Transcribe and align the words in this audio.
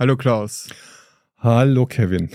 Hallo 0.00 0.16
Klaus. 0.16 0.66
Hallo 1.36 1.84
Kevin. 1.84 2.30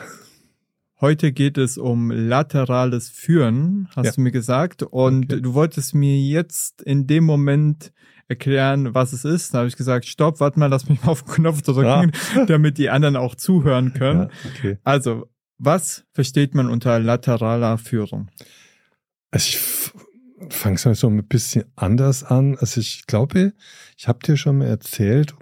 Heute 1.01 1.31
geht 1.31 1.57
es 1.57 1.79
um 1.79 2.11
laterales 2.11 3.09
Führen, 3.09 3.87
hast 3.95 4.05
ja. 4.05 4.11
du 4.11 4.21
mir 4.21 4.29
gesagt. 4.29 4.83
Und 4.83 5.33
okay. 5.33 5.41
du 5.41 5.55
wolltest 5.55 5.95
mir 5.95 6.15
jetzt 6.15 6.83
in 6.83 7.07
dem 7.07 7.23
Moment 7.23 7.91
erklären, 8.27 8.93
was 8.93 9.13
es 9.13 9.25
ist. 9.25 9.55
Da 9.55 9.57
habe 9.57 9.67
ich 9.67 9.77
gesagt, 9.77 10.05
stopp, 10.05 10.41
warte 10.41 10.59
mal, 10.59 10.67
lass 10.67 10.87
mich 10.87 11.01
mal 11.01 11.09
auf 11.13 11.23
den 11.23 11.33
Knopf 11.33 11.63
drücken, 11.63 12.11
ah. 12.35 12.45
damit 12.47 12.77
die 12.77 12.91
anderen 12.91 13.15
auch 13.15 13.33
zuhören 13.33 13.95
können. 13.95 14.29
Ja, 14.29 14.51
okay. 14.51 14.77
Also, 14.83 15.27
was 15.57 16.05
versteht 16.11 16.53
man 16.53 16.69
unter 16.69 16.99
lateraler 16.99 17.79
Führung? 17.79 18.29
Also 19.31 19.47
ich 19.49 19.59
fange 20.53 20.75
es 20.75 20.85
mal 20.85 20.93
so 20.93 21.07
ein 21.07 21.27
bisschen 21.27 21.65
anders 21.75 22.23
an. 22.23 22.57
Also 22.59 22.79
ich 22.79 23.07
glaube, 23.07 23.53
ich 23.97 24.07
habe 24.07 24.19
dir 24.19 24.37
schon 24.37 24.59
mal 24.59 24.67
erzählt, 24.67 25.33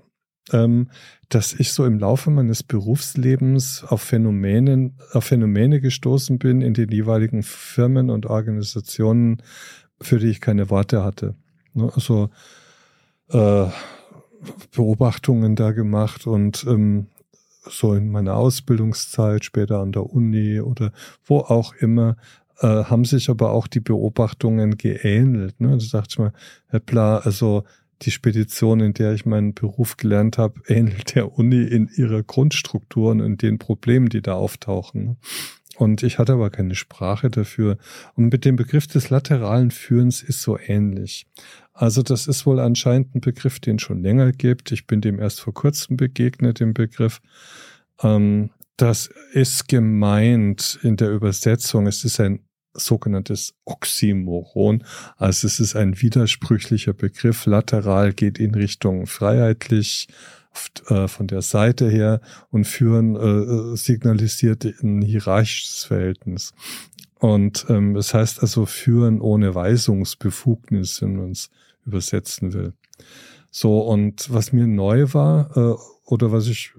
dass 0.50 1.54
ich 1.54 1.72
so 1.72 1.86
im 1.86 2.00
Laufe 2.00 2.30
meines 2.30 2.64
Berufslebens 2.64 3.84
auf 3.88 4.02
Phänomenen, 4.02 4.98
auf 5.14 5.26
Phänomene 5.26 5.80
gestoßen 5.80 6.38
bin 6.38 6.62
in 6.62 6.74
den 6.74 6.90
jeweiligen 6.90 7.44
Firmen 7.44 8.10
und 8.10 8.26
Organisationen, 8.26 9.42
für 10.02 10.20
die 10.20 10.28
ich 10.28 10.42
keine 10.42 10.70
Worte 10.70 11.04
hatte. 11.04 11.36
Ne, 11.74 11.92
also 11.96 12.30
äh, 13.30 13.68
Beobachtungen 14.76 15.56
da 15.56 15.72
gemacht 15.72 16.28
und 16.28 16.66
ähm, 16.68 17.08
so 17.70 17.94
in 17.94 18.12
meiner 18.12 18.36
Ausbildungszeit, 18.36 19.46
später 19.46 19.80
an 19.80 19.94
der 19.94 20.06
Uni 20.06 20.60
oder 20.60 20.92
wo 21.26 21.40
auch 21.40 21.74
immer, 21.76 22.18
äh, 22.60 22.68
haben 22.68 23.06
sich 23.06 23.30
aber 23.30 23.52
auch 23.52 23.68
die 23.68 23.80
Beobachtungen 23.80 24.78
geähnelt. 24.78 25.60
Ne? 25.62 25.78
Da 25.78 26.00
dachte 26.00 26.10
ich 26.10 26.20
mal, 26.20 26.34
Herr 26.68 26.82
Pla, 26.82 27.18
also 27.20 27.64
die 28.06 28.12
Spedition, 28.12 28.80
in 28.80 28.94
der 28.94 29.14
ich 29.14 29.26
meinen 29.26 29.54
Beruf 29.54 29.98
gelernt 29.98 30.38
habe, 30.38 30.62
ähnelt 30.68 31.16
der 31.16 31.38
Uni 31.38 31.64
in 31.64 31.90
ihrer 31.96 32.24
Grundstruktur 32.24 33.12
und 33.12 33.20
in 33.20 33.38
den 33.38 33.60
Problemen, 33.60 34.10
die 34.10 34.22
da 34.22 34.34
auftauchen. 34.34 35.18
Und 35.76 36.04
ich 36.04 36.20
hatte 36.20 36.34
aber 36.34 36.50
keine 36.50 36.76
Sprache 36.76 37.30
dafür. 37.30 37.78
Und 38.16 38.32
mit 38.32 38.46
dem 38.46 38.56
Begriff 38.56 38.86
des 38.88 39.10
lateralen 39.10 39.72
Führens 39.72 40.22
ist 40.22 40.42
so 40.42 40.58
ähnlich. 40.60 41.26
Also 41.74 42.04
das 42.04 42.28
ist 42.28 42.46
wohl 42.46 42.60
anscheinend 42.60 43.16
ein 43.16 43.22
Begriff, 43.22 43.60
den 43.60 43.80
schon 43.80 44.04
länger 44.04 44.32
gibt. 44.32 44.72
Ich 44.72 44.86
bin 44.86 45.02
dem 45.02 45.20
erst 45.20 45.42
vor 45.42 45.54
kurzem 45.54 45.98
begegnet, 45.98 46.60
dem 46.60 46.76
Begriff. 46.76 47.22
Ähm, 48.04 48.52
das 48.78 49.10
ist 49.32 49.68
gemeint 49.68 50.80
in 50.84 50.98
der 50.98 51.12
Übersetzung. 51.12 51.88
Es 51.88 52.04
ist 52.04 52.20
ein 52.20 52.40
sogenanntes 52.74 53.54
Oxymoron. 53.66 54.84
Also 55.18 55.48
es 55.48 55.60
ist 55.60 55.76
ein 55.76 56.02
widersprüchlicher 56.02 56.94
Begriff. 56.94 57.46
Lateral 57.46 58.14
geht 58.14 58.40
in 58.40 58.56
Richtung 58.56 59.06
freiheitlich 59.06 60.08
äh, 60.88 61.08
von 61.08 61.28
der 61.28 61.42
Seite 61.42 61.90
her 61.90 62.22
und 62.52 62.66
führen 62.66 63.16
äh, 63.16 63.76
signalisiert 63.78 64.66
ein 64.82 65.02
hierarchisches 65.02 65.86
Verhältnis. 65.86 66.54
Und 67.20 67.66
ähm, 67.70 67.94
das 67.94 68.14
heißt 68.14 68.42
also 68.42 68.66
führen 68.66 69.22
ohne 69.22 69.56
Weisungsbefugnis, 69.56 71.02
wenn 71.02 71.16
man 71.16 71.32
es 71.32 71.50
übersetzen 71.86 72.54
will. 72.54 72.74
So, 73.50 73.82
und 73.82 74.34
was 74.34 74.52
mir 74.52 74.68
neu 74.68 75.14
war, 75.14 75.56
äh, 75.56 75.76
oder 76.06 76.32
was 76.32 76.48
ich 76.48 76.74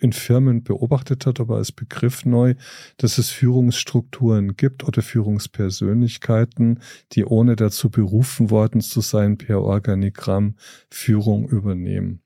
in 0.00 0.12
Firmen 0.12 0.62
beobachtet 0.62 1.26
hat, 1.26 1.40
aber 1.40 1.56
als 1.56 1.72
Begriff 1.72 2.24
neu, 2.24 2.54
dass 2.96 3.18
es 3.18 3.30
Führungsstrukturen 3.30 4.56
gibt 4.56 4.84
oder 4.84 5.02
Führungspersönlichkeiten, 5.02 6.80
die 7.12 7.24
ohne 7.24 7.56
dazu 7.56 7.90
berufen 7.90 8.50
worden 8.50 8.80
zu 8.80 9.00
sein, 9.00 9.38
per 9.38 9.60
Organigramm 9.60 10.56
Führung 10.90 11.48
übernehmen. 11.48 12.22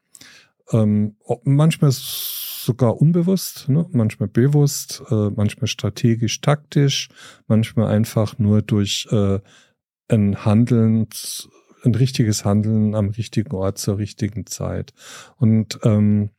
Ähm, 0.73 1.17
manchmal 1.45 1.93
sogar 1.93 3.01
unbewusst, 3.01 3.69
ne? 3.69 3.87
manchmal 3.93 4.29
bewusst, 4.29 5.03
äh, 5.11 5.31
manchmal 5.31 5.67
strategisch, 5.67 6.41
taktisch, 6.41 7.09
manchmal 7.47 7.89
einfach 7.89 8.39
nur 8.39 8.63
durch 8.63 9.07
äh, 9.11 9.41
ein 10.09 10.45
Handeln, 10.45 11.09
ein 11.85 11.95
richtiges 11.95 12.45
Handeln 12.45 12.95
am 12.95 13.11
richtigen 13.11 13.55
Ort 13.55 13.79
zur 13.79 13.99
richtigen 13.99 14.47
Zeit. 14.47 14.95
Und 15.37 15.79
ähm, 15.83 16.31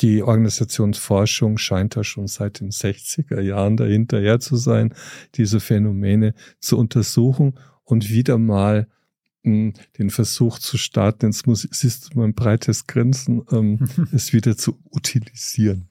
die 0.00 0.22
Organisationsforschung 0.22 1.58
scheint 1.58 1.96
da 1.96 2.04
schon 2.04 2.26
seit 2.26 2.60
den 2.60 2.70
60er 2.70 3.40
Jahren 3.40 3.76
dahinterher 3.76 4.40
zu 4.40 4.56
sein, 4.56 4.94
diese 5.34 5.60
Phänomene 5.60 6.34
zu 6.60 6.78
untersuchen 6.78 7.54
und 7.84 8.10
wieder 8.10 8.38
mal 8.38 8.88
mh, 9.42 9.52
hm, 9.52 9.72
den 9.98 10.10
Versuch 10.10 10.58
zu 10.58 10.76
starten, 10.76 11.26
jetzt 11.26 11.46
muss, 11.46 11.66
siehst 11.70 12.14
du 12.14 12.18
mein 12.18 12.34
breites 12.34 12.86
Grinsen, 12.86 13.42
ähm, 13.50 13.88
es 14.12 14.32
wieder 14.32 14.56
zu 14.56 14.78
utilisieren. 14.90 15.88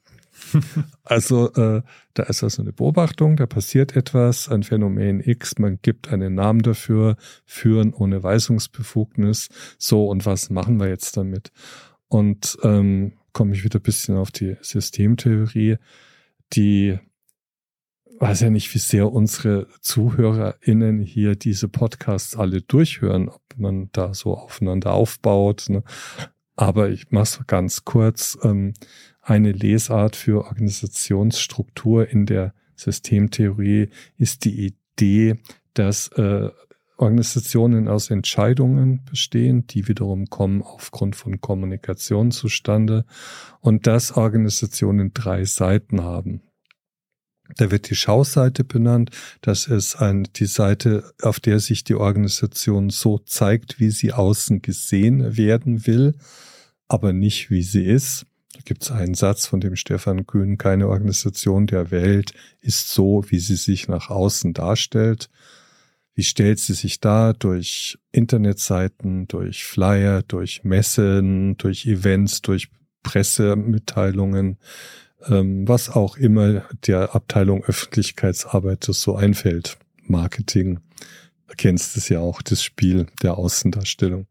Also 1.04 1.52
äh, 1.54 1.82
da 2.14 2.24
ist 2.24 2.44
also 2.44 2.62
eine 2.62 2.74
Beobachtung, 2.74 3.38
da 3.38 3.46
passiert 3.46 3.96
etwas, 3.96 4.50
ein 4.50 4.64
Phänomen 4.64 5.22
X, 5.22 5.58
man 5.60 5.80
gibt 5.82 6.10
einen 6.10 6.36
Namen 6.36 6.62
dafür, 6.62 7.16
führen 7.46 7.94
ohne 7.94 8.22
Weisungsbefugnis, 8.22 9.48
so 9.78 10.08
und 10.10 10.26
was 10.26 10.50
machen 10.50 10.80
wir 10.80 10.90
jetzt 10.90 11.16
damit? 11.16 11.52
Und 12.08 12.58
ähm, 12.64 13.14
komme 13.36 13.54
ich 13.54 13.66
wieder 13.66 13.80
ein 13.80 13.84
bisschen 13.84 14.16
auf 14.16 14.32
die 14.32 14.56
Systemtheorie, 14.62 15.76
die 16.54 16.98
weiß 18.18 18.40
ja 18.40 18.50
nicht, 18.50 18.74
wie 18.74 18.80
sehr 18.80 19.12
unsere 19.12 19.68
ZuhörerInnen 19.82 21.02
hier 21.02 21.36
diese 21.36 21.68
Podcasts 21.68 22.38
alle 22.38 22.62
durchhören, 22.62 23.28
ob 23.28 23.42
man 23.58 23.90
da 23.92 24.14
so 24.14 24.36
aufeinander 24.36 24.94
aufbaut. 24.94 25.66
Ne? 25.68 25.84
Aber 26.56 26.90
ich 26.90 27.12
mache 27.12 27.24
es 27.24 27.48
ganz 27.48 27.84
kurz. 27.84 28.38
Ähm, 28.42 28.74
eine 29.20 29.52
Lesart 29.52 30.16
für 30.16 30.46
Organisationsstruktur 30.46 32.08
in 32.08 32.26
der 32.26 32.54
Systemtheorie 32.76 33.90
ist 34.18 34.46
die 34.46 34.74
Idee, 34.96 35.42
dass 35.74 36.08
äh, 36.14 36.52
Organisationen 36.98 37.88
aus 37.88 38.10
Entscheidungen 38.10 39.04
bestehen, 39.06 39.68
die 39.68 39.88
wiederum 39.88 40.28
kommen 40.28 40.62
aufgrund 40.62 41.16
von 41.16 41.42
Kommunikation 41.42 42.32
zustande 42.32 43.06
und 43.60 43.86
dass 43.86 44.14
Organisationen 44.14 45.14
drei 45.14 45.44
Seiten 45.46 46.04
haben. 46.04 46.42
Da 47.58 47.70
wird 47.70 47.90
die 47.90 47.96
Schauseite 47.96 48.64
benannt. 48.64 49.12
Das 49.42 49.68
ist 49.68 49.96
ein, 49.98 50.28
die 50.36 50.48
Seite, 50.48 51.14
auf 51.22 51.40
der 51.40 51.60
sich 51.60 51.84
die 51.84 51.96
Organisation 51.96 52.90
so 52.90 53.20
zeigt, 53.20 53.80
wie 53.80 53.92
sie 53.92 54.14
außen 54.14 54.62
gesehen 54.62 55.38
werden 55.38 55.86
will, 55.86 56.16
aber 56.88 57.14
nicht 57.14 57.52
wie 57.52 57.62
sie 57.62 57.86
ist. 57.86 58.26
Da 58.54 58.62
gibt 58.64 58.84
es 58.84 58.92
einen 58.92 59.16
Satz 59.16 59.46
von 59.46 59.60
dem 59.60 59.76
Stefan 59.76 60.26
Kühn, 60.26 60.58
keine 60.58 60.88
Organisation 60.88 61.68
der 61.68 61.92
Welt 61.92 62.34
ist 62.62 62.90
so, 62.90 63.24
wie 63.28 63.40
sie 63.40 63.58
sich 63.58 63.88
nach 63.88 64.10
außen 64.10 64.54
darstellt. 64.54 65.30
Wie 66.16 66.24
stellt 66.24 66.60
sie 66.60 66.74
sich 66.74 67.02
dar? 67.02 67.34
Durch 67.34 68.00
Internetseiten, 68.14 69.28
durch 69.28 69.66
Flyer, 69.66 70.24
durch 70.24 70.64
Messen, 70.64 71.58
durch 71.58 71.86
Events, 71.86 72.42
durch 72.42 72.70
Pressemitteilungen, 73.04 74.58
ähm, 75.28 75.68
was 75.68 75.90
auch 75.90 76.18
immer 76.18 76.64
der 76.88 77.14
Abteilung 77.14 77.64
Öffentlichkeitsarbeit 77.64 78.84
so 78.86 79.16
einfällt. 79.16 79.78
Marketing. 80.04 80.80
Kennst 81.58 81.98
es 81.98 82.10
ja 82.10 82.20
auch, 82.20 82.42
das 82.42 82.64
Spiel 82.64 83.08
der 83.22 83.38
Außendarstellung. 83.38 84.28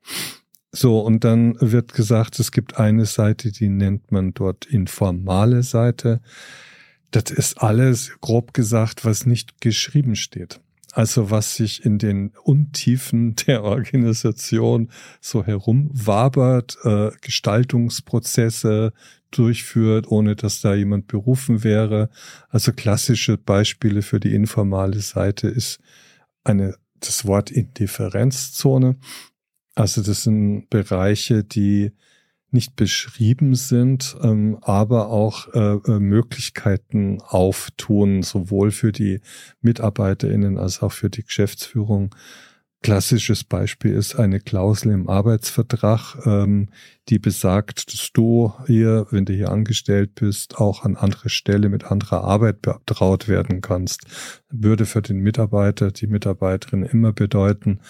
So, 0.72 1.00
und 1.00 1.22
dann 1.22 1.56
wird 1.60 1.94
gesagt, 1.94 2.40
es 2.40 2.50
gibt 2.50 2.78
eine 2.78 3.06
Seite, 3.06 3.52
die 3.52 3.68
nennt 3.68 4.10
man 4.10 4.34
dort 4.34 4.66
informale 4.66 5.62
Seite. 5.62 6.20
Das 7.12 7.30
ist 7.30 7.62
alles, 7.62 8.10
grob 8.20 8.54
gesagt, 8.54 9.04
was 9.04 9.26
nicht 9.26 9.60
geschrieben 9.60 10.16
steht. 10.16 10.60
Also 10.94 11.28
was 11.28 11.56
sich 11.56 11.84
in 11.84 11.98
den 11.98 12.30
Untiefen 12.44 13.34
der 13.46 13.64
Organisation 13.64 14.90
so 15.20 15.44
herumwabert, 15.44 16.78
äh, 16.84 17.10
Gestaltungsprozesse 17.20 18.92
durchführt, 19.32 20.08
ohne 20.08 20.36
dass 20.36 20.60
da 20.60 20.72
jemand 20.74 21.08
berufen 21.08 21.64
wäre. 21.64 22.10
Also 22.48 22.72
klassische 22.72 23.36
Beispiele 23.36 24.02
für 24.02 24.20
die 24.20 24.36
informale 24.36 25.00
Seite 25.00 25.48
ist 25.48 25.80
eine, 26.44 26.76
das 27.00 27.26
Wort 27.26 27.50
Indifferenzzone. 27.50 28.96
Also 29.74 30.00
das 30.00 30.22
sind 30.22 30.70
Bereiche, 30.70 31.42
die 31.42 31.90
nicht 32.54 32.76
beschrieben 32.76 33.54
sind, 33.54 34.16
ähm, 34.22 34.56
aber 34.62 35.10
auch 35.10 35.52
äh, 35.52 35.74
äh, 35.74 35.98
Möglichkeiten 35.98 37.20
auftun, 37.20 38.22
sowohl 38.22 38.70
für 38.70 38.92
die 38.92 39.20
MitarbeiterInnen 39.60 40.56
als 40.56 40.80
auch 40.80 40.92
für 40.92 41.10
die 41.10 41.24
Geschäftsführung. 41.24 42.14
Klassisches 42.84 43.44
Beispiel 43.44 43.94
ist 43.94 44.16
eine 44.16 44.40
Klausel 44.40 44.92
im 44.92 45.08
Arbeitsvertrag, 45.08 46.18
ähm, 46.26 46.68
die 47.08 47.18
besagt, 47.18 47.92
dass 47.92 48.10
du 48.12 48.52
hier, 48.66 49.06
wenn 49.10 49.24
du 49.24 49.32
hier 49.32 49.50
angestellt 49.50 50.14
bist, 50.14 50.58
auch 50.58 50.84
an 50.84 50.96
andere 50.96 51.30
Stelle 51.30 51.70
mit 51.70 51.84
anderer 51.84 52.24
Arbeit 52.24 52.60
betraut 52.60 53.26
werden 53.26 53.62
kannst. 53.62 54.02
Würde 54.50 54.84
für 54.84 55.00
den 55.00 55.20
Mitarbeiter, 55.20 55.92
die 55.92 56.06
Mitarbeiterin 56.06 56.82
immer 56.82 57.14
bedeuten, 57.14 57.80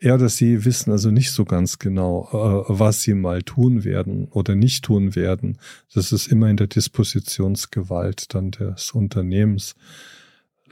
er 0.00 0.14
oder 0.14 0.30
sie 0.30 0.64
wissen 0.64 0.90
also 0.90 1.10
nicht 1.10 1.30
so 1.30 1.44
ganz 1.44 1.78
genau, 1.78 2.28
äh, 2.32 2.64
was 2.68 3.02
sie 3.02 3.14
mal 3.14 3.42
tun 3.42 3.84
werden 3.84 4.28
oder 4.28 4.54
nicht 4.54 4.84
tun 4.84 5.14
werden. 5.14 5.58
Das 5.92 6.10
ist 6.10 6.26
immer 6.26 6.48
in 6.48 6.56
der 6.56 6.66
Dispositionsgewalt 6.66 8.34
dann 8.34 8.50
des 8.50 8.92
Unternehmens, 8.92 9.74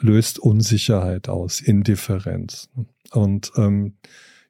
löst 0.01 0.39
Unsicherheit 0.39 1.29
aus, 1.29 1.61
Indifferenz. 1.61 2.71
Und 3.13 3.53
ähm, 3.57 3.95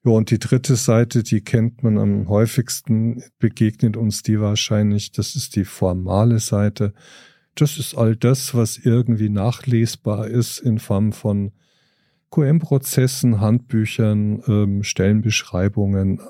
ja, 0.05 0.13
und 0.13 0.31
die 0.31 0.39
dritte 0.39 0.77
Seite, 0.77 1.25
die 1.25 1.41
kennt 1.41 1.83
man 1.83 1.99
am 1.99 2.29
häufigsten, 2.29 3.25
begegnet 3.41 3.97
uns 3.97 4.23
die 4.23 4.41
wahrscheinlich, 4.41 5.11
das 5.11 5.35
ist 5.35 5.57
die 5.57 5.65
formale 5.65 6.39
Seite. 6.39 6.95
Das 7.57 7.79
ist 7.79 7.97
all 7.97 8.15
das, 8.15 8.55
was 8.55 8.79
irgendwie 8.79 9.29
nachlesbar 9.29 10.29
ist 10.29 10.61
in 10.61 10.79
Form 10.79 11.13
von 11.13 11.51
QM-Prozessen, 12.31 13.41
Handbüchern, 13.41 14.43
ähm, 14.47 14.83
Stellenbeschreibungen, 14.83 16.21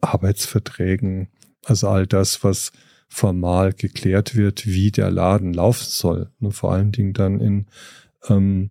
Arbeitsverträgen, 0.00 1.28
also 1.64 1.88
all 1.88 2.06
das, 2.06 2.42
was 2.42 2.72
formal 3.08 3.72
geklärt 3.72 4.36
wird, 4.36 4.66
wie 4.66 4.90
der 4.90 5.10
Laden 5.10 5.52
laufen 5.52 5.86
soll. 5.88 6.30
Und 6.40 6.52
vor 6.52 6.72
allen 6.72 6.92
Dingen 6.92 7.12
dann 7.12 7.40
in 7.40 7.66
ähm, 8.28 8.70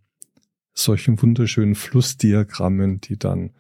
solchen 0.74 1.22
wunderschönen 1.22 1.76
Flussdiagrammen, 1.76 3.02
die 3.02 3.18
dann, 3.18 3.52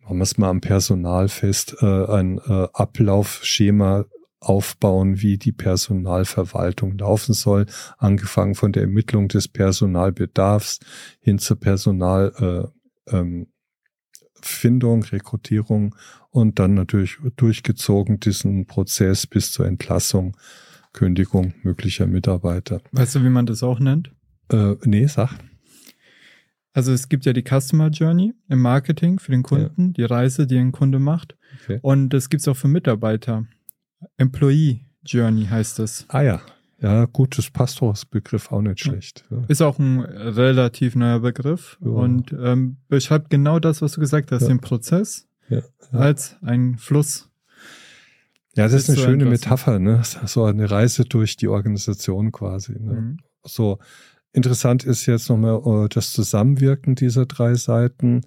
machen 0.00 0.18
wir 0.18 0.22
es 0.22 0.38
mal 0.38 0.50
am 0.50 0.60
Personal 0.60 1.28
fest, 1.28 1.76
äh, 1.80 1.86
ein 2.06 2.38
äh, 2.38 2.68
Ablaufschema 2.72 4.04
aufbauen, 4.42 5.22
wie 5.22 5.38
die 5.38 5.52
Personalverwaltung 5.52 6.98
laufen 6.98 7.32
soll, 7.32 7.66
angefangen 7.98 8.54
von 8.54 8.72
der 8.72 8.82
Ermittlung 8.82 9.28
des 9.28 9.48
Personalbedarfs 9.48 10.80
hin 11.20 11.38
zur 11.38 11.58
Personalfindung, 11.58 12.72
äh, 13.10 15.06
ähm, 15.06 15.10
Rekrutierung 15.12 15.94
und 16.30 16.58
dann 16.58 16.74
natürlich 16.74 17.18
durchgezogen 17.36 18.20
diesen 18.20 18.66
Prozess 18.66 19.26
bis 19.26 19.52
zur 19.52 19.66
Entlassung, 19.66 20.36
Kündigung 20.92 21.54
möglicher 21.62 22.06
Mitarbeiter. 22.06 22.80
Weißt 22.92 23.14
du, 23.14 23.24
wie 23.24 23.30
man 23.30 23.46
das 23.46 23.62
auch 23.62 23.78
nennt? 23.78 24.10
Äh, 24.50 24.74
nee, 24.84 25.06
sag. 25.06 25.30
Also 26.74 26.92
es 26.92 27.08
gibt 27.08 27.26
ja 27.26 27.32
die 27.32 27.44
Customer 27.44 27.88
Journey 27.88 28.34
im 28.48 28.60
Marketing 28.60 29.18
für 29.18 29.30
den 29.30 29.42
Kunden, 29.42 29.88
ja. 29.88 29.92
die 29.92 30.04
Reise, 30.04 30.46
die 30.46 30.58
ein 30.58 30.72
Kunde 30.72 30.98
macht. 30.98 31.36
Okay. 31.62 31.78
Und 31.82 32.10
das 32.10 32.30
gibt's 32.30 32.48
auch 32.48 32.56
für 32.56 32.68
Mitarbeiter. 32.68 33.46
Employee 34.16 34.86
Journey 35.04 35.46
heißt 35.46 35.78
es. 35.80 36.06
Ah 36.08 36.22
ja. 36.22 36.40
Ja, 36.80 37.04
gut, 37.04 37.38
das 37.38 37.48
passt 37.48 37.80
auch 37.80 37.96
Begriff 38.10 38.50
auch 38.50 38.60
nicht 38.60 38.80
schlecht. 38.80 39.24
Ja. 39.30 39.44
Ist 39.46 39.62
auch 39.62 39.78
ein 39.78 40.00
relativ 40.00 40.96
neuer 40.96 41.20
Begriff 41.20 41.78
ja. 41.80 41.90
und 41.90 42.32
ähm, 42.32 42.78
beschreibt 42.88 43.30
genau 43.30 43.60
das, 43.60 43.82
was 43.82 43.92
du 43.92 44.00
gesagt 44.00 44.32
hast, 44.32 44.42
ja. 44.42 44.48
den 44.48 44.60
Prozess 44.60 45.28
als 45.92 46.36
ein 46.42 46.76
Fluss. 46.78 47.28
Ja, 48.54 48.64
das 48.64 48.74
ist 48.74 48.90
eine 48.90 48.98
schöne 48.98 49.24
Metapher, 49.24 49.78
ne? 49.78 50.02
So 50.02 50.44
eine 50.44 50.70
Reise 50.70 51.04
durch 51.04 51.36
die 51.36 51.48
Organisation 51.48 52.32
quasi. 52.32 52.72
Ne? 52.72 52.92
Mhm. 52.92 53.16
So 53.44 53.78
interessant 54.32 54.84
ist 54.84 55.06
jetzt 55.06 55.28
nochmal 55.28 55.84
äh, 55.84 55.88
das 55.88 56.12
Zusammenwirken 56.12 56.94
dieser 56.94 57.26
drei 57.26 57.54
Seiten. 57.54 58.22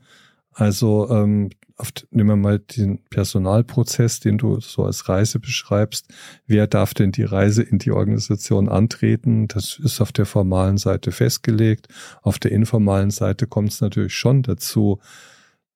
Also 0.51 1.09
ähm, 1.11 1.49
auf, 1.77 1.91
nehmen 2.11 2.29
wir 2.29 2.35
mal 2.35 2.59
den 2.59 3.03
Personalprozess, 3.09 4.19
den 4.21 4.37
du 4.37 4.59
so 4.61 4.85
als 4.85 5.09
Reise 5.09 5.39
beschreibst. 5.39 6.07
Wer 6.47 6.67
darf 6.67 6.93
denn 6.93 7.11
die 7.11 7.23
Reise 7.23 7.63
in 7.63 7.79
die 7.79 7.91
Organisation 7.91 8.69
antreten? 8.69 9.47
Das 9.47 9.79
ist 9.83 9.99
auf 9.99 10.11
der 10.11 10.25
formalen 10.25 10.77
Seite 10.77 11.11
festgelegt. 11.11 11.87
Auf 12.21 12.39
der 12.39 12.51
informalen 12.51 13.11
Seite 13.11 13.45
kommt 13.47 13.73
es 13.73 13.81
natürlich 13.81 14.13
schon 14.13 14.41
dazu, 14.41 14.99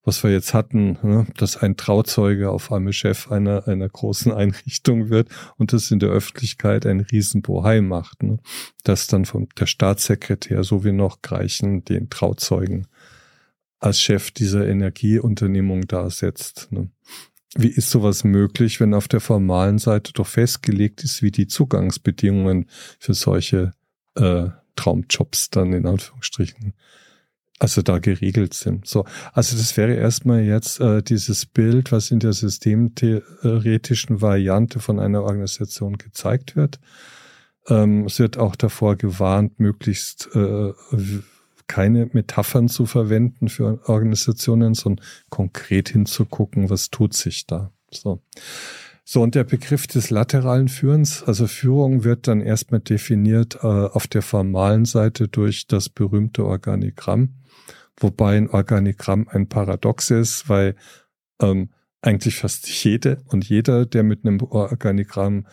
was 0.03 0.23
wir 0.23 0.31
jetzt 0.31 0.53
hatten, 0.53 0.97
ne, 1.03 1.27
dass 1.37 1.57
ein 1.57 1.75
Trauzeuge 1.75 2.49
auf 2.49 2.71
einmal 2.71 2.93
Chef 2.93 3.29
einer, 3.29 3.67
einer 3.67 3.89
großen 3.89 4.31
Einrichtung 4.43 5.09
wird 5.09 5.29
und 5.57 5.73
das 5.73 5.91
in 5.91 5.99
der 5.99 6.09
Öffentlichkeit 6.09 6.85
ein 6.85 7.01
Riesenbohai 7.01 7.81
macht. 7.81 8.23
Ne, 8.23 8.39
dass 8.83 9.07
dann 9.07 9.25
vom 9.25 9.49
der 9.59 9.65
Staatssekretär 9.65 10.63
so 10.63 10.85
wie 10.85 10.93
noch 10.93 11.21
Greichen 11.21 11.83
den 11.83 12.09
Trauzeugen 12.09 12.87
als 13.79 13.99
Chef 13.99 14.31
dieser 14.31 14.67
Energieunternehmung 14.67 15.87
da 15.87 16.09
setzt. 16.09 16.71
Ne? 16.71 16.89
Wie 17.55 17.69
ist 17.69 17.89
sowas 17.89 18.23
möglich, 18.23 18.79
wenn 18.79 18.93
auf 18.93 19.07
der 19.07 19.21
formalen 19.21 19.79
Seite 19.79 20.13
doch 20.13 20.27
festgelegt 20.27 21.03
ist, 21.03 21.21
wie 21.21 21.31
die 21.31 21.47
Zugangsbedingungen 21.47 22.67
für 22.99 23.13
solche 23.13 23.71
äh, 24.15 24.49
Traumjobs 24.75 25.49
dann 25.49 25.73
in 25.73 25.85
Anführungsstrichen 25.85 26.73
also 27.59 27.81
da 27.81 27.99
geregelt 27.99 28.53
sind. 28.53 28.87
So, 28.87 29.05
also 29.33 29.57
das 29.57 29.75
wäre 29.75 29.93
erstmal 29.93 30.43
jetzt 30.43 30.79
äh, 30.79 31.03
dieses 31.03 31.45
Bild, 31.45 31.91
was 31.91 32.09
in 32.09 32.19
der 32.19 32.31
systemtheoretischen 32.31 34.21
Variante 34.21 34.79
von 34.79 34.97
einer 34.99 35.23
Organisation 35.23 35.97
gezeigt 35.97 36.55
wird. 36.55 36.79
Ähm, 37.67 38.05
es 38.05 38.17
wird 38.19 38.37
auch 38.37 38.55
davor 38.55 38.95
gewarnt, 38.95 39.59
möglichst 39.59 40.29
äh, 40.33 40.71
keine 41.69 42.09
Metaphern 42.11 42.67
zu 42.67 42.85
verwenden 42.85 43.47
für 43.47 43.79
Organisationen, 43.87 44.73
sondern 44.73 45.05
konkret 45.29 45.87
hinzugucken, 45.87 46.69
was 46.69 46.89
tut 46.89 47.13
sich 47.13 47.47
da. 47.47 47.71
So. 47.91 48.21
So, 49.05 49.23
und 49.23 49.33
der 49.33 49.43
Begriff 49.43 49.87
des 49.87 50.09
lateralen 50.09 50.67
Führens, 50.67 51.23
also 51.23 51.47
Führung 51.47 52.03
wird 52.03 52.27
dann 52.27 52.41
erstmal 52.41 52.81
definiert 52.81 53.55
äh, 53.63 53.67
auf 53.67 54.05
der 54.05 54.21
formalen 54.21 54.85
Seite 54.85 55.27
durch 55.27 55.65
das 55.65 55.89
berühmte 55.89 56.45
Organigramm, 56.45 57.33
wobei 57.97 58.37
ein 58.37 58.49
Organigramm 58.49 59.27
ein 59.27 59.47
Paradox 59.47 60.11
ist, 60.11 60.47
weil 60.47 60.75
ähm, 61.41 61.69
eigentlich 62.01 62.35
fast 62.35 62.69
jede 62.83 63.23
und 63.25 63.49
jeder, 63.49 63.85
der 63.85 64.03
mit 64.03 64.25
einem 64.25 64.41
Organigramm 64.41 65.47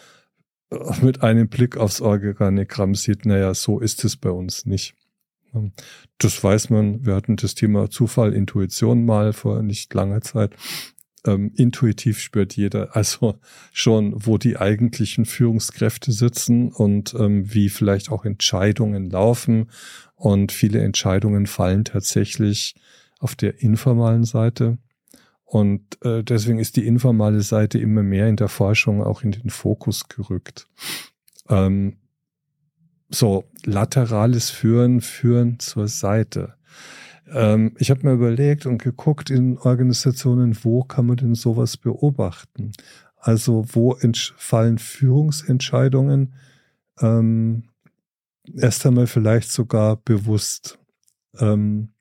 äh, 0.71 0.77
mit 1.03 1.23
einem 1.23 1.49
Blick 1.49 1.77
aufs 1.77 2.01
Organigramm 2.01 2.95
sieht, 2.95 3.25
naja, 3.25 3.55
so 3.55 3.81
ist 3.81 4.05
es 4.05 4.17
bei 4.17 4.31
uns 4.31 4.67
nicht. 4.67 4.95
Ähm, 5.57 5.73
das 6.19 6.43
weiß 6.43 6.71
man. 6.71 7.05
Wir 7.05 7.15
hatten 7.15 7.37
das 7.37 7.55
Thema 7.55 7.91
Zufall, 7.91 8.33
Intuition 8.33 9.05
mal 9.05 9.33
vor 9.33 9.63
nicht 9.63 9.93
langer 9.95 10.21
Zeit. 10.21 10.55
Ähm, 11.27 11.51
intuitiv 11.57 12.21
spürt 12.21 12.55
jeder 12.57 12.95
also 12.97 13.39
schon, 13.73 14.15
wo 14.17 14.39
die 14.39 14.57
eigentlichen 14.57 15.25
Führungskräfte 15.25 16.13
sitzen 16.13 16.73
und 16.73 17.15
ähm, 17.19 17.53
wie 17.53 17.69
vielleicht 17.69 18.11
auch 18.11 18.25
Entscheidungen 18.25 19.11
laufen. 19.11 19.71
Und 20.15 20.53
viele 20.53 20.81
Entscheidungen 20.81 21.47
fallen 21.47 21.85
tatsächlich 21.85 22.75
auf 23.19 23.35
der 23.35 23.61
informalen 23.63 24.25
Seite. 24.25 24.79
Und 25.45 26.03
äh, 26.03 26.25
deswegen 26.25 26.59
ist 26.59 26.77
die 26.77 26.87
informale 26.87 27.43
Seite 27.43 27.79
immer 27.79 28.03
mehr 28.03 28.29
in 28.29 28.37
der 28.37 28.49
Forschung 28.49 29.03
auch 29.03 29.23
in 29.23 29.31
den 29.31 29.51
Fokus 29.51 30.09
gerückt. 30.09 30.67
So, 33.09 33.45
laterales 33.65 34.51
Führen, 34.51 35.01
Führen 35.01 35.59
zur 35.59 35.89
Seite. 35.89 36.55
Ähm, 37.29 37.75
ich 37.79 37.91
habe 37.91 38.07
mir 38.07 38.15
überlegt 38.15 38.67
und 38.67 38.83
geguckt 38.83 39.31
in 39.31 39.59
Organisationen, 39.59 40.57
wo 40.63 40.83
kann 40.83 41.07
man 41.07 41.17
denn 41.17 41.35
sowas 41.35 41.77
beobachten? 41.77 42.73
Also 43.17 43.65
wo 43.73 43.97
fallen 44.37 44.79
Führungsentscheidungen 44.79 46.35
ähm, 47.01 47.65
erst 48.55 48.87
einmal 48.87 49.07
vielleicht 49.07 49.51
sogar 49.51 49.97
bewusst. 49.97 50.79
Ähm, 51.39 51.93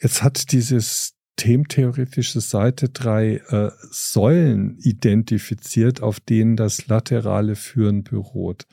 jetzt 0.00 0.22
hat 0.22 0.52
dieses 0.52 1.14
thementheoretische 1.36 2.40
Seite 2.40 2.88
drei 2.88 3.36
äh, 3.48 3.70
Säulen 3.90 4.78
identifiziert, 4.78 6.02
auf 6.02 6.20
denen 6.20 6.56
das 6.56 6.86
laterale 6.86 7.56
Führen 7.56 8.04
beruht. 8.04 8.66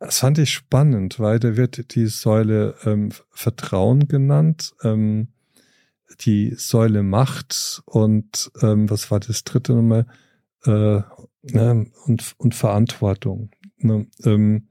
Das 0.00 0.18
fand 0.18 0.38
ich 0.38 0.50
spannend, 0.50 1.20
weil 1.20 1.38
da 1.38 1.56
wird 1.56 1.94
die 1.94 2.06
Säule 2.06 2.74
ähm, 2.86 3.10
Vertrauen 3.30 4.08
genannt, 4.08 4.72
ähm, 4.82 5.28
die 6.22 6.54
Säule 6.56 7.02
Macht 7.02 7.82
und 7.84 8.50
ähm, 8.62 8.88
was 8.88 9.10
war 9.10 9.20
das 9.20 9.44
dritte 9.44 9.74
nochmal? 9.74 10.06
Äh, 10.64 11.02
ne, 11.42 11.86
und, 12.06 12.34
und 12.38 12.54
Verantwortung. 12.54 13.50
Ne, 13.76 14.06
ähm, 14.24 14.66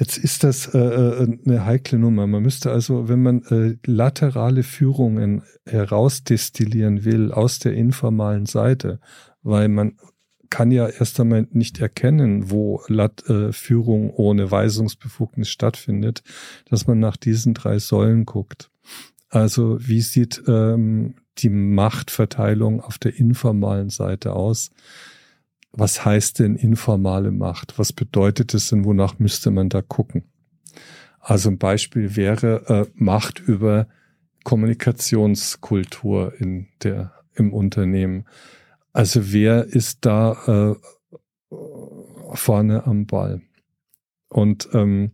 Jetzt 0.00 0.18
ist 0.18 0.44
das 0.44 0.72
äh, 0.72 0.78
äh, 0.78 1.38
eine 1.44 1.66
heikle 1.66 1.98
Nummer. 1.98 2.26
Man 2.26 2.42
müsste 2.42 2.70
also, 2.70 3.08
wenn 3.08 3.22
man 3.22 3.42
äh, 3.44 3.76
laterale 3.84 4.62
Führungen 4.62 5.42
herausdestillieren 5.66 7.04
will 7.04 7.32
aus 7.32 7.58
der 7.58 7.74
informalen 7.74 8.46
Seite, 8.46 9.00
weil 9.42 9.68
man 9.68 9.98
kann 10.50 10.70
ja 10.72 10.88
erst 10.88 11.18
einmal 11.20 11.46
nicht 11.52 11.80
erkennen, 11.80 12.50
wo 12.50 12.82
Lat 12.88 13.28
äh, 13.28 13.52
Führung 13.52 14.10
ohne 14.10 14.50
Weisungsbefugnis 14.50 15.48
stattfindet, 15.48 16.22
dass 16.68 16.86
man 16.86 16.98
nach 16.98 17.16
diesen 17.16 17.54
drei 17.54 17.78
Säulen 17.78 18.26
guckt. 18.26 18.70
Also 19.28 19.78
wie 19.80 20.00
sieht 20.00 20.42
ähm, 20.48 21.14
die 21.38 21.50
Machtverteilung 21.50 22.80
auf 22.80 22.98
der 22.98 23.16
informalen 23.16 23.88
Seite 23.88 24.32
aus? 24.34 24.70
Was 25.72 26.04
heißt 26.04 26.40
denn 26.40 26.56
informale 26.56 27.30
Macht? 27.30 27.78
Was 27.78 27.92
bedeutet 27.92 28.54
es 28.54 28.68
denn? 28.68 28.84
Wonach 28.84 29.20
müsste 29.20 29.52
man 29.52 29.68
da 29.68 29.82
gucken? 29.82 30.24
Also 31.20 31.48
ein 31.48 31.58
Beispiel 31.58 32.16
wäre 32.16 32.66
äh, 32.66 32.90
Macht 32.94 33.38
über 33.38 33.86
Kommunikationskultur 34.42 36.32
in 36.38 36.66
der, 36.82 37.12
im 37.34 37.52
Unternehmen. 37.52 38.24
Also 38.92 39.32
wer 39.32 39.64
ist 39.64 40.04
da 40.04 40.74
äh, 41.50 41.54
vorne 42.34 42.86
am 42.86 43.06
Ball? 43.06 43.42
Und 44.28 44.68
ähm, 44.72 45.12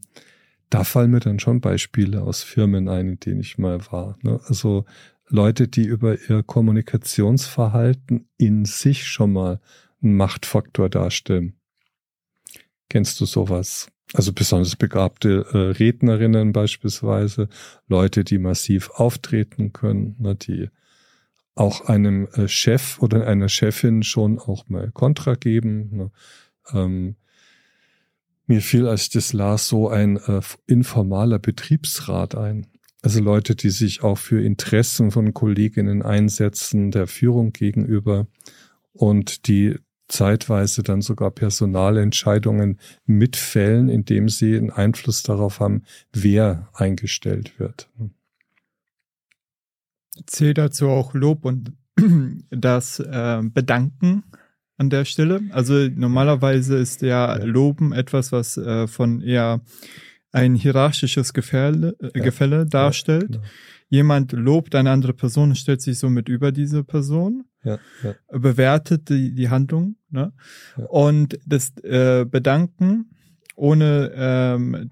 da 0.71 0.85
fallen 0.85 1.11
mir 1.11 1.21
dann 1.21 1.39
schon 1.39 1.61
Beispiele 1.61 2.23
aus 2.23 2.43
Firmen 2.43 2.89
ein, 2.89 3.09
in 3.09 3.21
denen 3.21 3.41
ich 3.41 3.59
mal 3.59 3.81
war. 3.91 4.19
Ne? 4.23 4.41
Also 4.47 4.85
Leute, 5.29 5.69
die 5.69 5.85
über 5.85 6.17
ihr 6.29 6.43
Kommunikationsverhalten 6.43 8.29
in 8.37 8.65
sich 8.65 9.07
schon 9.07 9.33
mal 9.33 9.61
einen 10.03 10.17
Machtfaktor 10.17 10.89
darstellen. 10.89 11.55
Kennst 12.89 13.21
du 13.21 13.27
sowas? 13.27 13.89
Also 14.15 14.33
besonders 14.33 14.77
begabte 14.77 15.47
äh, 15.53 15.59
Rednerinnen 15.79 16.53
beispielsweise, 16.53 17.49
Leute, 17.89 18.23
die 18.23 18.39
massiv 18.39 18.91
auftreten 18.91 19.73
können, 19.73 20.15
ne, 20.19 20.37
die 20.37 20.71
auch 21.57 21.89
einem 21.89 22.29
äh, 22.35 22.47
Chef 22.47 23.01
oder 23.01 23.27
einer 23.27 23.49
Chefin 23.49 24.05
schon 24.05 24.39
auch 24.39 24.69
mal 24.69 24.93
Kontra 24.93 25.35
geben. 25.35 25.97
Ne. 25.97 26.11
Ähm, 26.73 27.17
mir 28.47 28.61
fiel, 28.61 28.87
als 28.87 29.03
ich 29.03 29.11
das 29.11 29.33
las, 29.33 29.67
so 29.67 29.89
ein 29.89 30.19
äh, 30.19 30.41
informaler 30.67 31.41
Betriebsrat 31.41 32.37
ein. 32.37 32.69
Also 33.03 33.21
Leute, 33.21 33.57
die 33.57 33.71
sich 33.71 34.03
auch 34.03 34.19
für 34.19 34.43
Interessen 34.43 35.11
von 35.11 35.35
Kolleginnen 35.35 36.03
einsetzen, 36.03 36.91
der 36.91 37.07
Führung 37.07 37.53
gegenüber 37.53 38.27
und 38.93 39.49
die 39.49 39.77
zeitweise 40.09 40.83
dann 40.83 41.03
sogar 41.03 41.31
Personalentscheidungen 41.31 42.79
mitfällen, 43.07 43.89
indem 43.89 44.29
sie 44.29 44.57
einen 44.57 44.71
Einfluss 44.71 45.23
darauf 45.23 45.61
haben, 45.61 45.83
wer 46.13 46.69
eingestellt 46.75 47.59
wird. 47.59 47.89
Zählt 50.27 50.59
dazu 50.59 50.89
auch 50.89 51.15
Lob 51.15 51.45
und 51.45 51.73
das 52.51 53.01
äh, 53.01 53.43
Bedanken 53.43 54.25
an 54.79 54.91
der 54.91 55.05
Stelle? 55.05 55.41
Also 55.51 55.89
normalerweise 55.89 56.77
ist 56.77 57.03
ja 57.03 57.37
Loben 57.37 57.93
etwas, 57.93 58.33
was 58.33 58.57
äh, 58.57 58.87
von 58.87 59.21
eher 59.21 59.61
ein 60.33 60.55
hierarchisches 60.55 61.33
Gefälle, 61.33 61.97
äh, 62.01 62.21
Gefälle 62.21 62.67
darstellt. 62.67 63.35
Ja, 63.35 63.41
genau. 63.41 63.49
Jemand 63.89 64.33
lobt 64.33 64.75
eine 64.75 64.91
andere 64.91 65.15
Person 65.15 65.51
und 65.51 65.57
stellt 65.57 65.81
sich 65.81 65.99
somit 65.99 66.29
über 66.29 66.51
diese 66.51 66.83
Person 66.83 67.45
ja, 67.63 67.79
ja. 68.03 68.15
bewertet 68.31 69.09
die, 69.09 69.33
die 69.35 69.49
Handlung. 69.49 69.97
Ne? 70.11 70.33
Ja. 70.77 70.85
Und 70.87 71.39
das 71.47 71.77
äh, 71.85 72.25
Bedanken 72.29 73.11
ohne, 73.55 74.13
ähm, 74.15 74.91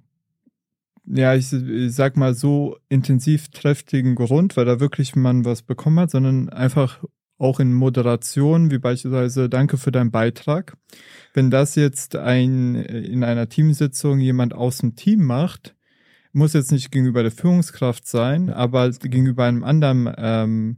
ja, 1.06 1.34
ich, 1.34 1.52
ich 1.52 1.94
sag 1.94 2.16
mal 2.16 2.34
so 2.34 2.76
intensiv 2.88 3.49
trefftigen 3.49 4.14
Grund, 4.14 4.56
weil 4.56 4.64
da 4.64 4.80
wirklich 4.80 5.16
man 5.16 5.44
was 5.44 5.62
bekommen 5.62 6.00
hat, 6.00 6.11
sondern 6.11 6.49
einfach 6.49 7.04
auch 7.38 7.61
in 7.61 7.75
Moderation, 7.75 8.70
wie 8.70 8.78
beispielsweise 8.78 9.49
Danke 9.49 9.76
für 9.76 9.92
deinen 9.92 10.11
Beitrag. 10.11 10.76
Wenn 11.34 11.50
das 11.50 11.75
jetzt 11.75 12.16
ein 12.16 12.75
in 12.76 13.25
einer 13.25 13.49
Teamsitzung 13.49 14.20
jemand 14.20 14.54
aus 14.54 14.78
dem 14.78 14.94
Team 14.96 15.25
macht, 15.25 15.75
muss 16.32 16.52
jetzt 16.52 16.73
nicht 16.73 16.90
gegenüber 16.90 17.23
der 17.23 17.32
Führungskraft 17.32 18.06
sein, 18.06 18.50
aber 18.50 18.90
gegenüber 18.90 19.44
einem 19.44 19.64
anderen 19.64 20.12
ähm, 20.16 20.76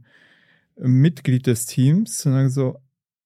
Mitglied 0.77 1.47
des 1.47 1.65
Teams 1.65 2.25
und 2.25 2.49
so, 2.49 2.79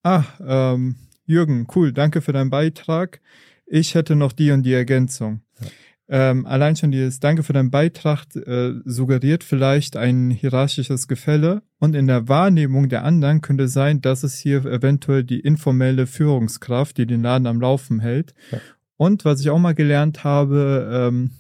ah, 0.03 0.23
ähm, 0.45 0.95
Jürgen, 1.25 1.67
cool, 1.75 1.93
danke 1.93 2.21
für 2.21 2.33
deinen 2.33 2.49
Beitrag. 2.49 3.21
Ich 3.65 3.95
hätte 3.95 4.15
noch 4.15 4.33
die 4.33 4.51
und 4.51 4.63
die 4.63 4.73
Ergänzung. 4.73 5.41
Ja. 5.59 5.67
Ähm, 6.13 6.45
allein 6.45 6.75
schon 6.75 6.91
dieses 6.91 7.21
Danke 7.21 7.41
für 7.41 7.53
deinen 7.53 7.71
Beitrag 7.71 8.25
äh, 8.35 8.73
suggeriert 8.83 9.45
vielleicht 9.45 9.95
ein 9.95 10.29
hierarchisches 10.29 11.07
Gefälle 11.07 11.61
und 11.79 11.95
in 11.95 12.05
der 12.07 12.27
Wahrnehmung 12.27 12.89
der 12.89 13.05
anderen 13.05 13.39
könnte 13.39 13.69
sein, 13.69 14.01
dass 14.01 14.23
es 14.23 14.37
hier 14.37 14.65
eventuell 14.65 15.23
die 15.23 15.39
informelle 15.39 16.07
Führungskraft, 16.07 16.97
die 16.97 17.05
den 17.05 17.21
Laden 17.21 17.47
am 17.47 17.61
Laufen 17.61 18.01
hält. 18.01 18.33
Ja. 18.51 18.59
Und 18.97 19.23
was 19.23 19.39
ich 19.39 19.49
auch 19.49 19.57
mal 19.57 19.73
gelernt 19.73 20.25
habe, 20.25 20.89
ähm, 20.91 21.31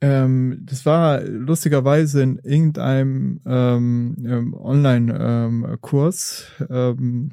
ähm, 0.00 0.62
das 0.62 0.86
war 0.86 1.20
lustigerweise 1.22 2.22
in 2.22 2.38
irgendeinem 2.38 3.40
ähm, 3.44 4.16
ähm, 4.24 4.54
Online-Kurs. 4.54 6.46
Ähm, 6.70 7.32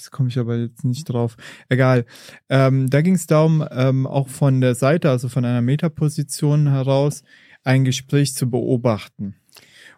jetzt 0.00 0.10
komme 0.10 0.28
ich 0.28 0.38
aber 0.38 0.56
jetzt 0.56 0.84
nicht 0.84 1.04
drauf. 1.04 1.36
Egal. 1.68 2.06
Ähm, 2.48 2.88
da 2.88 3.02
ging 3.02 3.14
es 3.14 3.26
darum, 3.26 3.64
ähm, 3.70 4.06
auch 4.06 4.28
von 4.28 4.60
der 4.60 4.74
Seite, 4.74 5.10
also 5.10 5.28
von 5.28 5.44
einer 5.44 5.62
Metaposition 5.62 6.68
heraus, 6.68 7.22
ein 7.64 7.84
Gespräch 7.84 8.34
zu 8.34 8.50
beobachten. 8.50 9.36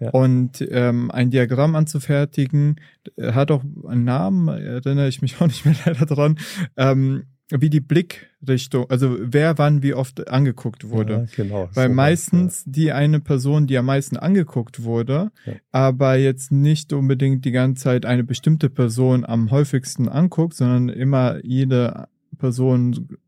Ja. 0.01 0.11
Und 0.11 0.67
ähm, 0.69 1.13
ein 1.13 1.31
Diagramm 1.31 1.77
anzufertigen, 1.77 2.81
hat 3.21 3.53
auch 3.53 3.63
einen 3.87 4.05
Namen, 4.05 4.49
erinnere 4.49 5.09
ich 5.09 5.23
mich 5.23 5.37
auch 5.41 5.47
nicht 5.47 5.65
mehr 5.65 5.77
leider 5.87 6.07
dran. 6.07 6.39
Ähm, 6.77 7.25
wie 7.61 7.71
die 7.71 7.81
Blickrichtung, 7.81 8.89
also 8.89 9.17
wer 9.21 9.59
wann 9.59 9.83
wie 9.83 9.95
oft 9.95 10.29
angeguckt 10.29 10.89
wurde. 10.89 11.13
Ja, 11.13 11.25
genau. 11.37 11.69
Weil 11.75 11.89
so 11.89 11.95
meistens 11.95 12.65
ja. 12.65 12.73
die 12.73 12.93
eine 12.93 13.21
Person, 13.21 13.67
die 13.67 13.77
am 13.77 13.87
meisten 13.87 14.17
angeguckt 14.17 14.83
wurde, 14.83 15.31
ja. 15.45 15.55
aber 15.71 16.17
jetzt 16.17 16.53
nicht 16.53 16.93
unbedingt 16.93 17.45
die 17.45 17.53
ganze 17.53 17.85
Zeit 17.85 18.07
eine 18.07 18.25
bestimmte 18.25 18.71
Person 18.71 19.25
am 19.25 19.51
häufigsten 19.51 20.09
anguckt, 20.09 20.55
sondern 20.55 20.89
immer 20.89 21.45
jede 21.45 22.09
Person 22.39 23.19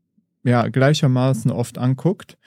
ja 0.43 0.67
gleichermaßen 0.67 1.51
oft 1.51 1.77
anguckt, 1.77 2.37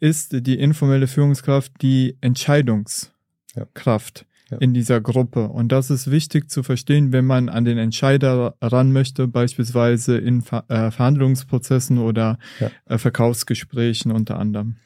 ist 0.00 0.46
die 0.46 0.58
informelle 0.58 1.06
Führungskraft 1.06 1.72
die 1.80 2.16
Entscheidungskraft 2.20 4.26
in 4.60 4.74
dieser 4.74 5.00
Gruppe. 5.00 5.48
Und 5.48 5.72
das 5.72 5.90
ist 5.90 6.10
wichtig 6.10 6.50
zu 6.50 6.62
verstehen, 6.62 7.12
wenn 7.12 7.24
man 7.24 7.48
an 7.48 7.64
den 7.64 7.78
Entscheider 7.78 8.54
ran 8.60 8.92
möchte, 8.92 9.28
beispielsweise 9.28 10.16
in 10.18 10.42
Ver 10.42 10.64
äh, 10.68 10.90
Verhandlungsprozessen 10.90 11.98
oder 11.98 12.38
ja. 12.60 12.70
äh, 12.86 12.98
Verkaufsgesprächen 12.98 14.12
unter 14.12 14.38
anderem. 14.38 14.76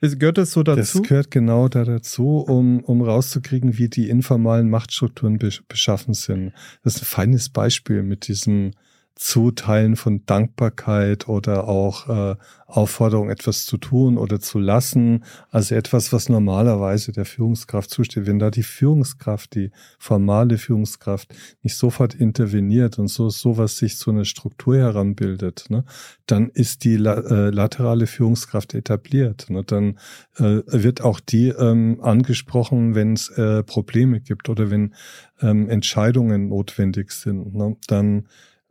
Ist, 0.00 0.20
gehört 0.20 0.38
das 0.38 0.52
so 0.52 0.62
dazu? 0.62 1.00
Das 1.00 1.08
gehört 1.08 1.30
genau 1.30 1.68
da 1.68 1.84
dazu, 1.84 2.38
um, 2.38 2.80
um 2.80 3.02
rauszukriegen, 3.02 3.78
wie 3.78 3.88
die 3.88 4.08
informalen 4.08 4.68
Machtstrukturen 4.68 5.38
beschaffen 5.68 6.14
sind. 6.14 6.52
Das 6.84 6.96
ist 6.96 7.02
ein 7.02 7.06
feines 7.06 7.48
Beispiel 7.48 8.02
mit 8.02 8.28
diesem 8.28 8.72
Zuteilen 9.16 9.96
von 9.96 10.26
Dankbarkeit 10.26 11.26
oder 11.26 11.68
auch 11.68 12.08
äh, 12.08 12.36
Aufforderung, 12.66 13.30
etwas 13.30 13.64
zu 13.64 13.78
tun 13.78 14.18
oder 14.18 14.40
zu 14.40 14.58
lassen. 14.58 15.24
Also 15.50 15.74
etwas, 15.74 16.12
was 16.12 16.28
normalerweise 16.28 17.12
der 17.12 17.24
Führungskraft 17.24 17.88
zusteht. 17.88 18.26
Wenn 18.26 18.38
da 18.38 18.50
die 18.50 18.62
Führungskraft, 18.62 19.54
die 19.54 19.70
formale 19.98 20.58
Führungskraft 20.58 21.34
nicht 21.62 21.76
sofort 21.76 22.14
interveniert 22.14 22.98
und 22.98 23.08
so 23.08 23.30
sowas 23.30 23.78
sich 23.78 23.96
zu 23.96 24.10
einer 24.10 24.26
Struktur 24.26 24.76
heranbildet, 24.76 25.64
ne, 25.70 25.86
dann 26.26 26.50
ist 26.50 26.84
die 26.84 26.96
äh, 26.96 26.98
laterale 26.98 28.06
Führungskraft 28.06 28.74
etabliert. 28.74 29.48
Ne, 29.48 29.64
dann 29.64 29.98
äh, 30.36 30.60
wird 30.66 31.00
auch 31.00 31.20
die 31.20 31.48
ähm, 31.48 32.00
angesprochen, 32.02 32.94
wenn 32.94 33.14
es 33.14 33.30
äh, 33.30 33.62
Probleme 33.62 34.20
gibt 34.20 34.50
oder 34.50 34.70
wenn 34.70 34.94
ähm, 35.40 35.70
Entscheidungen 35.70 36.48
notwendig 36.48 37.12
sind. 37.12 37.54
Ne, 37.54 37.76
dann 37.86 38.26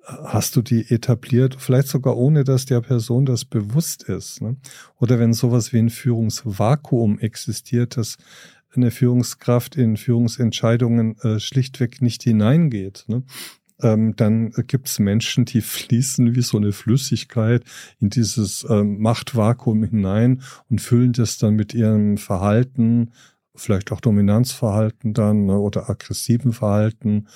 hast 0.06 0.56
du 0.56 0.62
die 0.62 0.90
etabliert, 0.92 1.56
vielleicht 1.60 1.88
sogar 1.88 2.18
ohne, 2.18 2.44
dass 2.44 2.66
der 2.66 2.82
Person 2.82 3.26
das 3.26 3.46
bewusst 3.46 4.04
ist. 4.04 4.42
Ne? 4.42 4.58
Oder 5.00 5.20
wenn 5.20 5.34
sowas 5.34 5.74
wie 5.74 5.80
ein 5.80 5.90
Führungsvakuum 5.90 7.20
existiert, 7.20 7.98
dass 7.98 8.18
eine 8.76 8.92
Führungskraft 8.92 9.76
in 9.76 9.98
Führungsentscheidungen 9.98 11.18
äh, 11.22 11.40
schlichtweg 11.40 12.02
nicht 12.02 12.24
hineingeht. 12.24 13.06
Ne? 13.08 13.24
Ähm, 13.82 14.16
dann 14.16 14.52
gibt 14.68 14.88
es 14.88 15.00
Menschen, 15.00 15.46
die 15.46 15.62
fließen 15.62 16.36
wie 16.36 16.42
so 16.42 16.58
eine 16.58 16.72
Flüssigkeit 16.72 17.64
in 18.00 18.10
dieses 18.10 18.66
ähm, 18.70 19.00
Machtvakuum 19.00 19.84
hinein 19.84 20.42
und 20.70 20.82
füllen 20.82 21.14
das 21.14 21.38
dann 21.38 21.56
mit 21.56 21.74
ihrem 21.74 22.18
Verhalten, 22.18 23.12
vielleicht 23.56 23.92
auch 23.92 24.02
Dominanzverhalten 24.02 25.14
dann 25.14 25.46
ne, 25.46 25.58
oder 25.58 25.90
aggressiven 25.90 26.54
Verhalten 26.54 27.28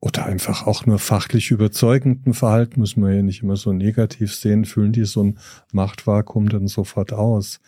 oder 0.00 0.24
einfach 0.24 0.66
auch 0.66 0.86
nur 0.86 0.98
fachlich 0.98 1.50
überzeugenden 1.50 2.32
Verhalten, 2.32 2.80
muss 2.80 2.96
man 2.96 3.14
ja 3.14 3.22
nicht 3.22 3.42
immer 3.42 3.56
so 3.56 3.72
negativ 3.72 4.34
sehen, 4.34 4.64
füllen 4.64 4.92
die 4.92 5.04
so 5.04 5.22
ein 5.22 5.38
Machtvakuum 5.72 6.48
dann 6.48 6.68
sofort 6.68 7.12
aus. 7.12 7.60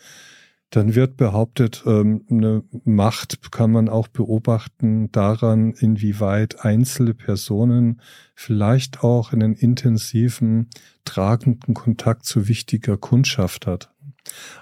Dann 0.71 0.95
wird 0.95 1.17
behauptet, 1.17 1.83
ähm, 1.85 2.25
eine 2.31 2.63
Macht 2.83 3.51
kann 3.51 3.71
man 3.71 3.89
auch 3.89 4.07
beobachten 4.07 5.11
daran, 5.11 5.73
inwieweit 5.73 6.65
einzelne 6.65 7.13
Personen 7.13 8.01
vielleicht 8.33 9.03
auch 9.03 9.33
einen 9.33 9.53
intensiven, 9.53 10.71
tragenden 11.05 11.75
Kontakt 11.75 12.25
zu 12.25 12.47
wichtiger 12.47 12.97
Kundschaft 12.97 13.67
hat. 13.67 13.93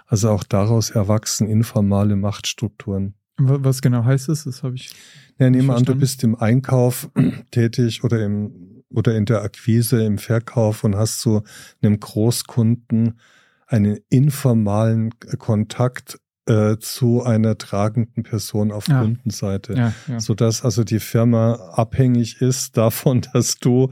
Also 0.05 0.31
auch 0.31 0.43
daraus 0.43 0.89
erwachsen 0.89 1.47
informale 1.47 2.17
Machtstrukturen. 2.17 3.13
Was 3.37 3.81
genau 3.81 4.03
heißt 4.03 4.29
es? 4.29 4.43
Das 4.43 4.63
habe 4.63 4.75
ich. 4.75 4.91
Ja, 5.39 5.49
nehme 5.49 5.73
an, 5.73 5.83
du 5.83 5.95
bist 5.95 6.23
im 6.23 6.35
Einkauf 6.35 7.09
tätig 7.51 8.03
oder 8.03 8.23
im 8.23 8.71
oder 8.93 9.15
in 9.15 9.25
der 9.25 9.41
Akquise, 9.41 10.03
im 10.03 10.17
Verkauf 10.17 10.83
und 10.83 10.95
hast 10.95 11.21
zu 11.21 11.43
einem 11.81 11.99
Großkunden 11.99 13.19
einen 13.67 13.99
informalen 14.09 15.11
Kontakt 15.37 16.19
äh, 16.45 16.77
zu 16.77 17.23
einer 17.23 17.57
tragenden 17.57 18.23
Person 18.23 18.71
auf 18.71 18.87
ja. 18.87 19.01
Kundenseite, 19.01 19.73
ja, 19.73 19.93
ja. 20.07 20.19
sodass 20.19 20.63
also 20.65 20.83
die 20.83 20.99
Firma 20.99 21.53
abhängig 21.73 22.41
ist 22.41 22.77
davon, 22.77 23.21
dass 23.33 23.59
du 23.59 23.89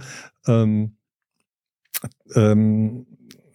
ähm, 0.48 0.98
ähm, 2.36 3.06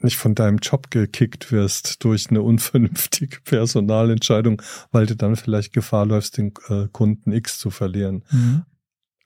nicht 0.04 0.16
von 0.16 0.34
deinem 0.34 0.58
Job 0.58 0.90
gekickt 0.90 1.50
wirst 1.50 2.04
durch 2.04 2.30
eine 2.30 2.42
unvernünftige 2.42 3.38
Personalentscheidung, 3.44 4.62
weil 4.92 5.06
du 5.06 5.16
dann 5.16 5.37
vielleicht 5.37 5.73
Gefahr 5.73 6.06
läufst, 6.06 6.38
den 6.38 6.52
äh, 6.68 6.87
Kunden 6.92 7.32
X 7.32 7.58
zu 7.58 7.70
verlieren. 7.70 8.25
Mhm. 8.30 8.62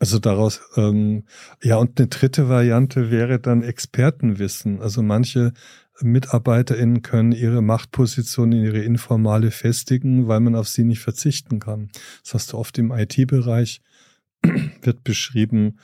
Also 0.00 0.20
daraus, 0.20 0.60
ähm, 0.76 1.24
ja, 1.62 1.76
und 1.76 1.98
eine 1.98 2.06
dritte 2.06 2.48
Variante 2.48 3.10
wäre 3.10 3.40
dann 3.40 3.62
Expertenwissen. 3.62 4.80
Also 4.80 5.02
manche 5.02 5.52
MitarbeiterInnen 6.00 7.02
können 7.02 7.32
ihre 7.32 7.62
Machtposition 7.62 8.52
in 8.52 8.64
ihre 8.64 8.78
informale 8.78 9.50
festigen, 9.50 10.28
weil 10.28 10.38
man 10.40 10.54
auf 10.54 10.68
sie 10.68 10.84
nicht 10.84 11.00
verzichten 11.00 11.58
kann. 11.58 11.90
Das 12.22 12.34
hast 12.34 12.52
du 12.52 12.58
oft 12.58 12.78
im 12.78 12.92
IT-Bereich, 12.92 13.80
wird 14.82 15.02
beschrieben. 15.02 15.78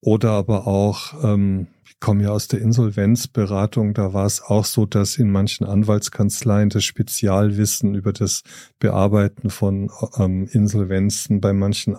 Oder 0.00 0.30
aber 0.30 0.66
auch, 0.66 1.24
ähm, 1.24 1.68
ich 1.96 2.00
komme 2.00 2.24
ja 2.24 2.30
aus 2.30 2.46
der 2.46 2.60
Insolvenzberatung, 2.60 3.94
da 3.94 4.12
war 4.12 4.26
es 4.26 4.42
auch 4.42 4.66
so, 4.66 4.84
dass 4.84 5.16
in 5.16 5.30
manchen 5.30 5.64
Anwaltskanzleien 5.66 6.68
das 6.68 6.84
Spezialwissen 6.84 7.94
über 7.94 8.12
das 8.12 8.42
Bearbeiten 8.78 9.48
von 9.48 9.90
ähm, 10.18 10.46
Insolvenzen 10.46 11.40
bei 11.40 11.54
manchen 11.54 11.96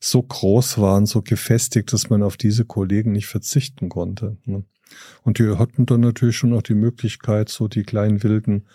so 0.00 0.22
groß 0.22 0.78
waren, 0.78 1.04
so 1.04 1.20
gefestigt, 1.20 1.92
dass 1.92 2.08
man 2.08 2.22
auf 2.22 2.38
diese 2.38 2.64
Kollegen 2.64 3.12
nicht 3.12 3.26
verzichten 3.26 3.90
konnte. 3.90 4.38
Ne? 4.46 4.64
Und 5.24 5.38
die 5.38 5.56
hatten 5.58 5.84
dann 5.84 6.00
natürlich 6.00 6.38
schon 6.38 6.54
auch 6.54 6.62
die 6.62 6.74
Möglichkeit, 6.74 7.50
so 7.50 7.68
die 7.68 7.82
kleinen 7.82 8.22
Wilden, 8.22 8.66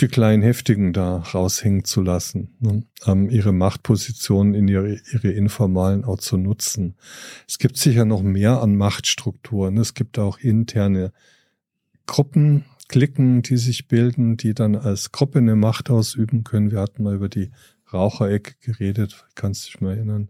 die 0.00 0.08
kleinen 0.08 0.42
Heftigen 0.42 0.92
da 0.92 1.18
raushängen 1.18 1.84
zu 1.84 2.02
lassen, 2.02 2.56
ne? 2.58 2.82
ähm, 3.06 3.30
ihre 3.30 3.52
Machtpositionen 3.52 4.54
in 4.54 4.66
ihre, 4.66 5.00
ihre 5.12 5.30
informalen 5.30 6.04
auch 6.04 6.18
zu 6.18 6.36
nutzen. 6.36 6.96
Es 7.48 7.58
gibt 7.58 7.76
sicher 7.76 8.04
noch 8.04 8.22
mehr 8.22 8.60
an 8.60 8.76
Machtstrukturen. 8.76 9.76
Es 9.78 9.94
gibt 9.94 10.18
auch 10.18 10.38
interne 10.38 11.12
Gruppen, 12.06 12.64
Klicken, 12.88 13.42
die 13.42 13.56
sich 13.56 13.88
bilden, 13.88 14.36
die 14.36 14.52
dann 14.52 14.76
als 14.76 15.10
Gruppe 15.10 15.38
eine 15.38 15.56
Macht 15.56 15.88
ausüben 15.90 16.44
können. 16.44 16.70
Wir 16.70 16.80
hatten 16.80 17.02
mal 17.02 17.14
über 17.14 17.30
die 17.30 17.50
Raucherecke 17.92 18.54
geredet, 18.60 19.24
kannst 19.34 19.66
dich 19.66 19.80
mal 19.80 19.94
erinnern 19.94 20.28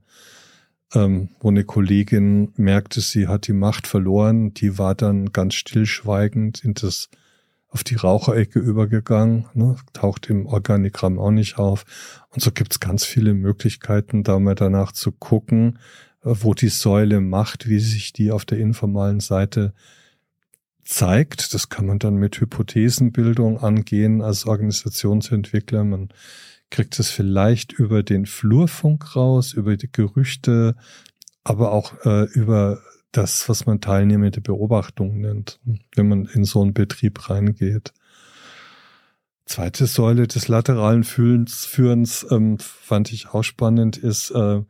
ähm, 0.94 1.30
wo 1.40 1.48
eine 1.48 1.64
Kollegin 1.64 2.52
merkte, 2.56 3.00
sie 3.00 3.26
hat 3.28 3.46
die 3.46 3.52
Macht 3.52 3.86
verloren. 3.86 4.54
Die 4.54 4.78
war 4.78 4.94
dann 4.94 5.32
ganz 5.32 5.54
stillschweigend 5.54 6.64
in 6.64 6.74
das 6.74 7.08
auf 7.74 7.82
die 7.82 7.96
Raucherecke 7.96 8.60
übergegangen, 8.60 9.46
ne, 9.52 9.74
taucht 9.92 10.30
im 10.30 10.46
Organigramm 10.46 11.18
auch 11.18 11.32
nicht 11.32 11.58
auf. 11.58 11.84
Und 12.30 12.40
so 12.40 12.52
gibt's 12.52 12.78
ganz 12.78 13.04
viele 13.04 13.34
Möglichkeiten, 13.34 14.22
da 14.22 14.38
mal 14.38 14.54
danach 14.54 14.92
zu 14.92 15.10
gucken, 15.10 15.80
äh, 16.22 16.30
wo 16.32 16.54
die 16.54 16.68
Säule 16.68 17.20
Macht, 17.20 17.68
wie 17.68 17.80
sich 17.80 18.12
die 18.12 18.30
auf 18.30 18.44
der 18.44 18.58
informalen 18.58 19.18
Seite 19.18 19.74
zeigt. 20.84 21.52
Das 21.52 21.68
kann 21.68 21.86
man 21.86 21.98
dann 21.98 22.14
mit 22.14 22.40
Hypothesenbildung 22.40 23.58
angehen 23.58 24.22
als 24.22 24.46
Organisationsentwickler. 24.46 25.82
Man 25.82 26.10
kriegt 26.70 26.96
es 27.00 27.10
vielleicht 27.10 27.72
über 27.72 28.04
den 28.04 28.26
Flurfunk 28.26 29.16
raus, 29.16 29.52
über 29.52 29.76
die 29.76 29.90
Gerüchte, 29.90 30.76
aber 31.42 31.72
auch 31.72 31.92
äh, 32.04 32.26
über 32.34 32.78
das, 33.16 33.48
was 33.48 33.66
man 33.66 33.80
teilnehmende 33.80 34.40
Beobachtung 34.40 35.20
nennt, 35.20 35.60
wenn 35.94 36.08
man 36.08 36.26
in 36.26 36.44
so 36.44 36.62
einen 36.62 36.74
Betrieb 36.74 37.30
reingeht. 37.30 37.92
Zweite 39.46 39.86
Säule 39.86 40.26
des 40.26 40.48
lateralen 40.48 41.04
Fühlens, 41.04 41.66
Führens 41.66 42.26
ähm, 42.30 42.58
fand 42.58 43.12
ich 43.12 43.28
auch 43.28 43.42
spannend, 43.42 43.96
ist, 43.96 44.30
äh, 44.30 44.62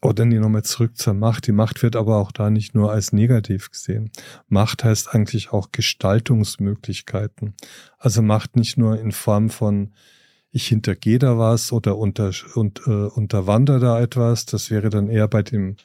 oder 0.00 0.24
nee, 0.24 0.38
nochmal 0.38 0.62
zurück 0.62 0.96
zur 0.96 1.14
Macht. 1.14 1.48
Die 1.48 1.52
Macht 1.52 1.82
wird 1.82 1.96
aber 1.96 2.18
auch 2.18 2.30
da 2.30 2.50
nicht 2.50 2.74
nur 2.76 2.92
als 2.92 3.12
negativ 3.12 3.70
gesehen. 3.70 4.12
Macht 4.46 4.84
heißt 4.84 5.12
eigentlich 5.12 5.50
auch 5.50 5.72
Gestaltungsmöglichkeiten. 5.72 7.54
Also 7.98 8.22
Macht 8.22 8.54
nicht 8.54 8.78
nur 8.78 9.00
in 9.00 9.10
Form 9.10 9.50
von 9.50 9.92
ich 10.50 10.68
hintergehe 10.68 11.18
da 11.18 11.38
was 11.38 11.72
oder 11.72 11.98
unter, 11.98 12.32
und, 12.54 12.80
äh, 12.86 12.90
unterwandere 12.90 13.80
da 13.80 14.00
etwas. 14.00 14.46
Das 14.46 14.70
wäre 14.70 14.88
dann 14.88 15.08
eher 15.08 15.28
bei 15.28 15.42
dem 15.42 15.76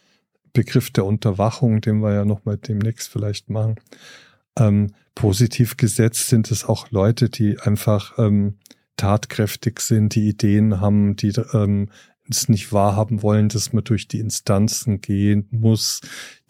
Begriff 0.54 0.92
der 0.92 1.06
Unterwachung, 1.06 1.82
den 1.82 2.02
wir 2.02 2.14
ja 2.14 2.26
nochmal 2.26 2.58
demnächst 2.58 3.10
vielleicht 3.10 3.50
machen. 3.50 3.76
Ähm, 4.58 4.94
positiv 5.16 5.78
gesetzt 5.78 6.30
sind 6.30 6.52
es 6.52 6.64
auch 6.64 6.92
Leute, 6.92 7.30
die 7.30 7.60
einfach 7.60 8.18
ähm, 8.18 8.58
tatkräftig 8.98 9.80
sind, 9.80 10.16
die 10.16 10.28
Ideen 10.30 10.80
haben, 10.80 11.16
die 11.16 11.34
ähm, 11.54 11.90
es 12.30 12.50
nicht 12.50 12.72
wahrhaben 12.72 13.22
wollen, 13.22 13.50
dass 13.50 13.74
man 13.74 13.84
durch 13.84 14.08
die 14.08 14.20
Instanzen 14.20 15.02
gehen 15.02 15.48
muss, 15.52 16.02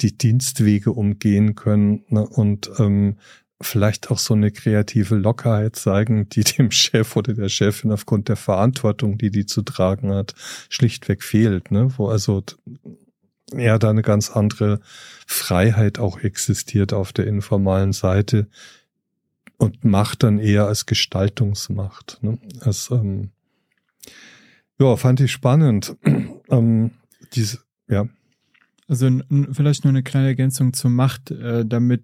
die 0.01 0.17
Dienstwege 0.17 0.91
umgehen 0.91 1.55
können 1.55 2.03
ne, 2.09 2.27
und 2.27 2.69
ähm, 2.77 3.17
vielleicht 3.61 4.11
auch 4.11 4.19
so 4.19 4.33
eine 4.33 4.51
kreative 4.51 5.15
Lockerheit 5.15 5.75
zeigen, 5.75 6.29
die 6.29 6.43
dem 6.57 6.71
Chef 6.71 7.15
oder 7.15 7.33
der 7.33 7.49
Chefin 7.49 7.91
aufgrund 7.91 8.29
der 8.29 8.35
Verantwortung, 8.35 9.17
die 9.17 9.31
die 9.31 9.45
zu 9.45 9.61
tragen 9.61 10.13
hat, 10.13 10.35
schlichtweg 10.69 11.23
fehlt, 11.23 11.71
ne? 11.71 11.87
Wo 11.97 12.07
also 12.07 12.43
ja 13.59 13.77
da 13.77 13.89
eine 13.89 14.01
ganz 14.01 14.29
andere 14.31 14.79
Freiheit 15.27 15.99
auch 15.99 16.19
existiert 16.19 16.93
auf 16.93 17.13
der 17.13 17.27
informalen 17.27 17.93
Seite 17.93 18.47
und 19.57 19.83
Macht 19.85 20.23
dann 20.23 20.39
eher 20.39 20.67
als 20.67 20.85
Gestaltungsmacht. 20.85 22.19
Ne? 22.21 22.37
Als, 22.61 22.89
ähm, 22.91 23.29
ja, 24.79 24.95
fand 24.95 25.21
ich 25.21 25.31
spannend. 25.31 25.95
ähm, 26.49 26.91
diese, 27.33 27.59
ja. 27.87 28.07
Also 28.87 29.09
vielleicht 29.51 29.85
nur 29.85 29.89
eine 29.89 30.03
kleine 30.03 30.27
Ergänzung 30.27 30.73
zur 30.73 30.91
Macht, 30.91 31.31
äh, 31.31 31.65
damit 31.65 32.03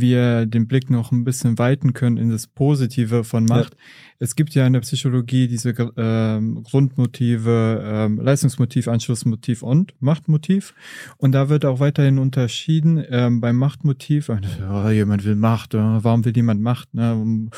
wir 0.00 0.46
den 0.46 0.66
Blick 0.66 0.90
noch 0.90 1.12
ein 1.12 1.24
bisschen 1.24 1.58
weiten 1.58 1.92
können 1.92 2.16
in 2.16 2.30
das 2.30 2.46
Positive 2.46 3.24
von 3.24 3.44
Macht. 3.44 3.74
Ja. 3.74 3.80
Es 4.18 4.36
gibt 4.36 4.54
ja 4.54 4.66
in 4.66 4.72
der 4.72 4.80
Psychologie 4.80 5.48
diese 5.48 5.74
ähm, 5.96 6.62
Grundmotive, 6.62 7.82
ähm, 7.84 8.18
Leistungsmotiv, 8.18 8.88
Anschlussmotiv 8.88 9.62
und 9.62 9.94
Machtmotiv. 10.00 10.74
Und 11.16 11.32
da 11.32 11.48
wird 11.48 11.64
auch 11.64 11.80
weiterhin 11.80 12.18
unterschieden 12.18 13.02
ähm, 13.08 13.40
beim 13.40 13.56
Machtmotiv. 13.56 14.28
Oh, 14.28 14.88
jemand 14.88 15.24
will 15.24 15.36
Macht, 15.36 15.74
oh, 15.74 15.98
warum 16.02 16.24
will 16.24 16.36
jemand 16.36 16.60
Macht? 16.62 16.94
Ne? 16.94 17.14
Um 17.14 17.50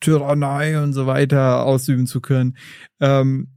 Tyrannei 0.00 0.82
und 0.82 0.92
so 0.92 1.06
weiter 1.06 1.64
ausüben 1.64 2.06
zu 2.06 2.20
können. 2.20 2.56
Ähm, 3.00 3.48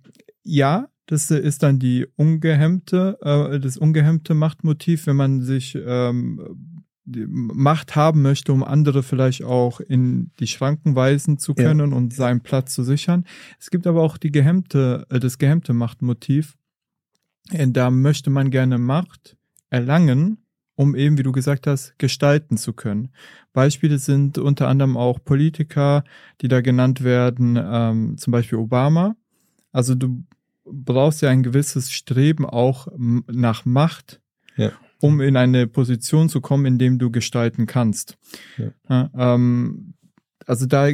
ja, 0.43 0.87
das 1.07 1.31
ist 1.31 1.63
dann 1.63 1.79
die 1.79 2.05
ungehemmte, 2.15 3.17
äh, 3.21 3.59
das 3.59 3.77
ungehemmte 3.77 4.33
Machtmotiv, 4.33 5.07
wenn 5.07 5.15
man 5.15 5.41
sich 5.41 5.77
ähm, 5.79 6.76
Macht 7.07 7.95
haben 7.95 8.21
möchte, 8.21 8.51
um 8.51 8.63
andere 8.63 9.01
vielleicht 9.01 9.43
auch 9.43 9.79
in 9.79 10.31
die 10.39 10.47
Schranken 10.47 10.95
weisen 10.95 11.37
zu 11.37 11.55
können 11.55 11.91
ja. 11.91 11.97
und 11.97 12.13
seinen 12.13 12.41
Platz 12.41 12.73
zu 12.73 12.83
sichern. 12.83 13.25
Es 13.59 13.69
gibt 13.69 13.87
aber 13.87 14.01
auch 14.01 14.17
die 14.17 14.31
gehemmte, 14.31 15.05
äh, 15.09 15.19
das 15.19 15.37
gehemmte 15.37 15.73
Machtmotiv. 15.73 16.57
Äh, 17.51 17.67
da 17.69 17.89
möchte 17.91 18.29
man 18.29 18.51
gerne 18.51 18.77
Macht 18.77 19.37
erlangen, 19.69 20.37
um 20.75 20.95
eben, 20.95 21.17
wie 21.17 21.23
du 21.23 21.31
gesagt 21.31 21.65
hast, 21.65 21.97
gestalten 21.97 22.57
zu 22.57 22.73
können. 22.73 23.09
Beispiele 23.53 23.99
sind 23.99 24.37
unter 24.37 24.67
anderem 24.67 24.97
auch 24.97 25.23
Politiker, 25.23 26.03
die 26.41 26.49
da 26.49 26.59
genannt 26.59 27.03
werden, 27.03 27.57
ähm, 27.61 28.17
zum 28.17 28.31
Beispiel 28.31 28.57
Obama. 28.57 29.15
Also 29.71 29.95
du 29.95 30.25
brauchst 30.65 31.21
ja 31.21 31.29
ein 31.29 31.43
gewisses 31.43 31.91
Streben 31.91 32.45
auch 32.45 32.89
nach 32.97 33.63
Macht, 33.63 34.19
ja 34.57 34.73
um 34.99 35.21
in 35.21 35.37
eine 35.37 35.67
Position 35.67 36.29
zu 36.29 36.41
kommen, 36.41 36.65
in 36.65 36.77
dem 36.77 36.99
du 36.99 37.11
gestalten 37.11 37.65
kannst. 37.65 38.17
Ja. 38.57 38.71
Ja, 38.89 39.09
ähm, 39.35 39.93
also 40.45 40.65
da 40.65 40.89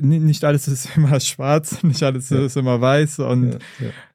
nicht 0.00 0.44
alles 0.44 0.68
ist 0.68 0.88
immer 0.96 1.20
schwarz, 1.20 1.82
nicht 1.82 2.02
alles 2.02 2.30
ist 2.30 2.56
immer 2.56 2.80
weiß 2.80 3.20
und 3.20 3.58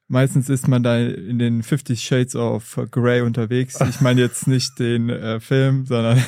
Meistens 0.08 0.48
ist 0.48 0.68
man 0.68 0.84
da 0.84 0.98
in 0.98 1.40
den 1.40 1.64
50 1.64 2.00
Shades 2.00 2.36
of 2.36 2.80
Grey 2.92 3.22
unterwegs. 3.22 3.80
Ich 3.88 4.00
meine 4.00 4.20
jetzt 4.20 4.46
nicht 4.46 4.78
den 4.78 5.10
äh, 5.10 5.40
Film, 5.40 5.84
sondern 5.84 6.22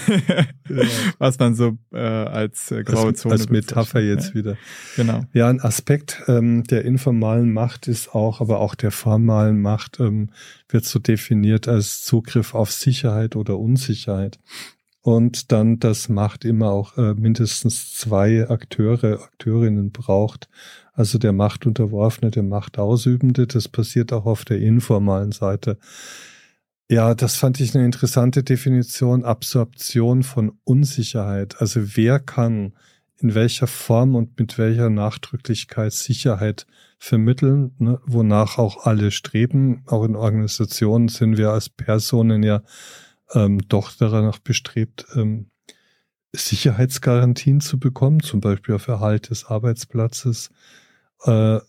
was 1.18 1.38
man 1.38 1.54
so 1.54 1.78
äh, 1.92 1.98
als 1.98 2.72
äh, 2.72 2.82
graue 2.82 3.14
Zone. 3.14 3.34
Als, 3.34 3.42
als 3.42 3.50
Metapher 3.50 4.00
jetzt 4.00 4.30
ja. 4.30 4.34
wieder. 4.34 4.56
Genau. 4.96 5.24
Ja, 5.32 5.48
ein 5.48 5.60
Aspekt 5.60 6.22
ähm, 6.26 6.64
der 6.64 6.84
informalen 6.84 7.52
Macht 7.52 7.86
ist 7.86 8.16
auch, 8.16 8.40
aber 8.40 8.58
auch 8.58 8.74
der 8.74 8.90
formalen 8.90 9.62
Macht 9.62 10.00
ähm, 10.00 10.30
wird 10.68 10.84
so 10.84 10.98
definiert 10.98 11.68
als 11.68 12.02
Zugriff 12.02 12.54
auf 12.54 12.72
Sicherheit 12.72 13.36
oder 13.36 13.60
Unsicherheit. 13.60 14.40
Und 15.02 15.52
dann, 15.52 15.78
dass 15.78 16.08
Macht 16.08 16.44
immer 16.44 16.70
auch 16.70 16.98
äh, 16.98 17.14
mindestens 17.14 17.94
zwei 17.94 18.50
Akteure, 18.50 19.22
Akteurinnen 19.22 19.92
braucht 19.92 20.48
also 20.98 21.16
der 21.16 21.32
Machtunterworfene, 21.32 22.32
der 22.32 22.42
Machtausübende. 22.42 23.46
Das 23.46 23.68
passiert 23.68 24.12
auch 24.12 24.26
auf 24.26 24.44
der 24.44 24.58
informalen 24.58 25.30
Seite. 25.30 25.78
Ja, 26.90 27.14
das 27.14 27.36
fand 27.36 27.60
ich 27.60 27.72
eine 27.72 27.84
interessante 27.84 28.42
Definition. 28.42 29.24
Absorption 29.24 30.24
von 30.24 30.58
Unsicherheit. 30.64 31.60
Also 31.60 31.96
wer 31.96 32.18
kann 32.18 32.72
in 33.20 33.36
welcher 33.36 33.68
Form 33.68 34.16
und 34.16 34.40
mit 34.40 34.58
welcher 34.58 34.90
Nachdrücklichkeit 34.90 35.92
Sicherheit 35.92 36.66
vermitteln, 36.98 37.76
ne, 37.78 38.00
wonach 38.04 38.58
auch 38.58 38.84
alle 38.84 39.12
streben. 39.12 39.84
Auch 39.86 40.04
in 40.04 40.16
Organisationen 40.16 41.06
sind 41.06 41.38
wir 41.38 41.50
als 41.50 41.68
Personen 41.68 42.42
ja 42.42 42.62
ähm, 43.34 43.60
doch 43.68 43.92
danach 43.96 44.40
bestrebt, 44.40 45.06
ähm, 45.14 45.50
Sicherheitsgarantien 46.32 47.60
zu 47.60 47.78
bekommen, 47.78 48.20
zum 48.20 48.40
Beispiel 48.40 48.74
auf 48.74 48.88
Erhalt 48.88 49.30
des 49.30 49.44
Arbeitsplatzes. 49.44 50.50
Äh, 51.24 51.60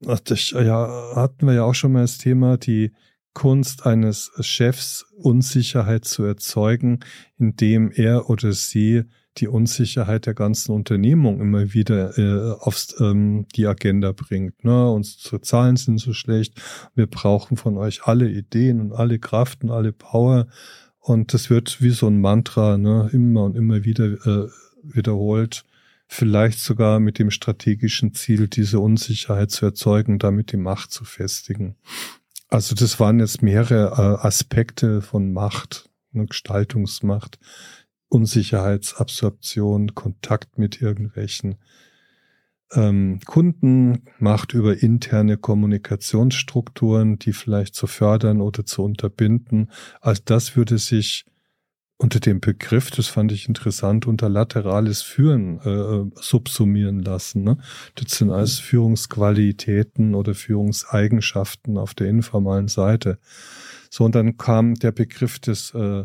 das, 0.00 0.50
ja, 0.50 1.14
hatten 1.14 1.46
wir 1.46 1.54
ja 1.54 1.64
auch 1.64 1.74
schon 1.74 1.92
mal 1.92 2.02
das 2.02 2.18
Thema, 2.18 2.56
die 2.56 2.92
Kunst 3.34 3.86
eines 3.86 4.30
Chefs 4.40 5.06
Unsicherheit 5.16 6.04
zu 6.04 6.24
erzeugen, 6.24 7.00
indem 7.38 7.90
er 7.90 8.28
oder 8.28 8.52
sie 8.52 9.04
die 9.38 9.48
Unsicherheit 9.48 10.26
der 10.26 10.34
ganzen 10.34 10.72
Unternehmung 10.72 11.40
immer 11.40 11.72
wieder 11.72 12.18
äh, 12.18 12.52
auf 12.60 12.86
ähm, 13.00 13.46
die 13.54 13.66
Agenda 13.66 14.12
bringt. 14.12 14.62
Ne? 14.64 14.90
Unsere 14.90 15.40
Zahlen 15.40 15.76
sind 15.76 15.98
so 15.98 16.12
schlecht. 16.12 16.60
Wir 16.94 17.06
brauchen 17.06 17.56
von 17.56 17.78
euch 17.78 18.02
alle 18.04 18.28
Ideen 18.28 18.80
und 18.80 18.92
alle 18.92 19.18
Kraft 19.18 19.64
und 19.64 19.70
alle 19.70 19.92
Power. 19.92 20.48
Und 20.98 21.32
das 21.32 21.48
wird 21.48 21.80
wie 21.80 21.90
so 21.90 22.08
ein 22.08 22.20
Mantra 22.20 22.76
ne? 22.76 23.08
immer 23.12 23.44
und 23.44 23.56
immer 23.56 23.84
wieder 23.84 24.04
äh, 24.04 24.48
wiederholt. 24.82 25.64
Vielleicht 26.14 26.58
sogar 26.58 27.00
mit 27.00 27.18
dem 27.18 27.30
strategischen 27.30 28.12
Ziel, 28.12 28.46
diese 28.46 28.80
Unsicherheit 28.80 29.50
zu 29.50 29.64
erzeugen, 29.64 30.18
damit 30.18 30.52
die 30.52 30.58
Macht 30.58 30.92
zu 30.92 31.06
festigen. 31.06 31.76
Also 32.48 32.74
das 32.74 33.00
waren 33.00 33.18
jetzt 33.18 33.40
mehrere 33.40 33.92
äh, 33.96 34.26
Aspekte 34.26 35.00
von 35.00 35.32
Macht, 35.32 35.88
ne? 36.10 36.26
Gestaltungsmacht, 36.26 37.38
Unsicherheitsabsorption, 38.08 39.94
Kontakt 39.94 40.58
mit 40.58 40.82
irgendwelchen 40.82 41.56
ähm, 42.74 43.20
Kunden, 43.24 44.02
Macht 44.18 44.52
über 44.52 44.82
interne 44.82 45.38
Kommunikationsstrukturen, 45.38 47.18
die 47.20 47.32
vielleicht 47.32 47.74
zu 47.74 47.86
fördern 47.86 48.42
oder 48.42 48.66
zu 48.66 48.82
unterbinden. 48.84 49.70
All 50.02 50.18
das 50.26 50.56
würde 50.56 50.76
sich 50.76 51.24
unter 52.02 52.18
dem 52.18 52.40
Begriff, 52.40 52.90
das 52.90 53.06
fand 53.06 53.30
ich 53.30 53.46
interessant, 53.46 54.06
unter 54.06 54.28
laterales 54.28 55.02
Führen 55.02 55.60
äh, 55.60 56.20
subsumieren 56.20 57.00
lassen. 57.00 57.44
Ne? 57.44 57.58
Das 57.94 58.18
sind 58.18 58.30
alles 58.30 58.58
Führungsqualitäten 58.58 60.16
oder 60.16 60.34
Führungseigenschaften 60.34 61.78
auf 61.78 61.94
der 61.94 62.08
informalen 62.08 62.66
Seite. 62.66 63.18
So, 63.88 64.04
und 64.04 64.16
dann 64.16 64.36
kam 64.36 64.74
der 64.74 64.90
Begriff 64.90 65.38
des 65.38 65.72
äh, 65.74 66.04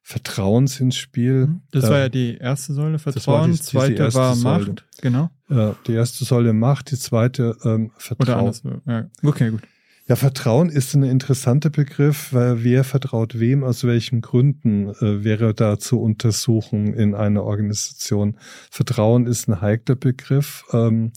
Vertrauens 0.00 0.80
ins 0.80 0.96
Spiel. 0.96 1.46
Mhm. 1.46 1.62
Das 1.70 1.88
war 1.88 1.98
ja 1.98 2.08
die 2.08 2.36
erste 2.38 2.72
Säule 2.72 2.98
Vertrauen, 2.98 3.52
die, 3.52 3.60
zweite 3.60 4.12
war 4.14 4.34
Macht, 4.34 4.64
Säule. 4.64 4.74
genau. 5.00 5.30
Ja, 5.48 5.76
die 5.86 5.92
erste 5.92 6.24
Säule 6.24 6.52
Macht, 6.52 6.90
die 6.90 6.98
zweite 6.98 7.56
ähm, 7.64 7.92
Vertrauen. 7.96 8.28
Oder 8.28 8.38
anders, 8.38 8.62
ja. 8.86 9.08
Okay, 9.22 9.50
gut. 9.50 9.62
Ja, 10.12 10.16
Vertrauen 10.16 10.68
ist 10.68 10.92
ein 10.92 11.04
interessanter 11.04 11.70
Begriff, 11.70 12.34
weil 12.34 12.62
wer 12.62 12.84
vertraut 12.84 13.40
wem, 13.40 13.64
aus 13.64 13.84
welchen 13.84 14.20
Gründen 14.20 14.90
äh, 14.90 15.24
wäre 15.24 15.54
da 15.54 15.78
zu 15.78 16.02
untersuchen 16.02 16.92
in 16.92 17.14
einer 17.14 17.44
Organisation. 17.44 18.36
Vertrauen 18.70 19.26
ist 19.26 19.48
ein 19.48 19.62
heikler 19.62 19.94
Begriff. 19.94 20.66
Ähm, 20.74 21.14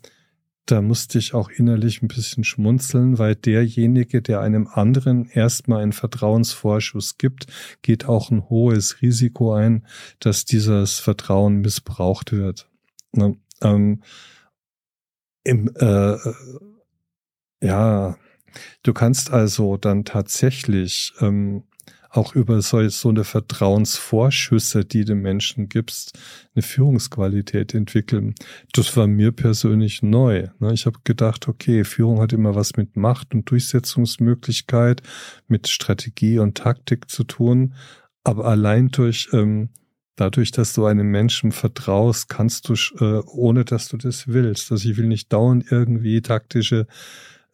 da 0.66 0.82
musste 0.82 1.18
ich 1.18 1.34
auch 1.34 1.50
innerlich 1.50 2.02
ein 2.02 2.08
bisschen 2.08 2.46
schmunzeln, 2.46 3.20
weil 3.20 3.36
derjenige, 3.36 4.22
der 4.22 4.40
einem 4.40 4.66
anderen 4.66 5.26
erstmal 5.26 5.84
einen 5.84 5.92
Vertrauensvorschuss 5.92 7.18
gibt, 7.18 7.48
geht 7.82 8.06
auch 8.06 8.32
ein 8.32 8.50
hohes 8.50 9.02
Risiko 9.02 9.52
ein, 9.54 9.86
dass 10.22 10.46
dieses 10.46 11.00
Vertrauen 11.00 11.58
missbraucht 11.58 12.32
wird. 12.32 12.70
Ne? 13.12 13.36
Ähm, 13.62 14.04
im, 15.44 15.70
äh, 15.76 16.16
ja, 17.62 18.16
du 18.84 18.94
kannst 18.94 19.32
also 19.32 19.78
dann 19.78 20.06
tatsächlich 20.06 21.14
ähm, 21.22 21.64
auch 22.16 22.34
über 22.36 22.62
so, 22.62 22.88
so 22.90 23.10
eine 23.10 23.24
Vertrauensvorschüsse, 23.24 24.86
die 24.86 25.06
du 25.06 25.16
Menschen 25.16 25.68
gibst, 25.70 26.18
eine 26.54 26.64
Führungsqualität 26.64 27.74
entwickeln. 27.74 28.36
Das 28.74 28.96
war 28.96 29.08
mir 29.08 29.32
persönlich 29.32 30.02
neu. 30.02 30.48
Ne? 30.60 30.74
Ich 30.74 30.86
habe 30.86 31.00
gedacht, 31.04 31.48
okay, 31.48 31.84
Führung 31.84 32.22
hat 32.22 32.34
immer 32.34 32.56
was 32.56 32.78
mit 32.78 32.96
Macht 32.96 33.34
und 33.34 33.50
Durchsetzungsmöglichkeit, 33.50 35.02
mit 35.48 35.68
Strategie 35.68 36.40
und 36.40 36.58
Taktik 36.58 37.10
zu 37.10 37.24
tun. 37.26 37.74
Aber 38.24 38.46
allein 38.46 38.90
durch 38.90 39.30
ähm, 39.34 39.70
dadurch, 40.16 40.52
dass 40.52 40.74
du 40.74 40.86
einem 40.86 41.12
Menschen 41.12 41.52
vertraust, 41.52 42.30
kannst 42.30 42.70
du, 42.70 42.74
äh, 43.00 43.22
ohne 43.28 43.66
dass 43.66 43.90
du 43.90 43.98
das 43.98 44.28
willst. 44.28 44.72
Also 44.72 44.90
ich 44.90 44.98
will 44.98 45.08
nicht 45.08 45.32
dauernd 45.32 45.66
irgendwie 45.70 46.22
taktische 46.22 46.88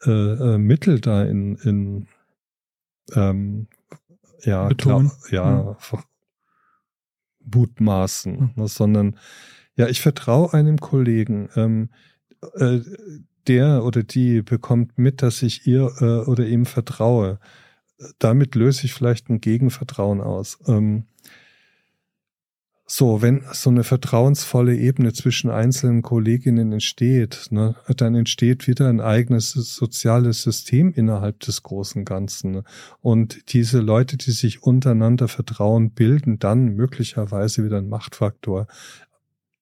äh, 0.05 0.11
äh, 0.11 0.57
Mittel 0.57 0.99
da 0.99 1.23
in, 1.23 1.55
in 1.57 2.07
ähm, 3.13 3.67
ja, 4.43 4.69
klar, 4.69 5.11
ja, 5.29 5.75
ja. 5.77 5.77
mutmaßen, 7.43 8.53
mhm. 8.55 8.67
sondern 8.67 9.17
ja, 9.75 9.87
ich 9.87 10.01
vertraue 10.01 10.53
einem 10.53 10.79
Kollegen, 10.79 11.49
ähm, 11.55 11.89
äh, 12.55 12.79
der 13.47 13.83
oder 13.83 14.03
die 14.03 14.41
bekommt 14.41 14.97
mit, 14.97 15.21
dass 15.21 15.41
ich 15.41 15.65
ihr 15.67 15.91
äh, 15.99 16.29
oder 16.29 16.45
ihm 16.45 16.65
vertraue. 16.65 17.39
Damit 18.19 18.55
löse 18.55 18.85
ich 18.85 18.93
vielleicht 18.93 19.29
ein 19.29 19.41
Gegenvertrauen 19.41 20.21
aus. 20.21 20.59
Ähm, 20.67 21.05
so, 22.93 23.21
wenn 23.21 23.45
so 23.53 23.69
eine 23.69 23.85
vertrauensvolle 23.85 24.75
Ebene 24.75 25.13
zwischen 25.13 25.49
einzelnen 25.49 26.01
Kolleginnen 26.01 26.73
entsteht, 26.73 27.47
ne, 27.49 27.73
dann 27.95 28.15
entsteht 28.15 28.67
wieder 28.67 28.89
ein 28.89 28.99
eigenes 28.99 29.51
soziales 29.51 30.41
System 30.41 30.91
innerhalb 30.91 31.39
des 31.39 31.63
großen 31.63 32.03
Ganzen. 32.03 32.63
Und 32.99 33.53
diese 33.53 33.79
Leute, 33.79 34.17
die 34.17 34.31
sich 34.31 34.63
untereinander 34.63 35.29
vertrauen, 35.29 35.91
bilden 35.91 36.37
dann 36.37 36.75
möglicherweise 36.75 37.63
wieder 37.63 37.77
einen 37.77 37.87
Machtfaktor. 37.87 38.67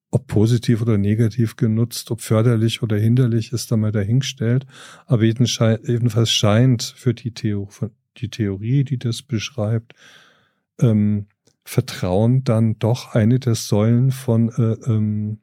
Ob 0.09 0.25
positiv 0.25 0.81
oder 0.81 0.97
negativ 0.97 1.55
genutzt, 1.55 2.09
ob 2.09 2.21
förderlich 2.21 2.81
oder 2.81 2.97
hinderlich, 2.97 3.53
ist 3.53 3.71
da 3.71 3.77
mal 3.77 3.91
dahingestellt. 3.91 4.65
Aber 5.05 5.23
jedenfalls 5.23 6.31
scheint 6.31 6.95
für 6.97 7.13
die, 7.13 7.31
Theo 7.31 7.69
die 8.17 8.29
Theorie, 8.29 8.83
die 8.85 8.97
das 8.97 9.21
beschreibt, 9.21 9.93
ähm, 10.81 11.27
Vertrauen 11.69 12.43
dann 12.43 12.79
doch 12.79 13.13
eine 13.13 13.39
der 13.39 13.53
Säulen 13.53 14.09
von 14.09 14.49
äh, 14.49 14.91
ähm, 14.91 15.37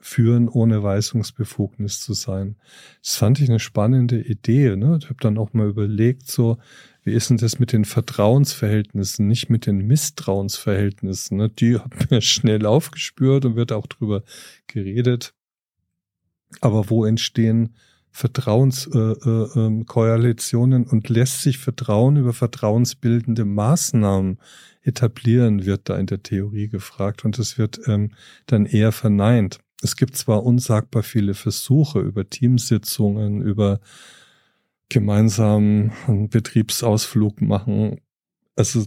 Führen 0.00 0.48
ohne 0.48 0.82
Weisungsbefugnis 0.82 2.00
zu 2.00 2.12
sein. 2.12 2.56
Das 3.00 3.14
fand 3.14 3.40
ich 3.40 3.48
eine 3.48 3.60
spannende 3.60 4.20
Idee. 4.20 4.74
Ne? 4.74 4.98
Ich 5.00 5.04
habe 5.04 5.20
dann 5.20 5.38
auch 5.38 5.52
mal 5.52 5.68
überlegt, 5.68 6.26
so, 6.26 6.58
wie 7.04 7.12
ist 7.12 7.30
denn 7.30 7.36
das 7.36 7.60
mit 7.60 7.70
den 7.70 7.84
Vertrauensverhältnissen, 7.84 9.28
nicht 9.28 9.48
mit 9.48 9.66
den 9.66 9.86
Misstrauensverhältnissen? 9.86 11.36
Ne? 11.36 11.50
Die 11.50 11.78
hat 11.78 12.10
mir 12.10 12.20
schnell 12.20 12.66
aufgespürt 12.66 13.44
und 13.44 13.54
wird 13.54 13.70
auch 13.70 13.86
drüber 13.86 14.24
geredet. 14.66 15.34
Aber 16.62 16.90
wo 16.90 17.04
entstehen 17.04 17.76
Vertrauenskoalitionen 18.16 20.84
äh, 20.84 20.86
äh, 20.86 20.88
und 20.88 21.08
lässt 21.08 21.42
sich 21.42 21.58
Vertrauen 21.58 22.16
über 22.16 22.32
vertrauensbildende 22.32 23.44
Maßnahmen 23.44 24.38
etablieren, 24.82 25.66
wird 25.66 25.88
da 25.88 25.98
in 25.98 26.06
der 26.06 26.22
Theorie 26.22 26.68
gefragt 26.68 27.24
und 27.24 27.40
es 27.40 27.58
wird 27.58 27.80
ähm, 27.88 28.12
dann 28.46 28.66
eher 28.66 28.92
verneint. 28.92 29.58
Es 29.82 29.96
gibt 29.96 30.16
zwar 30.16 30.44
unsagbar 30.44 31.02
viele 31.02 31.34
Versuche 31.34 31.98
über 31.98 32.30
Teamsitzungen, 32.30 33.42
über 33.42 33.80
gemeinsamen 34.88 35.90
Betriebsausflug 36.30 37.42
machen, 37.42 38.00
also 38.54 38.84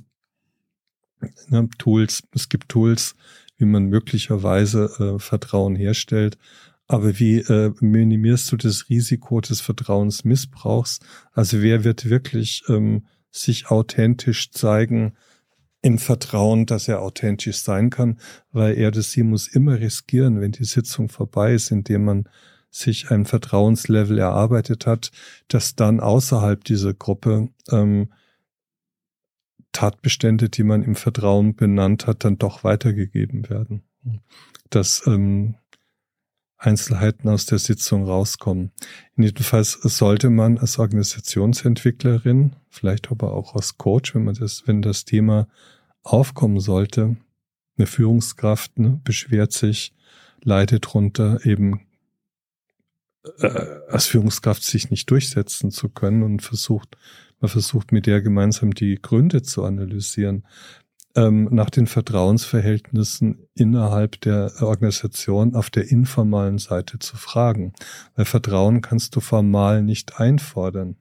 ne, 1.49 1.67
Tools, 1.77 2.23
es 2.31 2.47
gibt 2.47 2.69
Tools, 2.69 3.13
wie 3.57 3.65
man 3.65 3.87
möglicherweise 3.87 4.85
äh, 4.99 5.19
Vertrauen 5.19 5.75
herstellt. 5.75 6.37
Aber 6.87 7.19
wie 7.19 7.39
äh, 7.39 7.73
minimierst 7.81 8.51
du 8.51 8.57
das 8.57 8.89
Risiko 8.89 9.41
des 9.41 9.59
Vertrauensmissbrauchs? 9.61 10.99
Also 11.33 11.61
wer 11.61 11.83
wird 11.83 12.09
wirklich 12.09 12.63
ähm, 12.69 13.05
sich 13.29 13.69
authentisch 13.69 14.51
zeigen 14.51 15.13
im 15.81 15.99
Vertrauen, 15.99 16.65
dass 16.65 16.87
er 16.87 17.01
authentisch 17.01 17.57
sein 17.57 17.89
kann, 17.89 18.19
weil 18.51 18.77
er 18.77 18.91
das 18.91 19.11
sie 19.11 19.23
muss 19.23 19.47
immer 19.47 19.79
riskieren, 19.79 20.41
wenn 20.41 20.51
die 20.51 20.65
Sitzung 20.65 21.09
vorbei 21.09 21.53
ist, 21.53 21.71
indem 21.71 22.05
man 22.05 22.29
sich 22.69 23.11
ein 23.11 23.25
Vertrauenslevel 23.25 24.17
erarbeitet 24.17 24.85
hat, 24.85 25.11
dass 25.47 25.75
dann 25.75 25.99
außerhalb 25.99 26.63
dieser 26.63 26.93
Gruppe 26.93 27.49
ähm, 27.71 28.11
Tatbestände, 29.71 30.49
die 30.49 30.63
man 30.63 30.83
im 30.83 30.95
Vertrauen 30.95 31.55
benannt 31.55 32.07
hat, 32.07 32.23
dann 32.23 32.37
doch 32.37 32.63
weitergegeben 32.63 33.49
werden. 33.49 33.83
Dass 34.69 35.03
ähm, 35.05 35.55
Einzelheiten 36.57 37.29
aus 37.29 37.45
der 37.45 37.59
Sitzung 37.59 38.05
rauskommen. 38.05 38.71
Jedenfalls 39.15 39.73
sollte 39.73 40.29
man 40.29 40.57
als 40.57 40.79
Organisationsentwicklerin, 40.79 42.55
vielleicht 42.69 43.11
aber 43.11 43.33
auch 43.33 43.55
als 43.55 43.77
Coach, 43.77 44.15
wenn 44.15 44.23
man 44.23 44.35
das, 44.35 44.63
wenn 44.65 44.81
das 44.81 45.05
Thema 45.05 45.47
aufkommen 46.03 46.59
sollte, 46.59 47.17
eine 47.77 47.87
Führungskraft 47.87 48.79
ne, 48.79 48.99
beschwert 49.03 49.53
sich, 49.53 49.93
leidet 50.43 50.91
drunter, 50.91 51.45
eben 51.45 51.81
äh, 53.39 53.47
als 53.89 54.07
Führungskraft 54.07 54.63
sich 54.63 54.89
nicht 54.89 55.09
durchsetzen 55.11 55.69
zu 55.69 55.89
können 55.89 56.23
und 56.23 56.41
versucht, 56.41 56.97
man 57.39 57.49
versucht 57.49 57.91
mit 57.91 58.07
der 58.07 58.21
gemeinsam 58.21 58.73
die 58.73 58.95
Gründe 58.99 59.43
zu 59.43 59.63
analysieren 59.63 60.43
ähm, 61.17 61.49
nach 61.51 61.69
den 61.69 61.87
Vertrauensverhältnissen 61.87 63.49
innerhalb 63.55 64.21
der 64.21 64.53
Organisation 64.61 65.55
auf 65.55 65.69
der 65.69 65.89
informalen 65.89 66.59
Seite 66.59 66.99
zu 66.99 67.17
fragen. 67.17 67.73
Weil 68.15 68.25
Vertrauen 68.25 68.81
kannst 68.81 69.15
du 69.15 69.19
formal 69.19 69.81
nicht 69.81 70.19
einfordern. 70.19 70.95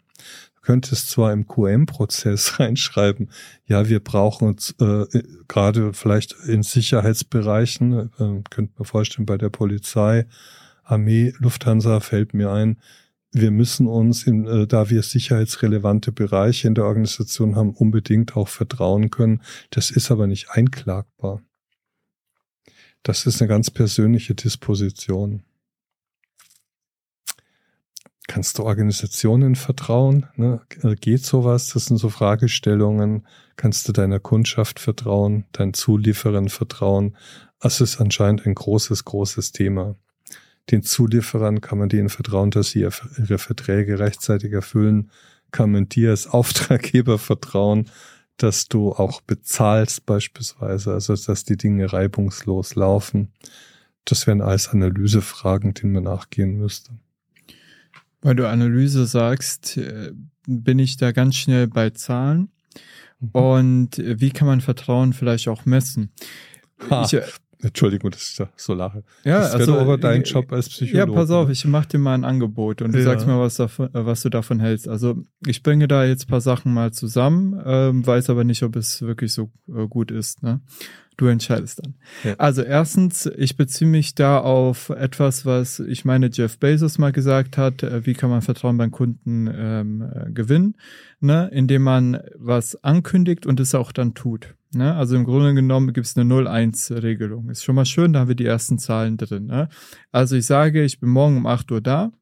Du 0.57 0.62
könntest 0.62 1.11
zwar 1.11 1.33
im 1.33 1.46
QM-Prozess 1.46 2.59
reinschreiben, 2.59 3.31
ja, 3.66 3.88
wir 3.88 4.00
brauchen 4.00 4.48
uns 4.48 4.74
äh, 4.81 5.05
gerade 5.46 5.92
vielleicht 5.92 6.35
in 6.48 6.62
Sicherheitsbereichen, 6.62 8.11
äh, 8.18 8.42
könnte 8.50 8.72
man 8.79 8.87
vorstellen, 8.87 9.26
bei 9.26 9.37
der 9.37 9.50
Polizei, 9.50 10.26
Armee, 10.83 11.35
Lufthansa 11.38 12.00
fällt 12.00 12.33
mir 12.33 12.50
ein, 12.50 12.79
wir 13.40 13.51
müssen 13.51 13.87
uns, 13.87 14.27
in, 14.27 14.46
äh, 14.46 14.66
da 14.66 14.88
wir 14.90 15.03
sicherheitsrelevante 15.03 16.11
Bereiche 16.12 16.68
in 16.68 16.75
der 16.75 16.87
Organisation 16.87 17.55
haben, 17.55 17.70
unbedingt 17.70 18.37
auch 18.37 18.49
vertrauen 18.49 19.11
können. 19.11 19.42
Das 19.70 19.90
ist 19.90 20.11
aber 20.11 20.27
nicht 20.27 20.51
einklagbar. 20.51 21.42
Das 23.03 23.27
ist 23.27 23.40
eine 23.40 23.49
ganz 23.49 23.70
persönliche 23.70 24.35
Disposition. 24.35 25.42
Kannst 28.27 28.59
du 28.59 28.64
Organisationen 28.64 29.55
vertrauen? 29.55 30.27
Ne? 30.37 30.62
Äh, 30.83 30.96
geht 30.96 31.25
sowas? 31.25 31.68
Das 31.68 31.85
sind 31.85 31.99
so 31.99 32.09
Fragestellungen. 32.09 33.27
Kannst 33.57 33.87
du 33.87 33.92
deiner 33.92 34.18
Kundschaft 34.18 34.81
vertrauen, 34.81 35.44
deinen 35.53 35.75
Zulieferern 35.75 36.49
vertrauen? 36.49 37.16
Das 37.61 37.81
ist 37.81 38.01
anscheinend 38.01 38.46
ein 38.46 38.55
großes, 38.55 39.05
großes 39.05 39.53
Thema 39.53 39.96
den 40.70 40.83
Zulieferern 40.83 41.61
kann 41.61 41.79
man 41.79 41.88
denen 41.88 42.09
vertrauen, 42.09 42.50
dass 42.50 42.70
sie 42.70 42.81
ihre 42.81 43.38
Verträge 43.38 43.98
rechtzeitig 43.98 44.52
erfüllen. 44.52 45.11
Kann 45.52 45.70
man 45.70 45.88
dir 45.88 46.11
als 46.11 46.26
Auftraggeber 46.26 47.18
vertrauen, 47.18 47.88
dass 48.37 48.66
du 48.66 48.92
auch 48.92 49.20
bezahlst 49.20 50.07
beispielsweise, 50.07 50.92
also 50.92 51.14
dass 51.14 51.44
die 51.44 51.57
Dinge 51.57 51.92
reibungslos 51.92 52.74
laufen. 52.74 53.33
Das 54.05 54.26
wären 54.26 54.42
alles 54.42 54.68
Analysefragen, 54.68 55.74
denen 55.74 55.92
man 55.92 56.05
nachgehen 56.05 56.59
müsste. 56.59 56.92
Weil 58.20 58.37
du 58.37 58.48
Analyse 58.48 59.07
sagst, 59.07 59.76
äh, 59.76 60.12
bin 60.46 60.79
ich 60.79 60.96
da 60.96 61.12
ganz 61.12 61.37
schnell 61.37 61.66
bei 61.66 61.90
Zahlen. 61.90 62.50
Mhm. 63.20 63.29
Und 63.31 63.98
wie 63.98 64.31
kann 64.31 64.46
man 64.46 64.61
Vertrauen 64.61 65.12
vielleicht 65.12 65.48
auch 65.48 65.64
messen? 65.64 66.11
Ha, 66.90 67.05
ich, 67.05 67.14
äh, 67.14 67.22
Entschuldigung, 67.62 68.11
dass 68.11 68.31
ich 68.31 68.37
da 68.37 68.51
so 68.57 68.75
lache. 68.75 69.03
Ja, 69.25 69.40
das 69.40 69.55
also 69.55 69.79
aber 69.79 69.97
dein 69.97 70.23
äh, 70.23 70.25
Job 70.25 70.53
als 70.53 70.69
Psychologe. 70.69 70.99
Ja, 70.99 71.07
pass 71.07 71.31
auf, 71.31 71.49
ich 71.49 71.64
mache 71.64 71.88
dir 71.88 71.99
mal 71.99 72.14
ein 72.14 72.25
Angebot 72.25 72.83
und 72.83 72.92
du 72.92 72.99
ja. 72.99 73.05
sagst 73.05 73.27
mir, 73.27 73.38
was, 73.38 73.57
davon, 73.57 73.87
äh, 73.95 74.05
was 74.05 74.23
du 74.23 74.29
davon 74.29 74.61
hältst. 74.61 74.88
Also 74.88 75.16
ich 75.47 75.62
bringe 75.62 75.88
da 75.88 76.05
jetzt 76.05 76.29
paar 76.29 76.40
Sachen 76.40 76.75
mal 76.75 76.92
zusammen, 76.92 77.61
ähm, 77.64 78.07
weiß 78.07 78.31
aber 78.31 78.45
nicht, 78.45 78.62
ob 78.62 78.77
es 78.77 79.03
wirklich 79.03 79.33
so 79.33 79.51
äh, 79.69 79.87
gut 79.88 80.11
ist. 80.11 80.42
Ne? 80.42 80.61
Du 81.18 81.26
entscheidest 81.29 81.81
dann. 81.83 81.94
Ja. 82.24 82.35
Also 82.35 82.61
erstens, 82.62 83.24
ich 83.24 83.57
beziehe 83.57 83.90
mich 83.90 84.14
da 84.14 84.38
auf 84.38 84.90
etwas, 84.90 85.46
was 85.46 85.81
ich 85.81 86.05
meine 86.05 86.29
Jeff 86.31 86.59
Bezos 86.59 86.98
mal 86.98 87.12
gesagt 87.12 87.57
hat. 87.57 87.83
Äh, 87.83 88.05
wie 88.05 88.12
kann 88.12 88.29
man 88.29 88.42
Vertrauen 88.42 88.76
beim 88.76 88.90
Kunden 88.90 89.48
ähm, 89.50 90.02
äh, 90.02 90.31
gewinnen? 90.31 90.76
Ne? 91.20 91.48
Indem 91.52 91.83
man 91.83 92.20
was 92.37 92.85
ankündigt 92.85 93.46
und 93.46 93.61
es 93.61 93.74
auch 93.74 93.92
dann 93.92 94.12
tut. 94.12 94.55
Ne? 94.74 94.94
Also 94.94 95.16
im 95.16 95.24
Grunde 95.24 95.55
genommen 95.55 95.94
gibt 95.94 96.07
es 96.07 96.18
eine 96.18 96.31
0-1-Regelung. 96.33 97.48
Ist 97.48 97.64
schon 97.64 97.76
mal 97.76 97.87
schön, 97.87 98.12
da 98.12 98.20
haben 98.20 98.29
wir 98.29 98.35
die 98.35 98.44
ersten 98.44 98.79
Zahlen 98.79 99.16
drin. 99.16 99.46
Ne? 99.46 99.70
Also 100.12 100.37
ich 100.37 100.44
sage, 100.44 100.85
ich 100.85 101.00
bin 101.00 101.09
morgen 101.09 101.38
um 101.38 101.46
8 101.46 101.72
Uhr 101.72 101.81
da 101.81 102.12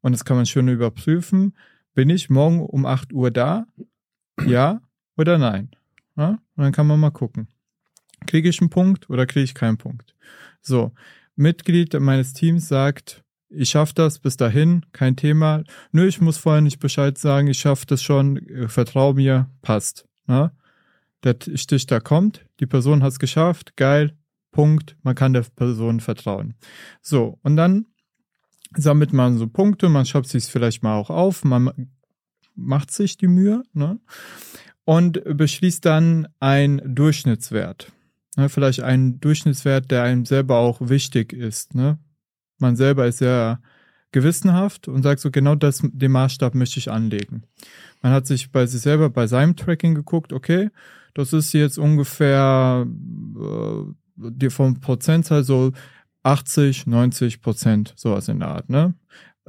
und 0.00 0.12
das 0.12 0.24
kann 0.24 0.36
man 0.36 0.46
schön 0.46 0.68
überprüfen. 0.68 1.56
Bin 1.94 2.08
ich 2.08 2.30
morgen 2.30 2.60
um 2.60 2.86
8 2.86 3.12
Uhr 3.12 3.32
da? 3.32 3.66
Ja 4.46 4.80
oder 5.16 5.38
nein? 5.38 5.70
Ne? 6.14 6.38
Und 6.54 6.62
dann 6.62 6.72
kann 6.72 6.86
man 6.86 7.00
mal 7.00 7.10
gucken. 7.10 7.48
Kriege 8.26 8.48
ich 8.48 8.60
einen 8.60 8.70
Punkt 8.70 9.08
oder 9.10 9.26
kriege 9.26 9.44
ich 9.44 9.54
keinen 9.54 9.78
Punkt? 9.78 10.14
So, 10.60 10.92
Mitglied 11.36 11.98
meines 11.98 12.32
Teams 12.32 12.68
sagt, 12.68 13.22
ich 13.48 13.70
schaffe 13.70 13.94
das 13.94 14.18
bis 14.18 14.36
dahin, 14.36 14.84
kein 14.92 15.16
Thema. 15.16 15.64
Nö, 15.92 16.06
ich 16.06 16.20
muss 16.20 16.36
vorher 16.36 16.60
nicht 16.60 16.80
Bescheid 16.80 17.16
sagen, 17.16 17.46
ich 17.46 17.58
schaffe 17.58 17.86
das 17.86 18.02
schon, 18.02 18.36
äh, 18.48 18.68
vertrau 18.68 19.14
mir, 19.14 19.48
passt. 19.62 20.06
Ne? 20.26 20.52
Der 21.24 21.36
Stich 21.54 21.86
da 21.86 22.00
kommt, 22.00 22.44
die 22.60 22.66
Person 22.66 23.02
hat 23.02 23.12
es 23.12 23.18
geschafft, 23.18 23.76
geil, 23.76 24.16
Punkt, 24.50 24.96
man 25.02 25.14
kann 25.14 25.32
der 25.32 25.42
Person 25.42 26.00
vertrauen. 26.00 26.54
So, 27.00 27.38
und 27.42 27.56
dann 27.56 27.86
sammelt 28.76 29.12
man 29.12 29.38
so 29.38 29.46
Punkte, 29.46 29.88
man 29.88 30.04
schreibt 30.04 30.28
sich 30.28 30.44
vielleicht 30.44 30.82
mal 30.82 30.96
auch 30.96 31.10
auf, 31.10 31.44
man 31.44 31.90
macht 32.54 32.90
sich 32.90 33.16
die 33.16 33.28
Mühe 33.28 33.62
ne? 33.72 33.98
und 34.84 35.22
beschließt 35.24 35.84
dann 35.84 36.28
einen 36.40 36.94
Durchschnittswert. 36.94 37.92
Ne, 38.38 38.48
vielleicht 38.48 38.84
einen 38.84 39.18
Durchschnittswert, 39.18 39.90
der 39.90 40.04
einem 40.04 40.24
selber 40.24 40.58
auch 40.58 40.80
wichtig 40.80 41.32
ist. 41.32 41.74
Ne? 41.74 41.98
Man 42.58 42.76
selber 42.76 43.08
ist 43.08 43.18
sehr 43.18 43.60
gewissenhaft 44.12 44.86
und 44.86 45.02
sagt 45.02 45.18
so, 45.18 45.32
genau 45.32 45.56
das, 45.56 45.82
den 45.82 46.12
Maßstab 46.12 46.54
möchte 46.54 46.78
ich 46.78 46.88
anlegen. 46.88 47.42
Man 48.00 48.12
hat 48.12 48.28
sich 48.28 48.52
bei 48.52 48.64
sich 48.64 48.80
selber, 48.80 49.10
bei 49.10 49.26
seinem 49.26 49.56
Tracking 49.56 49.96
geguckt, 49.96 50.32
okay, 50.32 50.70
das 51.14 51.32
ist 51.32 51.52
jetzt 51.52 51.78
ungefähr 51.78 52.86
äh, 52.86 53.92
die 54.16 54.50
vom 54.50 54.78
Prozentzahl 54.78 55.42
so 55.42 55.72
80, 56.22 56.86
90 56.86 57.42
Prozent, 57.42 57.92
sowas 57.96 58.28
in 58.28 58.38
der 58.38 58.50
Art. 58.50 58.70
Ne? 58.70 58.94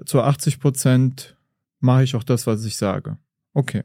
Zu 0.03 0.23
80 0.23 0.59
Prozent 0.59 1.37
mache 1.79 2.05
ich 2.05 2.15
auch 2.15 2.23
das, 2.23 2.47
was 2.47 2.65
ich 2.65 2.75
sage. 2.75 3.19
Okay. 3.53 3.83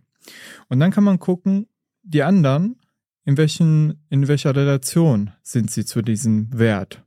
Und 0.70 0.80
dann 0.80 0.92
kann 0.92 1.04
man 1.04 1.18
gucken, 1.18 1.66
die 2.02 2.22
anderen 2.22 2.76
in, 3.24 3.36
welchen, 3.36 4.04
in 4.10 4.28
welcher 4.28 4.54
Relation 4.54 5.30
sind 5.42 5.70
sie 5.70 5.84
zu 5.84 6.02
diesem 6.02 6.48
Wert, 6.56 7.02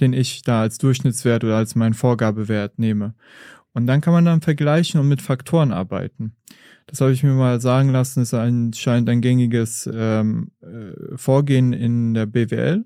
den 0.00 0.12
ich 0.12 0.42
da 0.42 0.62
als 0.62 0.78
Durchschnittswert 0.78 1.44
oder 1.44 1.56
als 1.56 1.74
meinen 1.74 1.94
Vorgabewert 1.94 2.78
nehme. 2.78 3.14
Und 3.72 3.86
dann 3.86 4.00
kann 4.00 4.14
man 4.14 4.24
dann 4.24 4.40
vergleichen 4.40 4.98
und 5.00 5.08
mit 5.08 5.20
Faktoren 5.20 5.72
arbeiten. 5.72 6.34
Das 6.86 7.00
habe 7.00 7.12
ich 7.12 7.22
mir 7.22 7.32
mal 7.32 7.60
sagen 7.60 7.90
lassen, 7.90 8.22
ist 8.22 8.32
anscheinend 8.32 9.10
ein 9.10 9.20
gängiges 9.20 9.88
ähm, 9.92 10.50
äh, 10.62 11.16
Vorgehen 11.16 11.72
in 11.72 12.14
der 12.14 12.26
BWL, 12.26 12.84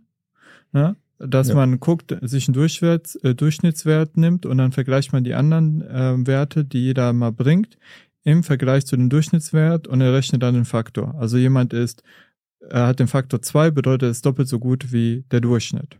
ne? 0.72 0.96
dass 1.18 1.48
ja. 1.48 1.54
man 1.54 1.78
guckt, 1.80 2.16
sich 2.22 2.48
einen 2.48 2.54
Durchwert, 2.54 3.18
äh, 3.22 3.34
Durchschnittswert 3.34 4.16
nimmt 4.16 4.46
und 4.46 4.58
dann 4.58 4.72
vergleicht 4.72 5.12
man 5.12 5.22
die 5.22 5.34
anderen 5.34 5.82
äh, 5.82 6.26
Werte, 6.26 6.64
die 6.64 6.82
jeder 6.82 7.12
mal 7.12 7.30
bringt, 7.30 7.76
im 8.24 8.42
Vergleich 8.42 8.86
zu 8.86 8.96
dem 8.96 9.10
Durchschnittswert 9.10 9.86
und 9.86 10.00
errechnet 10.00 10.42
dann 10.42 10.54
den 10.54 10.64
Faktor. 10.64 11.14
Also 11.18 11.36
jemand 11.36 11.72
ist 11.72 12.02
er 12.68 12.86
hat 12.86 13.00
den 13.00 13.08
Faktor 13.08 13.42
2, 13.42 13.70
bedeutet 13.70 14.10
es 14.10 14.22
doppelt 14.22 14.48
so 14.48 14.58
gut 14.58 14.92
wie 14.92 15.24
der 15.30 15.40
Durchschnitt. 15.40 15.98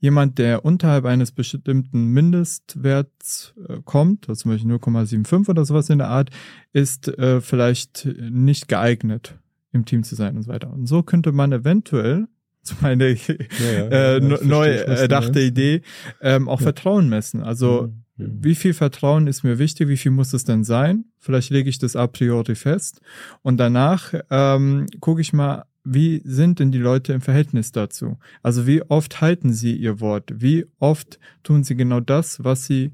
Jemand, 0.00 0.38
der 0.38 0.64
unterhalb 0.64 1.06
eines 1.06 1.32
bestimmten 1.32 2.08
Mindestwerts 2.08 3.54
äh, 3.68 3.78
kommt, 3.84 4.28
also 4.28 4.42
zum 4.42 4.50
Beispiel 4.50 4.70
0,75 4.70 5.48
oder 5.48 5.64
sowas 5.64 5.88
in 5.88 5.98
der 5.98 6.08
Art, 6.08 6.30
ist 6.72 7.08
äh, 7.08 7.40
vielleicht 7.40 8.06
nicht 8.18 8.68
geeignet, 8.68 9.38
im 9.72 9.86
Team 9.86 10.02
zu 10.02 10.14
sein 10.14 10.36
und 10.36 10.42
so 10.42 10.50
weiter. 10.50 10.70
Und 10.70 10.86
so 10.86 11.02
könnte 11.02 11.32
man 11.32 11.52
eventuell 11.52 12.26
zu 12.64 12.74
meine 12.80 13.12
ja, 13.12 13.34
ja, 13.60 13.88
äh, 13.88 14.22
ja, 14.22 14.38
neu 14.42 14.68
erdachte 14.68 15.40
Idee, 15.40 15.82
ähm, 16.20 16.48
auch 16.48 16.60
Vertrauen 16.60 17.08
messen. 17.08 17.42
Also 17.42 17.92
mhm. 18.16 18.42
wie 18.42 18.54
viel 18.54 18.74
Vertrauen 18.74 19.26
ist 19.26 19.42
mir 19.42 19.58
wichtig, 19.58 19.88
wie 19.88 19.96
viel 19.96 20.12
muss 20.12 20.32
es 20.32 20.44
denn 20.44 20.64
sein? 20.64 21.04
Vielleicht 21.18 21.50
lege 21.50 21.68
ich 21.68 21.78
das 21.78 21.96
a 21.96 22.06
priori 22.06 22.54
fest 22.54 23.00
und 23.42 23.58
danach 23.58 24.14
ähm, 24.30 24.86
gucke 25.00 25.20
ich 25.20 25.32
mal 25.32 25.64
wie 25.84 26.22
sind 26.24 26.58
denn 26.58 26.72
die 26.72 26.78
Leute 26.78 27.12
im 27.12 27.20
Verhältnis 27.20 27.70
dazu? 27.70 28.18
Also 28.42 28.66
wie 28.66 28.82
oft 28.82 29.20
halten 29.20 29.52
sie 29.52 29.76
ihr 29.76 30.00
Wort? 30.00 30.32
Wie 30.34 30.66
oft 30.78 31.18
tun 31.42 31.62
sie 31.62 31.76
genau 31.76 32.00
das, 32.00 32.42
was 32.42 32.66
sie 32.66 32.92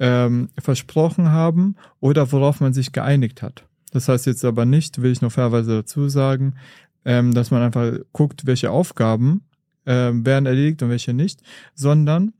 ähm, 0.00 0.50
versprochen 0.58 1.30
haben 1.30 1.76
oder 2.00 2.30
worauf 2.32 2.60
man 2.60 2.74
sich 2.74 2.92
geeinigt 2.92 3.40
hat? 3.40 3.66
Das 3.92 4.08
heißt 4.08 4.26
jetzt 4.26 4.44
aber 4.44 4.64
nicht, 4.64 5.00
will 5.00 5.12
ich 5.12 5.22
noch 5.22 5.30
fairerweise 5.30 5.76
dazu 5.76 6.08
sagen, 6.08 6.56
ähm, 7.04 7.32
dass 7.32 7.52
man 7.52 7.62
einfach 7.62 7.92
guckt, 8.12 8.46
welche 8.46 8.72
Aufgaben 8.72 9.44
ähm, 9.86 10.26
werden 10.26 10.46
erledigt 10.46 10.82
und 10.82 10.90
welche 10.90 11.14
nicht, 11.14 11.40
sondern 11.74 12.32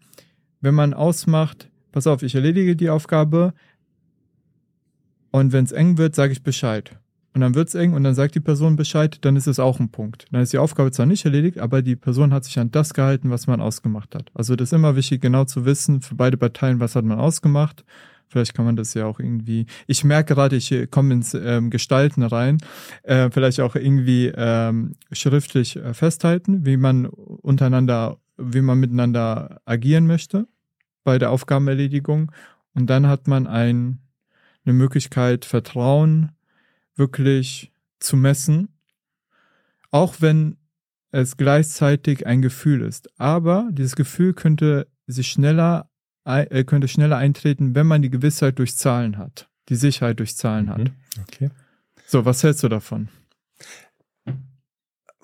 wenn 0.61 0.74
man 0.74 0.92
ausmacht, 0.92 1.70
pass 1.92 2.09
auf, 2.09 2.22
ich 2.24 2.35
erledige 2.35 2.74
die 2.74 2.90
Aufgabe 2.90 3.54
und 5.30 5.52
wenn 5.52 5.64
es 5.64 5.72
eng 5.72 5.98
wird, 5.98 6.16
sage 6.16 6.33
ich 6.33 6.42
Bescheid 6.42 6.98
und 7.35 7.40
dann 7.40 7.55
wird's 7.55 7.75
eng 7.75 7.92
und 7.92 8.05
dann 8.05 8.14
sagt 8.14 8.35
die 8.35 8.40
Person 8.40 8.77
Bescheid, 8.77 9.18
dann 9.23 9.37
ist 9.37 9.47
es 9.47 9.59
auch 9.59 9.81
ein 9.81 9.90
Punkt. 9.90 10.27
Dann 10.31 10.40
ist 10.40 10.53
die 10.53 10.59
Aufgabe 10.59 10.92
zwar 10.92 11.07
nicht 11.07 11.25
erledigt, 11.25 11.59
aber 11.59 11.83
die 11.83 11.97
Person 11.97 12.33
hat 12.33 12.44
sich 12.44 12.59
an 12.59 12.70
das 12.70 12.94
gehalten, 12.94 13.31
was 13.31 13.47
man 13.47 13.61
ausgemacht 13.61 14.14
hat. 14.14 14.31
Also 14.35 14.57
das 14.57 14.68
ist 14.68 14.73
immer 14.73 14.97
wichtig, 14.97 15.20
genau 15.20 15.44
zu 15.44 15.64
wissen, 15.64 16.01
für 16.01 16.14
beide 16.14 16.37
Parteien, 16.37 16.81
was 16.81 16.94
hat 16.94 17.05
man 17.05 17.18
ausgemacht. 17.18 17.85
Vielleicht 18.29 18.55
kann 18.55 18.64
man 18.64 18.77
das 18.77 18.94
ja 18.94 19.07
auch 19.07 19.20
irgendwie. 19.20 19.66
Ich 19.87 20.03
merke 20.03 20.35
gerade, 20.35 20.57
ich 20.57 20.90
komme 20.90 21.12
ins 21.12 21.35
ähm, 21.35 21.70
Gestalten 21.70 22.23
rein. 22.23 22.59
Äh, 23.03 23.31
vielleicht 23.31 23.61
auch 23.61 23.77
irgendwie 23.77 24.33
ähm, 24.35 24.92
schriftlich 25.12 25.77
äh, 25.77 25.92
festhalten, 25.92 26.64
wie 26.64 26.77
man 26.77 27.07
untereinander 27.07 28.18
wie 28.37 28.61
man 28.61 28.79
miteinander 28.79 29.61
agieren 29.64 30.07
möchte 30.07 30.47
bei 31.05 31.18
der 31.18 31.31
Aufgabenerledigung. 31.31 32.33
Und 32.75 32.88
dann 32.88 33.07
hat 33.07 33.29
man 33.29 33.47
ein, 33.47 34.01
eine 34.64 34.75
Möglichkeit, 34.75 35.44
Vertrauen 35.44 36.31
wirklich 36.96 37.72
zu 38.00 38.16
messen, 38.16 38.68
auch 39.90 40.16
wenn 40.20 40.57
es 41.11 41.37
gleichzeitig 41.37 42.26
ein 42.26 42.42
Gefühl 42.42 42.83
ist. 42.83 43.09
Aber 43.20 43.68
dieses 43.70 43.96
Gefühl 43.96 44.35
könnte 44.35 44.88
sich 45.07 45.28
schneller, 45.28 45.88
äh, 46.24 46.64
könnte 46.64 46.88
schneller 46.88 47.16
eintreten, 47.16 47.74
wenn 47.74 47.87
man 47.87 48.02
die 48.02 48.11
Gewissheit 48.11 48.59
durch 48.59 48.76
Zahlen 48.76 49.18
hat, 49.18 49.48
die 49.68 49.76
Sicherheit 49.76 50.18
durch 50.18 50.37
Zahlen 50.37 50.66
mhm. 50.66 50.70
hat. 50.70 50.92
Okay. 51.20 51.50
So, 52.07 52.24
was 52.24 52.42
hältst 52.42 52.62
du 52.62 52.68
davon? 52.68 53.09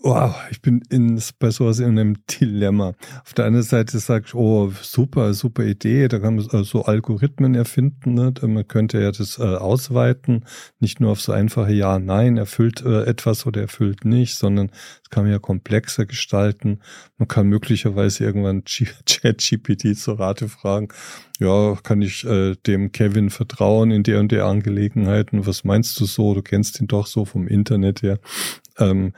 Wow, 0.03 0.35
ich 0.51 0.63
bin 0.63 0.81
in, 0.89 1.21
bei 1.39 1.51
sowas 1.51 1.79
in 1.79 1.99
einem 1.99 2.25
Dilemma. 2.25 2.95
Auf 3.23 3.35
der 3.35 3.45
einen 3.45 3.63
Seite 3.63 3.99
sage 3.99 4.25
ich, 4.29 4.35
oh, 4.35 4.73
super, 4.81 5.35
super 5.35 5.63
Idee, 5.63 6.09
da 6.09 6.19
kann 6.19 6.37
man 6.37 6.47
äh, 6.47 6.65
so 6.65 6.87
Algorithmen 6.87 7.55
erfinden, 7.55 8.15
ne? 8.15 8.33
man 8.41 8.67
könnte 8.67 8.99
ja 8.99 9.13
das 9.13 9.39
äh, 9.39 9.43
ausweiten, 9.43 10.47
nicht 10.79 11.01
nur 11.01 11.13
auf 11.13 11.21
so 11.21 11.33
einfache 11.33 11.75
Ja, 11.75 11.99
Nein, 11.99 12.39
erfüllt 12.39 12.83
äh, 12.83 13.03
etwas 13.03 13.45
oder 13.45 13.61
erfüllt 13.61 14.07
nicht, 14.07 14.39
sondern 14.39 14.71
es 15.03 15.11
kann 15.11 15.25
man 15.25 15.33
ja 15.33 15.39
komplexer 15.39 16.07
gestalten. 16.07 16.81
Man 17.19 17.29
kann 17.29 17.49
möglicherweise 17.49 18.25
irgendwann 18.25 18.65
Chat-GPT 18.65 19.99
zur 19.99 20.19
Rate 20.19 20.49
fragen, 20.49 20.89
ja, 21.41 21.75
kann 21.83 22.01
ich 22.01 22.25
äh, 22.25 22.55
dem 22.67 22.93
Kevin 22.93 23.29
vertrauen 23.29 23.91
in 23.91 24.03
der 24.03 24.21
und 24.21 24.33
der 24.33 24.47
Angelegenheiten? 24.47 25.47
Was 25.47 25.65
meinst 25.65 26.01
du 26.01 26.07
so? 26.07 26.33
Du 26.33 26.41
kennst 26.41 26.81
ihn 26.81 26.87
doch 26.87 27.07
so 27.07 27.27
vom 27.27 27.47
Internet 27.47 28.01
her. 28.01 28.19
Ähm, 28.79 29.13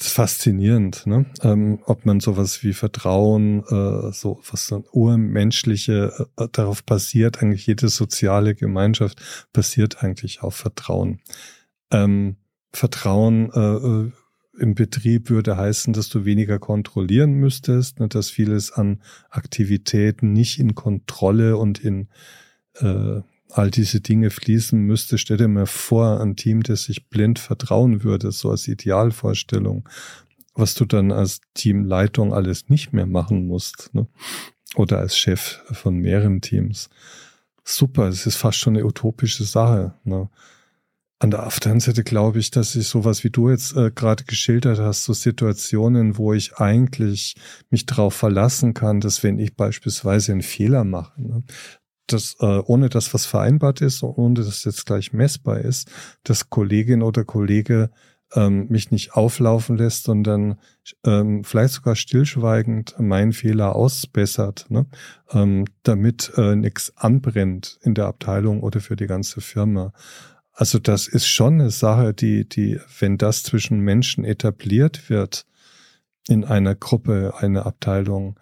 ist 0.00 0.12
faszinierend, 0.12 1.06
ne? 1.06 1.26
Ähm, 1.42 1.80
ob 1.84 2.06
man 2.06 2.20
sowas 2.20 2.62
wie 2.62 2.72
Vertrauen, 2.72 3.60
äh, 3.64 4.12
so 4.12 4.40
was 4.50 4.66
so 4.66 4.84
urmenschliche 4.92 6.28
äh, 6.36 6.48
darauf 6.52 6.84
basiert, 6.84 7.42
eigentlich 7.42 7.66
jede 7.66 7.88
soziale 7.88 8.54
Gemeinschaft 8.54 9.20
basiert 9.52 10.02
eigentlich 10.02 10.42
auf 10.42 10.54
Vertrauen. 10.54 11.20
Ähm, 11.90 12.36
Vertrauen 12.72 13.50
äh, 13.52 13.58
äh, 13.60 14.12
im 14.58 14.74
Betrieb 14.74 15.30
würde 15.30 15.56
heißen, 15.56 15.92
dass 15.92 16.08
du 16.08 16.24
weniger 16.24 16.58
kontrollieren 16.58 17.32
müsstest, 17.32 18.00
ne, 18.00 18.08
dass 18.08 18.30
vieles 18.30 18.72
an 18.72 19.02
Aktivitäten 19.28 20.32
nicht 20.32 20.58
in 20.58 20.74
Kontrolle 20.74 21.56
und 21.56 21.78
in 21.78 22.08
äh, 22.80 23.20
all 23.52 23.70
diese 23.70 24.00
Dinge 24.00 24.30
fließen 24.30 24.78
müsste, 24.78 25.18
stell 25.18 25.36
dir 25.36 25.48
mal 25.48 25.66
vor, 25.66 26.20
ein 26.20 26.36
Team, 26.36 26.62
das 26.62 26.84
sich 26.84 27.08
blind 27.08 27.38
vertrauen 27.38 28.04
würde, 28.04 28.32
so 28.32 28.50
als 28.50 28.68
Idealvorstellung, 28.68 29.88
was 30.54 30.74
du 30.74 30.84
dann 30.84 31.12
als 31.12 31.40
Teamleitung 31.54 32.32
alles 32.32 32.68
nicht 32.68 32.92
mehr 32.92 33.06
machen 33.06 33.46
musst, 33.46 33.90
ne? 33.92 34.06
oder 34.76 34.98
als 34.98 35.16
Chef 35.16 35.60
von 35.72 35.96
mehreren 35.96 36.40
Teams. 36.40 36.90
Super, 37.64 38.08
es 38.08 38.26
ist 38.26 38.36
fast 38.36 38.58
schon 38.58 38.76
eine 38.76 38.84
utopische 38.84 39.44
Sache. 39.44 39.94
Ne? 40.04 40.28
An 41.18 41.30
der, 41.30 41.42
anderen 41.42 41.80
Seite 41.80 42.02
glaube 42.02 42.38
ich, 42.38 42.50
dass 42.50 42.74
ich 42.74 42.88
sowas, 42.88 43.24
wie 43.24 43.30
du 43.30 43.50
jetzt 43.50 43.76
äh, 43.76 43.90
gerade 43.90 44.24
geschildert 44.24 44.78
hast, 44.78 45.04
so 45.04 45.12
Situationen, 45.12 46.16
wo 46.16 46.32
ich 46.32 46.56
eigentlich 46.56 47.36
mich 47.68 47.84
darauf 47.84 48.14
verlassen 48.14 48.72
kann, 48.72 49.00
dass 49.00 49.22
wenn 49.22 49.38
ich 49.38 49.54
beispielsweise 49.54 50.32
einen 50.32 50.42
Fehler 50.42 50.84
mache, 50.84 51.20
ne, 51.20 51.42
dass 52.12 52.36
äh, 52.40 52.62
ohne 52.66 52.88
dass 52.88 53.12
was 53.14 53.26
vereinbart 53.26 53.80
ist 53.80 54.02
und 54.02 54.10
ohne 54.16 54.34
dass 54.34 54.64
jetzt 54.64 54.86
gleich 54.86 55.12
messbar 55.12 55.60
ist, 55.60 55.90
dass 56.24 56.50
Kollegin 56.50 57.02
oder 57.02 57.24
Kollege 57.24 57.90
ähm, 58.34 58.66
mich 58.68 58.90
nicht 58.90 59.14
auflaufen 59.14 59.76
lässt, 59.76 60.04
sondern 60.04 60.58
ähm, 61.04 61.44
vielleicht 61.44 61.74
sogar 61.74 61.96
stillschweigend 61.96 62.94
meinen 62.98 63.32
Fehler 63.32 63.74
ausbessert, 63.74 64.66
ne? 64.68 64.86
ähm, 65.32 65.64
damit 65.82 66.32
äh, 66.36 66.54
nichts 66.54 66.96
anbrennt 66.96 67.78
in 67.82 67.94
der 67.94 68.06
Abteilung 68.06 68.62
oder 68.62 68.80
für 68.80 68.96
die 68.96 69.06
ganze 69.06 69.40
Firma. 69.40 69.92
Also 70.52 70.78
das 70.78 71.08
ist 71.08 71.26
schon 71.26 71.54
eine 71.54 71.70
Sache, 71.70 72.12
die, 72.12 72.48
die, 72.48 72.78
wenn 72.98 73.18
das 73.18 73.42
zwischen 73.42 73.80
Menschen 73.80 74.24
etabliert 74.24 75.08
wird 75.08 75.46
in 76.28 76.44
einer 76.44 76.74
Gruppe, 76.74 77.34
einer 77.38 77.66
Abteilung, 77.66 78.38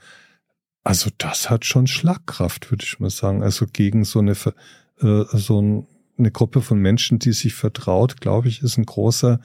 also 0.88 1.10
das 1.18 1.50
hat 1.50 1.66
schon 1.66 1.86
Schlagkraft, 1.86 2.70
würde 2.70 2.82
ich 2.82 2.98
mal 2.98 3.10
sagen. 3.10 3.42
Also 3.42 3.66
gegen 3.70 4.06
so 4.06 4.20
eine, 4.20 4.32
äh, 4.32 5.24
so 5.34 5.86
eine 6.16 6.30
Gruppe 6.30 6.62
von 6.62 6.78
Menschen, 6.78 7.18
die 7.18 7.34
sich 7.34 7.52
vertraut, 7.52 8.22
glaube 8.22 8.48
ich, 8.48 8.62
ist 8.62 8.78
ein 8.78 8.86
großer 8.86 9.38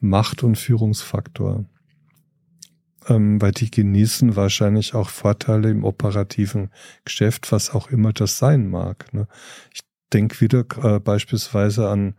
Macht- 0.00 0.42
und 0.42 0.56
Führungsfaktor. 0.56 1.66
Ähm, 3.06 3.38
weil 3.42 3.52
die 3.52 3.70
genießen 3.70 4.34
wahrscheinlich 4.34 4.94
auch 4.94 5.10
Vorteile 5.10 5.68
im 5.68 5.84
operativen 5.84 6.70
Geschäft, 7.04 7.52
was 7.52 7.68
auch 7.68 7.90
immer 7.90 8.14
das 8.14 8.38
sein 8.38 8.70
mag. 8.70 9.12
Ne? 9.12 9.28
Ich 9.74 9.82
denke 10.14 10.40
wieder 10.40 10.64
äh, 10.82 11.00
beispielsweise 11.00 11.90
an 11.90 12.14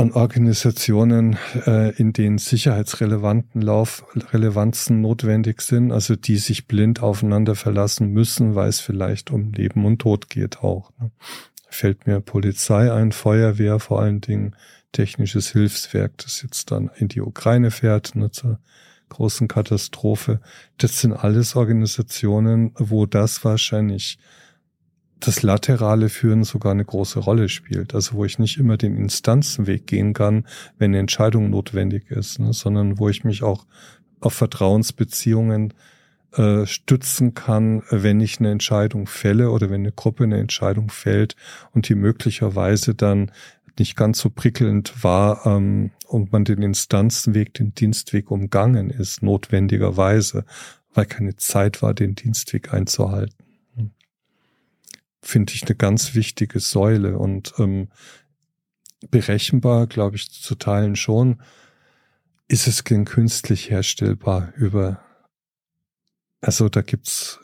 an 0.00 0.12
Organisationen, 0.12 1.36
äh, 1.66 1.90
in 1.96 2.14
denen 2.14 2.38
sicherheitsrelevanten 2.38 3.60
Laufrelevanzen 3.60 5.02
notwendig 5.02 5.60
sind, 5.60 5.92
also 5.92 6.16
die 6.16 6.38
sich 6.38 6.66
blind 6.66 7.02
aufeinander 7.02 7.54
verlassen 7.54 8.10
müssen, 8.10 8.54
weil 8.54 8.70
es 8.70 8.80
vielleicht 8.80 9.30
um 9.30 9.52
Leben 9.52 9.84
und 9.84 9.98
Tod 9.98 10.30
geht 10.30 10.60
auch. 10.60 10.90
Ne? 10.98 11.10
Fällt 11.68 12.06
mir 12.06 12.20
Polizei 12.20 12.90
ein, 12.90 13.12
Feuerwehr 13.12 13.78
vor 13.78 14.00
allen 14.00 14.22
Dingen, 14.22 14.56
technisches 14.92 15.50
Hilfswerk, 15.50 16.16
das 16.18 16.42
jetzt 16.42 16.70
dann 16.70 16.90
in 16.96 17.08
die 17.08 17.20
Ukraine 17.20 17.70
fährt, 17.70 18.16
ne, 18.16 18.30
zur 18.30 18.58
großen 19.08 19.48
Katastrophe. 19.48 20.40
Das 20.78 21.00
sind 21.00 21.12
alles 21.12 21.54
Organisationen, 21.54 22.72
wo 22.76 23.06
das 23.06 23.44
wahrscheinlich 23.44 24.18
das 25.20 25.42
laterale 25.42 26.08
Führen 26.08 26.44
sogar 26.44 26.72
eine 26.72 26.84
große 26.84 27.18
Rolle 27.18 27.48
spielt. 27.48 27.94
Also 27.94 28.14
wo 28.14 28.24
ich 28.24 28.38
nicht 28.38 28.58
immer 28.58 28.76
den 28.76 28.96
Instanzenweg 28.96 29.86
gehen 29.86 30.12
kann, 30.12 30.46
wenn 30.78 30.90
eine 30.90 30.98
Entscheidung 30.98 31.50
notwendig 31.50 32.10
ist, 32.10 32.38
ne, 32.38 32.52
sondern 32.52 32.98
wo 32.98 33.08
ich 33.08 33.24
mich 33.24 33.42
auch 33.42 33.66
auf 34.20 34.34
Vertrauensbeziehungen 34.34 35.74
äh, 36.32 36.66
stützen 36.66 37.34
kann, 37.34 37.82
wenn 37.90 38.20
ich 38.20 38.38
eine 38.38 38.50
Entscheidung 38.50 39.06
fälle 39.06 39.50
oder 39.50 39.70
wenn 39.70 39.82
eine 39.82 39.92
Gruppe 39.92 40.24
eine 40.24 40.38
Entscheidung 40.38 40.90
fällt 40.90 41.36
und 41.72 41.88
die 41.88 41.94
möglicherweise 41.94 42.94
dann 42.94 43.32
nicht 43.78 43.96
ganz 43.96 44.18
so 44.18 44.30
prickelnd 44.30 45.02
war 45.02 45.46
ähm, 45.46 45.90
und 46.06 46.32
man 46.32 46.44
den 46.44 46.62
Instanzenweg, 46.62 47.54
den 47.54 47.74
Dienstweg 47.74 48.30
umgangen 48.30 48.90
ist, 48.90 49.22
notwendigerweise, 49.22 50.44
weil 50.92 51.06
keine 51.06 51.36
Zeit 51.36 51.82
war, 51.82 51.94
den 51.94 52.14
Dienstweg 52.14 52.74
einzuhalten 52.74 53.39
finde 55.22 55.52
ich 55.54 55.64
eine 55.64 55.74
ganz 55.74 56.14
wichtige 56.14 56.60
Säule 56.60 57.18
und 57.18 57.52
ähm, 57.58 57.88
berechenbar, 59.10 59.86
glaube 59.86 60.16
ich, 60.16 60.30
zu 60.30 60.54
teilen 60.54 60.96
schon. 60.96 61.42
Ist 62.48 62.66
es 62.66 62.82
denn 62.82 63.04
künstlich 63.04 63.70
herstellbar 63.70 64.52
über, 64.56 65.00
also 66.40 66.68
da 66.68 66.82
gibt's, 66.82 67.38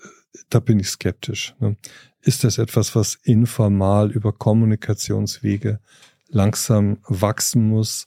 da 0.50 0.58
bin 0.60 0.80
ich 0.80 0.88
skeptisch. 0.88 1.54
Ne? 1.60 1.76
Ist 2.20 2.44
das 2.44 2.58
etwas, 2.58 2.96
was 2.96 3.14
informal 3.14 4.10
über 4.10 4.32
Kommunikationswege 4.32 5.80
langsam 6.28 6.98
wachsen 7.06 7.68
muss? 7.68 8.06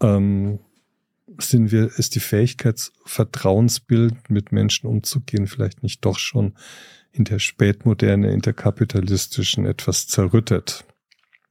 Ähm, 0.00 0.58
sind 1.38 1.70
wir, 1.70 1.86
ist 1.98 2.14
die 2.14 2.20
Fähigkeit, 2.20 2.90
vertrauensbildend 3.04 4.30
mit 4.30 4.52
Menschen 4.52 4.86
umzugehen, 4.86 5.46
vielleicht 5.46 5.82
nicht 5.82 6.04
doch 6.04 6.18
schon 6.18 6.54
in 7.16 7.24
der 7.24 7.38
Spätmoderne, 7.38 8.32
in 8.32 8.40
der 8.40 8.52
kapitalistischen 8.52 9.66
etwas 9.66 10.06
zerrüttet. 10.06 10.84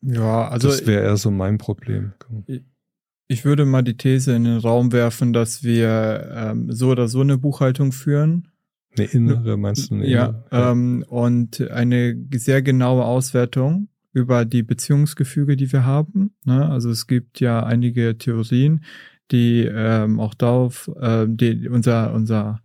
Ja, 0.02 0.48
also. 0.48 0.68
Das 0.68 0.86
wäre 0.86 1.04
eher 1.04 1.18
so 1.18 1.32
mein 1.32 1.58
Problem. 1.58 2.14
Ich 3.28 3.44
würde 3.44 3.66
mal 3.66 3.82
die 3.82 3.98
These 3.98 4.36
in 4.36 4.44
den 4.44 4.58
Raum 4.58 4.92
werfen, 4.92 5.34
dass 5.34 5.64
wir 5.64 6.32
ähm, 6.34 6.72
so 6.72 6.90
oder 6.90 7.08
so 7.08 7.22
eine 7.22 7.38
Buchhaltung 7.38 7.92
führen. 7.92 8.50
Eine 8.98 9.08
innere, 9.08 9.58
meinst 9.58 9.90
du? 9.90 9.96
Eine 9.96 10.08
ja, 10.08 10.46
innere? 10.52 10.72
Ähm, 10.72 11.06
und 11.08 11.60
eine 11.72 12.16
sehr 12.36 12.62
genaue 12.62 13.04
Auswertung 13.04 13.90
über 14.14 14.46
die 14.46 14.64
Beziehungsgefüge, 14.64 15.58
die 15.58 15.72
wir 15.72 15.86
haben. 15.86 16.36
Ne? 16.46 16.70
Also 16.70 16.90
es 16.90 17.08
gibt 17.08 17.40
ja 17.40 17.64
einige 17.64 18.18
Theorien, 18.18 18.86
die 19.32 19.64
ähm, 19.70 20.20
auch 20.20 20.36
darauf, 20.36 20.90
äh, 21.00 21.26
die 21.28 21.68
unser, 21.68 22.14
unser 22.14 22.62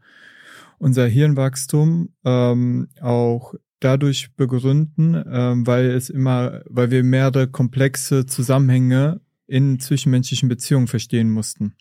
unser 0.81 1.07
Hirnwachstum 1.07 2.09
ähm, 2.25 2.89
auch 3.01 3.55
dadurch 3.81 4.35
begründen, 4.35 5.23
ähm, 5.31 5.67
weil 5.67 5.91
es 5.91 6.11
immer, 6.11 6.63
weil 6.67 6.91
wir 6.91 7.05
mehrere 7.05 7.49
komplexe 7.49 8.27
Zusammenhänge 8.27 9.21
in 9.47 9.79
zwischenmenschlichen 9.79 10.49
Beziehungen 10.49 10.87
verstehen 10.87 11.31
mussten. 11.31 11.77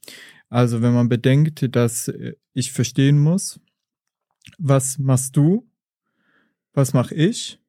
Also 0.50 0.82
wenn 0.82 0.94
man 0.94 1.08
bedenkt, 1.08 1.76
dass 1.76 2.12
ich 2.54 2.72
verstehen 2.72 3.20
muss, 3.20 3.60
was 4.58 4.98
machst 4.98 5.38
du, 5.38 5.70
was 6.74 6.94
mache 6.94 7.16
ich, 7.16 7.60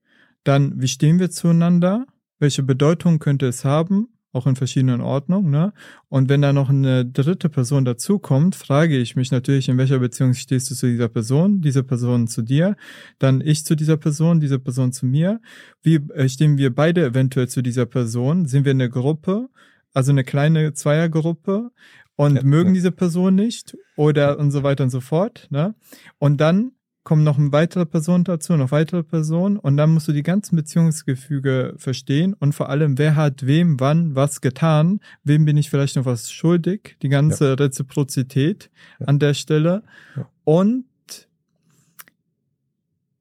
dann 0.43 0.81
wie 0.81 0.89
stehen 0.89 1.19
wir 1.19 1.31
zueinander, 1.31 2.07
welche 2.39 2.63
Bedeutung 2.63 3.19
könnte 3.19 3.47
es 3.47 3.65
haben, 3.65 4.09
auch 4.33 4.47
in 4.47 4.57
verschiedenen 4.57 5.01
Ordnungen. 5.01 5.51
Ne? 5.51 5.73
Und 6.09 6.29
wenn 6.29 6.43
da 6.43 6.53
noch 6.53 6.71
eine 6.71 7.05
dritte 7.05 7.49
Person 7.49 7.85
dazukommt, 7.85 8.55
frage 8.55 8.97
ich 8.97 9.17
mich 9.17 9.31
natürlich, 9.31 9.69
in 9.69 9.79
welcher 9.79 9.99
Beziehung 9.99 10.35
stehst 10.35 10.71
du 10.71 10.75
zu 10.75 10.87
dieser 10.87 11.09
Person, 11.09 11.61
diese 11.61 11.83
Person 11.83 12.29
zu 12.29 12.43
dir, 12.43 12.77
dann 13.19 13.41
ich 13.41 13.65
zu 13.65 13.75
dieser 13.75 13.97
Person, 13.97 14.41
diese 14.41 14.59
Person 14.59 14.93
zu 14.93 15.07
mir. 15.07 15.41
Wie 15.83 15.97
äh, 16.15 16.29
stehen 16.29 16.59
wir 16.59 16.75
beide 16.75 17.05
eventuell 17.05 17.49
zu 17.49 17.63
dieser 17.63 17.87
Person? 17.87 18.47
Sind 18.47 18.65
wir 18.65 18.73
eine 18.73 18.89
Gruppe? 18.89 19.49
Also 19.93 20.13
eine 20.13 20.23
kleine 20.23 20.73
Zweiergruppe 20.73 21.73
und 22.15 22.37
ja, 22.37 22.43
mögen 22.45 22.71
ja. 22.71 22.75
diese 22.75 22.93
Person 22.93 23.35
nicht 23.35 23.77
oder 23.97 24.39
und 24.39 24.53
so 24.53 24.63
weiter 24.63 24.85
und 24.85 24.91
so 24.91 25.01
fort. 25.01 25.49
Ne? 25.51 25.75
Und 26.19 26.41
dann 26.41 26.73
kommen 27.03 27.25
noch 27.25 27.39
eine 27.39 27.53
weitere 27.53 27.87
Person 27.87 28.25
dazu, 28.25 28.57
noch 28.57 28.73
weitere 28.73 29.03
Personen 29.03 29.57
und 29.57 29.77
dann 29.77 29.91
musst 29.91 30.09
du 30.09 30.13
die 30.13 30.23
ganzen 30.23 30.57
Beziehungsgefüge 30.57 31.75
verstehen 31.77 32.35
und 32.35 32.55
vor 32.55 32.69
allem, 32.69 32.99
wer 32.99 33.17
hat 33.17 33.47
wem 33.47 33.81
wann 33.81 34.15
was 34.15 34.41
getan, 34.41 35.01
wem 35.25 35.45
bin 35.45 35.57
ich 35.57 35.71
vielleicht 35.71 35.97
noch 35.97 36.05
was 36.05 36.31
schuldig, 36.31 36.97
die 37.03 37.09
ganze 37.09 37.49
ja. 37.49 37.55
Reziprozität 37.55 38.71
ja. 38.99 39.07
an 39.07 39.19
der 39.19 39.35
Stelle 39.35 39.83
ja. 40.17 40.29
und 40.45 40.85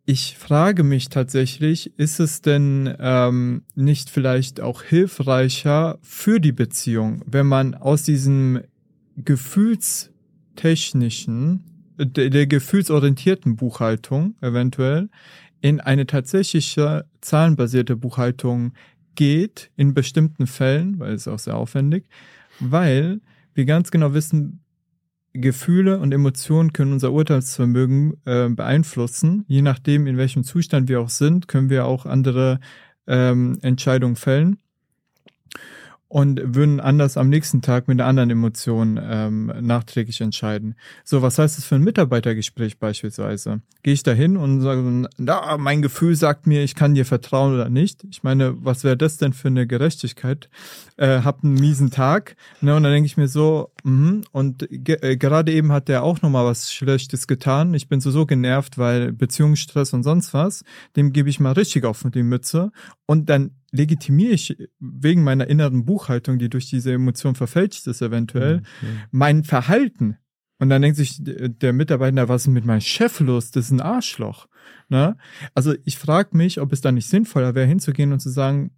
ich 0.06 0.38
frage 0.40 0.84
mich 0.84 1.10
tatsächlich, 1.10 2.00
ist 2.00 2.20
es 2.20 2.42
denn 2.42 2.92
ähm, 3.00 3.62
nicht 3.76 4.10
vielleicht 4.10 4.60
auch 4.60 4.82
hilfreicher 4.82 6.00
für 6.02 6.40
die 6.40 6.52
Beziehung, 6.52 7.22
wenn 7.28 7.46
man 7.46 7.76
aus 7.76 8.02
diesem 8.02 8.62
gefühlstechnischen 9.18 11.79
der, 12.00 12.30
der 12.30 12.47
gefühlsorientierten 12.47 13.56
Buchhaltung 13.56 14.36
eventuell 14.41 15.10
in 15.62 15.80
eine 15.80 16.08
tatsächliche 16.08 17.06
zahlenbasierte 17.22 17.95
Buchhaltung 17.95 18.74
geht, 19.16 19.70
in 19.76 19.93
bestimmten 19.93 20.47
Fällen, 20.47 21.00
weil 21.00 21.14
es 21.14 21.28
auch 21.28 21.39
sehr 21.39 21.58
aufwendig, 21.58 22.06
weil 22.60 23.20
wir 23.54 23.66
ganz 23.66 23.91
genau 23.91 24.14
wissen, 24.14 24.64
Gefühle 25.34 26.00
und 26.00 26.12
Emotionen 26.12 26.74
können 26.74 26.93
unser 26.93 27.12
Urteilsvermögen 27.12 28.14
äh, 28.26 28.50
beeinflussen. 28.50 29.45
Je 29.47 29.62
nachdem, 29.62 30.08
in 30.08 30.18
welchem 30.18 30.43
Zustand 30.43 30.89
wir 30.89 31.02
auch 31.02 31.10
sind, 31.10 31.47
können 31.47 31.70
wir 31.70 31.86
auch 31.86 32.06
andere 32.06 32.60
ähm, 33.06 33.60
Entscheidungen 33.62 34.16
fällen 34.16 34.58
und 36.10 36.41
würden 36.55 36.80
anders 36.80 37.18
am 37.18 37.30
nächsten 37.30 37.62
Tag 37.62 37.88
mit 37.88 37.99
einer 37.99 38.10
anderen 38.10 38.32
Emotion 38.32 38.99
ähm, 39.01 39.53
nachträglich 39.62 40.20
entscheiden. 40.22 40.76
So, 41.03 41.22
was 41.22 41.38
heißt 41.38 41.60
das 41.60 41.66
für 41.66 41.76
ein 41.76 41.84
Mitarbeitergespräch 41.84 42.80
beispielsweise? 42.80 43.62
Gehe 43.84 43.93
ich 43.93 44.01
da 44.01 44.12
hin 44.12 44.36
und 44.36 44.62
sage, 44.62 45.07
na, 45.18 45.57
mein 45.57 45.84
Gefühl 45.84 46.16
sagt 46.16 46.47
mir, 46.47 46.64
ich 46.64 46.74
kann 46.74 46.95
dir 46.95 47.05
vertrauen 47.05 47.53
oder 47.53 47.70
nicht. 47.70 48.05
Ich 48.10 48.24
meine, 48.24 48.55
was 48.66 48.84
wäre 48.84 48.97
das 48.97 49.18
denn 49.18 49.34
für 49.34 49.49
eine 49.49 49.68
Gerechtigkeit? 49.68 50.49
Äh, 50.97 51.22
hab 51.22 51.43
einen 51.43 51.53
miesen 51.53 51.91
Tag, 51.91 52.36
ne, 52.60 52.76
und 52.76 52.82
dann 52.82 52.91
denke 52.91 53.05
ich 53.05 53.16
mir 53.16 53.28
so, 53.28 53.72
mh, 53.84 54.22
und 54.32 54.68
ge 54.70 54.97
äh, 55.01 55.16
gerade 55.16 55.51
eben 55.51 55.72
hat 55.72 55.89
der 55.89 56.01
auch 56.01 56.24
nochmal 56.24 56.45
was 56.45 56.74
Schlechtes 56.74 57.28
getan. 57.28 57.76
Ich 57.76 57.88
bin 57.88 58.01
so 58.01 58.10
so 58.10 58.26
genervt, 58.26 58.80
weil 58.80 59.14
Beziehungsstress 59.14 59.93
und 59.93 60.01
sonst 60.01 60.34
was. 60.34 60.64
Dem 60.95 61.14
gebe 61.14 61.30
ich 61.30 61.39
mal 61.39 61.51
richtig 61.51 61.86
auf 61.86 62.03
die 62.12 62.24
Mütze 62.24 62.72
und 63.05 63.30
dann 63.30 63.51
legitimiere 63.72 64.34
ich 64.34 64.58
wegen 64.80 65.24
meiner 65.24 65.48
inneren 65.48 65.86
Buchhaltung, 65.86 66.40
die 66.40 66.50
durch 66.50 66.70
diese 66.70 66.94
Emotion 66.94 67.36
verfälscht 67.36 67.88
ist 67.88 68.02
eventuell, 68.02 68.58
mhm. 68.82 69.02
mein 69.12 69.44
Verhalten. 69.44 70.18
Und 70.60 70.70
dann 70.70 70.82
denkt 70.82 70.98
sich 70.98 71.18
der 71.22 71.74
Mitarbeiter, 71.74 72.28
was 72.28 72.44
ist 72.44 72.54
mit 72.54 72.66
meinem 72.66 72.82
Chef 72.82 73.20
los? 73.22 73.52
Das 73.52 73.66
ist 73.66 73.72
ein 73.72 73.82
Arschloch. 73.82 74.48
Ne? 74.90 75.16
Also 75.56 75.74
ich 75.86 75.98
frage 75.98 76.36
mich, 76.36 76.60
ob 76.60 76.74
es 76.74 76.82
da 76.82 76.92
nicht 76.92 77.08
sinnvoller 77.08 77.56
wäre, 77.56 77.68
hinzugehen 77.68 78.12
und 78.12 78.20
zu 78.20 78.30
sagen, 78.30 78.72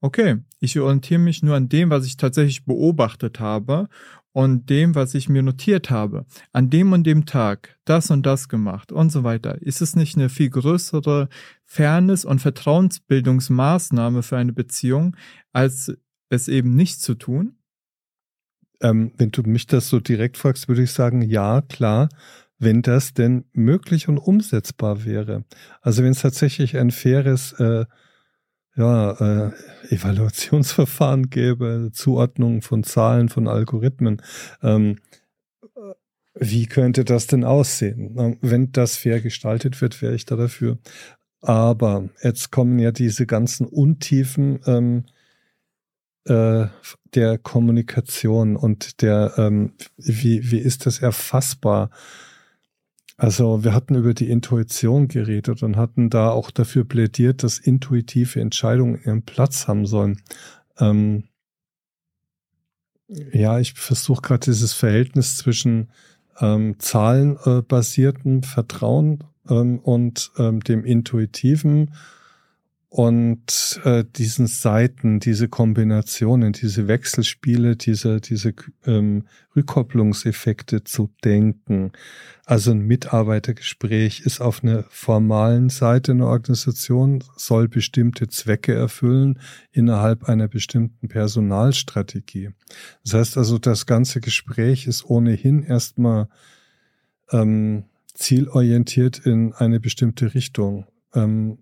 okay, 0.00 0.38
ich 0.60 0.78
orientiere 0.78 1.20
mich 1.20 1.42
nur 1.42 1.56
an 1.56 1.68
dem, 1.68 1.90
was 1.90 2.06
ich 2.06 2.16
tatsächlich 2.16 2.64
beobachtet 2.64 3.40
habe 3.40 3.88
und 4.32 4.70
dem, 4.70 4.94
was 4.94 5.14
ich 5.14 5.28
mir 5.28 5.42
notiert 5.42 5.90
habe, 5.90 6.26
an 6.52 6.70
dem 6.70 6.92
und 6.92 7.04
dem 7.04 7.26
Tag 7.26 7.78
das 7.84 8.10
und 8.10 8.24
das 8.24 8.48
gemacht 8.48 8.92
und 8.92 9.10
so 9.10 9.24
weiter, 9.24 9.60
ist 9.62 9.80
es 9.80 9.96
nicht 9.96 10.16
eine 10.16 10.28
viel 10.28 10.50
größere 10.50 11.28
Fairness- 11.64 12.24
und 12.24 12.40
Vertrauensbildungsmaßnahme 12.40 14.22
für 14.22 14.36
eine 14.36 14.52
Beziehung, 14.52 15.16
als 15.52 15.92
es 16.28 16.48
eben 16.48 16.74
nicht 16.74 17.00
zu 17.00 17.14
tun? 17.14 17.56
Ähm, 18.80 19.12
wenn 19.16 19.30
du 19.30 19.42
mich 19.42 19.66
das 19.66 19.88
so 19.88 19.98
direkt 19.98 20.36
fragst, 20.36 20.68
würde 20.68 20.82
ich 20.82 20.92
sagen, 20.92 21.22
ja, 21.22 21.62
klar, 21.62 22.08
wenn 22.58 22.82
das 22.82 23.14
denn 23.14 23.44
möglich 23.52 24.08
und 24.08 24.18
umsetzbar 24.18 25.04
wäre. 25.04 25.44
Also 25.80 26.02
wenn 26.02 26.12
es 26.12 26.22
tatsächlich 26.22 26.76
ein 26.76 26.90
faires 26.90 27.52
äh, 27.54 27.86
ja, 28.78 29.10
äh, 29.48 29.52
Evaluationsverfahren 29.90 31.30
gäbe, 31.30 31.90
Zuordnung 31.92 32.62
von 32.62 32.84
Zahlen, 32.84 33.28
von 33.28 33.48
Algorithmen. 33.48 34.22
Ähm, 34.62 34.98
wie 36.34 36.66
könnte 36.66 37.04
das 37.04 37.26
denn 37.26 37.42
aussehen? 37.44 38.38
Wenn 38.40 38.70
das 38.70 38.96
fair 38.96 39.20
gestaltet 39.20 39.80
wird, 39.80 40.00
wäre 40.00 40.14
ich 40.14 40.24
da 40.24 40.36
dafür. 40.36 40.78
Aber 41.40 42.08
jetzt 42.22 42.52
kommen 42.52 42.78
ja 42.78 42.92
diese 42.92 43.26
ganzen 43.26 43.66
Untiefen 43.66 44.60
ähm, 44.66 45.04
äh, 46.26 46.66
der 47.14 47.38
Kommunikation 47.38 48.56
und 48.56 49.02
der, 49.02 49.34
ähm, 49.36 49.72
wie, 49.96 50.50
wie 50.50 50.58
ist 50.58 50.86
das 50.86 51.00
erfassbar? 51.00 51.90
Also 53.20 53.64
wir 53.64 53.74
hatten 53.74 53.96
über 53.96 54.14
die 54.14 54.30
Intuition 54.30 55.08
geredet 55.08 55.64
und 55.64 55.76
hatten 55.76 56.08
da 56.08 56.30
auch 56.30 56.52
dafür 56.52 56.84
plädiert, 56.84 57.42
dass 57.42 57.58
intuitive 57.58 58.40
Entscheidungen 58.40 59.00
ihren 59.04 59.22
Platz 59.22 59.66
haben 59.66 59.86
sollen. 59.86 60.22
Ähm, 60.78 61.24
ja, 63.08 63.58
ich 63.58 63.74
versuche 63.74 64.22
gerade 64.22 64.44
dieses 64.44 64.72
Verhältnis 64.72 65.36
zwischen 65.36 65.90
ähm, 66.38 66.78
zahlenbasiertem 66.78 68.44
Vertrauen 68.44 69.24
ähm, 69.50 69.80
und 69.80 70.30
ähm, 70.38 70.60
dem 70.60 70.84
intuitiven 70.84 71.94
und 72.90 73.80
äh, 73.84 74.02
diesen 74.16 74.46
Seiten, 74.46 75.20
diese 75.20 75.48
Kombinationen, 75.48 76.54
diese 76.54 76.88
Wechselspiele, 76.88 77.76
diese, 77.76 78.18
diese 78.20 78.54
ähm, 78.86 79.26
Rückkopplungseffekte 79.54 80.84
zu 80.84 81.10
denken. 81.22 81.92
Also 82.46 82.70
ein 82.70 82.80
Mitarbeitergespräch 82.80 84.20
ist 84.20 84.40
auf 84.40 84.64
einer 84.64 84.84
formalen 84.88 85.68
Seite 85.68 86.12
einer 86.12 86.28
Organisation, 86.28 87.22
soll 87.36 87.68
bestimmte 87.68 88.28
Zwecke 88.28 88.72
erfüllen 88.72 89.38
innerhalb 89.70 90.24
einer 90.24 90.48
bestimmten 90.48 91.08
Personalstrategie. 91.08 92.50
Das 93.04 93.12
heißt 93.12 93.36
also, 93.36 93.58
das 93.58 93.84
ganze 93.84 94.22
Gespräch 94.22 94.86
ist 94.86 95.04
ohnehin 95.04 95.62
erstmal 95.62 96.28
ähm, 97.32 97.84
zielorientiert 98.14 99.18
in 99.18 99.52
eine 99.52 99.78
bestimmte 99.78 100.34
Richtung. 100.34 100.86
Ähm, 101.14 101.58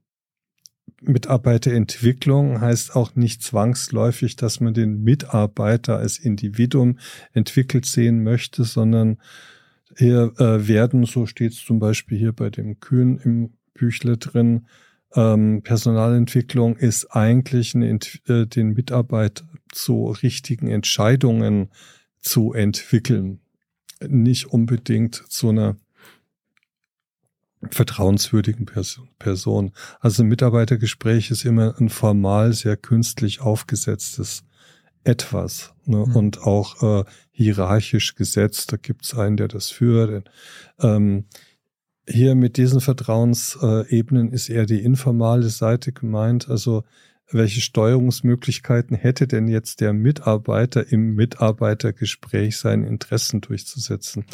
Mitarbeiterentwicklung 1.03 2.61
heißt 2.61 2.97
auch 2.97 3.15
nicht 3.17 3.43
zwangsläufig, 3.43 4.37
dass 4.37 4.61
man 4.61 4.75
den 4.75 5.03
Mitarbeiter 5.03 5.99
als 5.99 6.19
Individuum 6.19 6.99
entwickelt 7.33 7.85
sehen 7.87 8.23
möchte, 8.23 8.65
sondern 8.65 9.19
hier 9.97 10.33
äh, 10.39 10.67
werden, 10.67 11.05
so 11.05 11.27
steht 11.27 11.53
es 11.53 11.65
zum 11.65 11.79
Beispiel 11.79 12.19
hier 12.19 12.33
bei 12.33 12.51
dem 12.51 12.81
Kühn 12.81 13.19
im 13.19 13.51
Büchle 13.75 14.17
drin, 14.17 14.67
ähm, 15.15 15.63
Personalentwicklung 15.63 16.77
ist 16.77 17.07
eigentlich 17.07 17.75
eine, 17.75 17.99
äh, 18.29 18.47
den 18.47 18.75
Mitarbeiter 18.75 19.45
zu 19.73 20.09
richtigen 20.23 20.69
Entscheidungen 20.69 21.71
zu 22.21 22.53
entwickeln, 22.53 23.41
nicht 24.07 24.47
unbedingt 24.47 25.15
zu 25.15 25.51
einer 25.51 25.77
vertrauenswürdigen 27.71 28.67
Person. 29.19 29.73
Also 30.01 30.23
ein 30.23 30.29
Mitarbeitergespräch 30.29 31.31
ist 31.31 31.45
immer 31.45 31.75
ein 31.79 31.89
formal 31.89 32.53
sehr 32.53 32.77
künstlich 32.77 33.41
aufgesetztes 33.41 34.45
etwas 35.05 35.73
ne? 35.85 36.05
Mhm. 36.07 36.17
und 36.17 36.43
auch 36.43 36.83
äh, 36.83 37.05
hierarchisch 37.31 38.15
gesetzt. 38.15 38.73
Da 38.73 38.77
gibt 38.77 39.05
es 39.05 39.15
einen, 39.15 39.37
der 39.37 39.49
das 39.49 39.71
führt. 39.71 40.29
Ähm, 40.81 41.25
hier 42.09 42.35
mit 42.35 42.57
diesen 42.57 42.81
Vertrauensebenen 42.81 44.31
ist 44.31 44.49
eher 44.49 44.67
die 44.67 44.83
informale 44.83 45.49
Seite 45.49 45.93
gemeint. 45.93 46.49
Also 46.49 46.85
welche 47.31 47.61
Steuerungsmöglichkeiten 47.61 48.97
hätte 48.97 49.27
denn 49.27 49.49
jetzt 49.49 49.81
der 49.81 49.93
Mitarbeiter 49.93 50.93
im 50.93 51.15
Mitarbeitergespräch 51.15 52.57
seine 52.57 52.87
Interessen 52.87 53.41
durchzusetzen? 53.41 54.25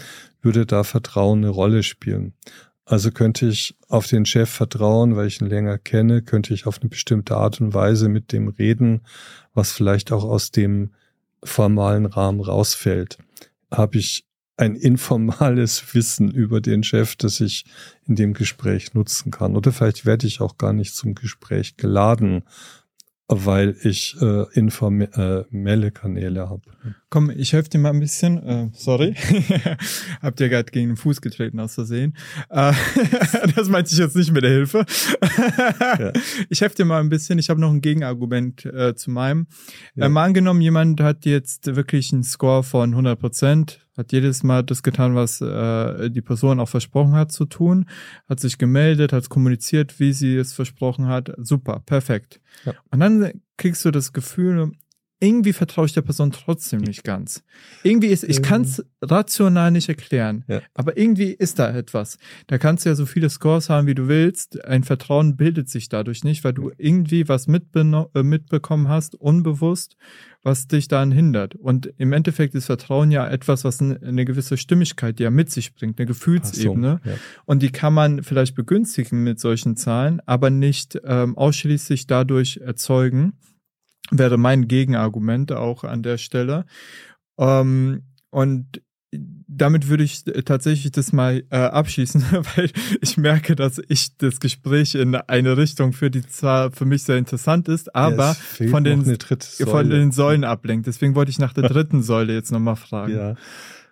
Würde 0.42 0.66
da 0.66 0.84
Vertrauen 0.84 1.38
eine 1.38 1.48
Rolle 1.48 1.82
spielen? 1.82 2.34
Also 2.84 3.10
könnte 3.12 3.46
ich 3.46 3.76
auf 3.88 4.06
den 4.06 4.26
Chef 4.26 4.50
vertrauen, 4.50 5.14
weil 5.16 5.28
ich 5.28 5.40
ihn 5.40 5.48
länger 5.48 5.78
kenne, 5.78 6.22
könnte 6.22 6.52
ich 6.52 6.66
auf 6.66 6.80
eine 6.80 6.88
bestimmte 6.88 7.36
Art 7.36 7.60
und 7.60 7.74
Weise 7.74 8.08
mit 8.08 8.32
dem 8.32 8.48
reden, 8.48 9.02
was 9.54 9.72
vielleicht 9.72 10.10
auch 10.10 10.24
aus 10.24 10.50
dem 10.50 10.92
formalen 11.44 12.06
Rahmen 12.06 12.40
rausfällt. 12.40 13.18
Habe 13.70 13.98
ich 13.98 14.26
ein 14.56 14.74
informales 14.76 15.94
Wissen 15.94 16.30
über 16.30 16.60
den 16.60 16.82
Chef, 16.82 17.16
das 17.16 17.40
ich 17.40 17.64
in 18.06 18.16
dem 18.16 18.32
Gespräch 18.34 18.94
nutzen 18.94 19.30
kann. 19.30 19.56
Oder 19.56 19.72
vielleicht 19.72 20.04
werde 20.04 20.26
ich 20.26 20.40
auch 20.40 20.58
gar 20.58 20.72
nicht 20.72 20.94
zum 20.94 21.14
Gespräch 21.14 21.76
geladen, 21.76 22.42
weil 23.28 23.76
ich 23.82 24.16
äh, 24.20 24.44
informelle 24.52 25.90
Kanäle 25.92 26.48
habe. 26.48 26.62
Komm, 27.12 27.28
ich 27.28 27.52
helfe 27.52 27.68
dir 27.68 27.78
mal 27.78 27.90
ein 27.90 28.00
bisschen. 28.00 28.42
Äh, 28.42 28.70
sorry, 28.72 29.14
habt 30.22 30.40
ihr 30.40 30.48
gerade 30.48 30.72
gegen 30.72 30.88
den 30.88 30.96
Fuß 30.96 31.20
getreten 31.20 31.60
aus 31.60 31.74
Versehen. 31.74 32.16
Äh, 32.48 32.72
das 33.54 33.68
meinte 33.68 33.92
ich 33.92 33.98
jetzt 33.98 34.16
nicht 34.16 34.32
mit 34.32 34.42
der 34.42 34.50
Hilfe. 34.50 34.86
ja. 35.78 36.10
Ich 36.48 36.62
helfe 36.62 36.76
dir 36.76 36.86
mal 36.86 37.00
ein 37.00 37.10
bisschen. 37.10 37.38
Ich 37.38 37.50
habe 37.50 37.60
noch 37.60 37.70
ein 37.70 37.82
Gegenargument 37.82 38.64
äh, 38.64 38.94
zu 38.94 39.10
meinem. 39.10 39.46
Ja. 39.94 40.06
Ähm, 40.06 40.16
angenommen, 40.16 40.62
jemand 40.62 41.02
hat 41.02 41.26
jetzt 41.26 41.76
wirklich 41.76 42.14
einen 42.14 42.22
Score 42.22 42.62
von 42.62 42.92
100 42.92 43.20
Prozent, 43.20 43.86
hat 43.94 44.10
jedes 44.10 44.42
Mal 44.42 44.62
das 44.62 44.82
getan, 44.82 45.14
was 45.14 45.42
äh, 45.42 46.08
die 46.08 46.22
Person 46.22 46.60
auch 46.60 46.68
versprochen 46.70 47.12
hat 47.12 47.30
zu 47.30 47.44
tun, 47.44 47.90
hat 48.26 48.40
sich 48.40 48.56
gemeldet, 48.56 49.12
hat 49.12 49.28
kommuniziert, 49.28 50.00
wie 50.00 50.14
sie 50.14 50.34
es 50.34 50.54
versprochen 50.54 51.08
hat. 51.08 51.30
Super, 51.36 51.82
perfekt. 51.84 52.40
Ja. 52.64 52.72
Und 52.90 53.00
dann 53.00 53.42
kriegst 53.58 53.84
du 53.84 53.90
das 53.90 54.14
Gefühl, 54.14 54.72
irgendwie 55.22 55.52
vertraue 55.52 55.86
ich 55.86 55.92
der 55.92 56.02
Person 56.02 56.32
trotzdem 56.32 56.80
nicht 56.80 57.04
ganz. 57.04 57.44
Irgendwie 57.84 58.08
ist, 58.08 58.24
ich 58.24 58.42
kann 58.42 58.62
es 58.62 58.84
rational 59.00 59.70
nicht 59.70 59.88
erklären, 59.88 60.44
ja. 60.48 60.62
aber 60.74 60.98
irgendwie 60.98 61.30
ist 61.30 61.60
da 61.60 61.70
etwas. 61.70 62.18
Da 62.48 62.58
kannst 62.58 62.84
du 62.84 62.88
ja 62.88 62.96
so 62.96 63.06
viele 63.06 63.30
Scores 63.30 63.70
haben, 63.70 63.86
wie 63.86 63.94
du 63.94 64.08
willst. 64.08 64.64
Ein 64.64 64.82
Vertrauen 64.82 65.36
bildet 65.36 65.68
sich 65.68 65.88
dadurch 65.88 66.24
nicht, 66.24 66.42
weil 66.42 66.54
du 66.54 66.72
irgendwie 66.76 67.28
was 67.28 67.46
äh, 67.46 68.22
mitbekommen 68.24 68.88
hast, 68.88 69.14
unbewusst, 69.14 69.96
was 70.42 70.66
dich 70.66 70.88
daran 70.88 71.12
hindert. 71.12 71.54
Und 71.54 71.94
im 71.98 72.12
Endeffekt 72.12 72.56
ist 72.56 72.66
Vertrauen 72.66 73.12
ja 73.12 73.28
etwas, 73.28 73.62
was 73.62 73.80
eine 73.80 74.24
gewisse 74.24 74.56
Stimmigkeit 74.56 75.20
ja 75.20 75.30
mit 75.30 75.52
sich 75.52 75.72
bringt, 75.72 76.00
eine 76.00 76.06
Gefühlsebene. 76.06 77.00
So, 77.04 77.10
ja. 77.10 77.16
Und 77.44 77.62
die 77.62 77.70
kann 77.70 77.94
man 77.94 78.24
vielleicht 78.24 78.56
begünstigen 78.56 79.22
mit 79.22 79.38
solchen 79.38 79.76
Zahlen, 79.76 80.20
aber 80.26 80.50
nicht 80.50 81.00
ähm, 81.04 81.38
ausschließlich 81.38 82.08
dadurch 82.08 82.56
erzeugen 82.56 83.34
wäre 84.10 84.36
mein 84.36 84.68
Gegenargument 84.68 85.52
auch 85.52 85.84
an 85.84 86.02
der 86.02 86.18
Stelle. 86.18 86.64
Ähm, 87.38 88.02
und 88.30 88.82
damit 89.46 89.88
würde 89.88 90.04
ich 90.04 90.24
tatsächlich 90.24 90.90
das 90.92 91.12
mal 91.12 91.44
äh, 91.50 91.56
abschließen, 91.56 92.22
weil 92.56 92.70
ich 93.00 93.16
merke, 93.18 93.54
dass 93.54 93.80
ich 93.88 94.16
das 94.16 94.40
Gespräch 94.40 94.94
in 94.94 95.14
eine 95.14 95.56
Richtung 95.56 95.92
für 95.92 96.10
die 96.10 96.26
zwar 96.26 96.72
für 96.72 96.86
mich 96.86 97.02
sehr 97.02 97.18
interessant 97.18 97.68
ist, 97.68 97.94
aber 97.94 98.36
ja, 98.58 98.68
von, 98.68 98.84
den, 98.84 99.04
von 99.04 99.90
den 99.90 100.12
Säulen 100.12 100.44
ablenkt. 100.44 100.86
Deswegen 100.86 101.14
wollte 101.14 101.30
ich 101.30 101.38
nach 101.38 101.52
der 101.52 101.64
dritten 101.68 102.02
Säule 102.02 102.32
jetzt 102.32 102.52
nochmal 102.52 102.76
fragen. 102.76 103.12
Ja. 103.12 103.36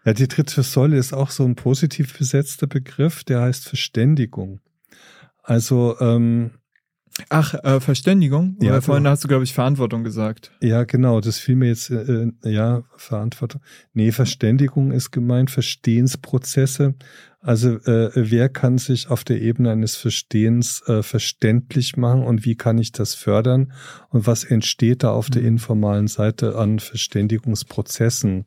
ja, 0.07 0.13
die 0.15 0.29
dritte 0.29 0.63
Säule 0.63 0.97
ist 0.97 1.13
auch 1.13 1.31
so 1.31 1.45
ein 1.45 1.55
positiv 1.55 2.17
besetzter 2.17 2.67
Begriff, 2.67 3.23
der 3.25 3.43
heißt 3.43 3.69
Verständigung. 3.69 4.61
Also 5.43 5.97
ähm, 6.01 6.53
Ach, 7.29 7.55
äh, 7.55 7.81
Verständigung? 7.81 8.57
Ja, 8.61 8.71
Oder 8.71 8.83
vorhin 8.83 9.07
hast 9.07 9.25
du, 9.25 9.29
glaube 9.29 9.45
ich, 9.45 9.53
Verantwortung 9.53 10.05
gesagt. 10.05 10.53
Ja, 10.61 10.85
genau, 10.85 11.21
das 11.21 11.39
fiel 11.39 11.57
mir 11.57 11.69
jetzt, 11.69 11.91
äh, 11.91 12.03
äh, 12.03 12.33
ja, 12.45 12.83
Verantwortung. 12.97 13.61
Nee, 13.93 14.13
Verständigung 14.13 14.91
ist 14.93 15.11
gemeint, 15.11 15.51
Verstehensprozesse. 15.51 16.95
Also 17.43 17.71
äh, 17.71 18.11
wer 18.15 18.49
kann 18.49 18.79
sich 18.79 19.09
auf 19.11 19.25
der 19.25 19.41
Ebene 19.41 19.71
eines 19.71 19.97
Verstehens 19.97 20.83
äh, 20.87 21.03
verständlich 21.03 21.97
machen 21.97 22.23
und 22.23 22.45
wie 22.45 22.55
kann 22.55 22.79
ich 22.79 22.93
das 22.93 23.15
fördern? 23.15 23.73
Und 24.11 24.27
was 24.27 24.45
entsteht 24.45 25.03
da 25.03 25.13
auf 25.13 25.31
der 25.31 25.43
mhm. 25.43 25.49
informalen 25.49 26.07
Seite 26.07 26.57
an 26.57 26.79
Verständigungsprozessen? 26.79 28.45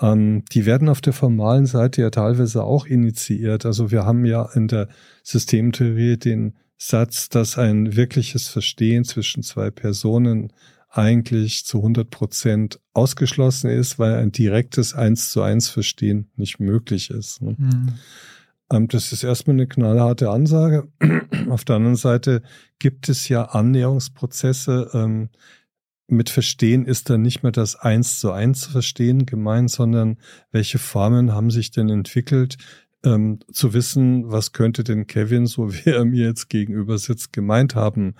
Ähm, 0.00 0.44
die 0.52 0.66
werden 0.66 0.88
auf 0.88 1.00
der 1.00 1.12
formalen 1.12 1.66
Seite 1.66 2.02
ja 2.02 2.10
teilweise 2.10 2.64
auch 2.64 2.86
initiiert. 2.86 3.64
Also 3.64 3.92
wir 3.92 4.04
haben 4.04 4.24
ja 4.24 4.48
in 4.52 4.66
der 4.66 4.88
Systemtheorie 5.22 6.16
den 6.16 6.54
Satz, 6.78 7.28
dass 7.28 7.58
ein 7.58 7.96
wirkliches 7.96 8.48
Verstehen 8.48 9.04
zwischen 9.04 9.42
zwei 9.42 9.70
Personen 9.70 10.52
eigentlich 10.90 11.66
zu 11.66 11.78
100 11.78 12.08
Prozent 12.08 12.80
ausgeschlossen 12.94 13.68
ist, 13.68 13.98
weil 13.98 14.14
ein 14.14 14.32
direktes 14.32 14.94
Eins 14.94 15.30
zu 15.30 15.42
eins 15.42 15.68
Verstehen 15.68 16.30
nicht 16.36 16.60
möglich 16.60 17.10
ist. 17.10 17.42
Ne? 17.42 17.56
Mhm. 17.58 18.88
Das 18.88 19.12
ist 19.12 19.24
erstmal 19.24 19.56
eine 19.56 19.66
knallharte 19.66 20.30
Ansage. 20.30 20.88
Auf 21.48 21.64
der 21.64 21.76
anderen 21.76 21.96
Seite 21.96 22.42
gibt 22.78 23.08
es 23.08 23.28
ja 23.28 23.44
Annäherungsprozesse. 23.44 24.90
Ähm, 24.94 25.30
mit 26.06 26.30
Verstehen 26.30 26.86
ist 26.86 27.10
dann 27.10 27.22
nicht 27.22 27.42
mehr 27.42 27.52
das 27.52 27.76
Eins 27.76 28.18
zu 28.18 28.32
eins 28.32 28.64
Verstehen 28.66 29.26
gemeint, 29.26 29.70
sondern 29.70 30.16
welche 30.50 30.78
Formen 30.78 31.32
haben 31.32 31.50
sich 31.50 31.70
denn 31.70 31.90
entwickelt, 31.90 32.56
ähm, 33.04 33.38
zu 33.52 33.74
wissen, 33.74 34.30
was 34.30 34.52
könnte 34.52 34.84
denn 34.84 35.06
Kevin, 35.06 35.46
so 35.46 35.72
wie 35.72 35.90
er 35.90 36.04
mir 36.04 36.26
jetzt 36.26 36.48
gegenüber 36.48 36.98
sitzt, 36.98 37.32
gemeint 37.32 37.74
haben, 37.74 38.14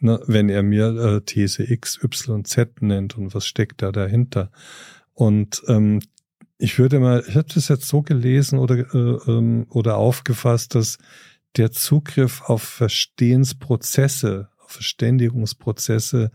ne, 0.00 0.20
wenn 0.26 0.48
er 0.48 0.62
mir 0.62 0.86
äh, 0.88 1.20
These 1.20 1.70
X, 1.70 2.02
Y, 2.02 2.44
Z 2.44 2.82
nennt 2.82 3.16
und 3.16 3.34
was 3.34 3.46
steckt 3.46 3.82
da 3.82 3.92
dahinter. 3.92 4.50
Und 5.12 5.62
ähm, 5.68 6.00
ich 6.58 6.78
würde 6.78 7.00
mal, 7.00 7.24
ich 7.26 7.36
habe 7.36 7.48
das 7.52 7.68
jetzt 7.68 7.88
so 7.88 8.02
gelesen 8.02 8.58
oder, 8.58 8.78
äh, 8.94 9.30
ähm, 9.30 9.66
oder 9.70 9.96
aufgefasst, 9.96 10.74
dass 10.74 10.98
der 11.56 11.72
Zugriff 11.72 12.42
auf 12.42 12.62
Verstehensprozesse, 12.62 14.48
auf 14.58 14.72
Verständigungsprozesse 14.72 16.30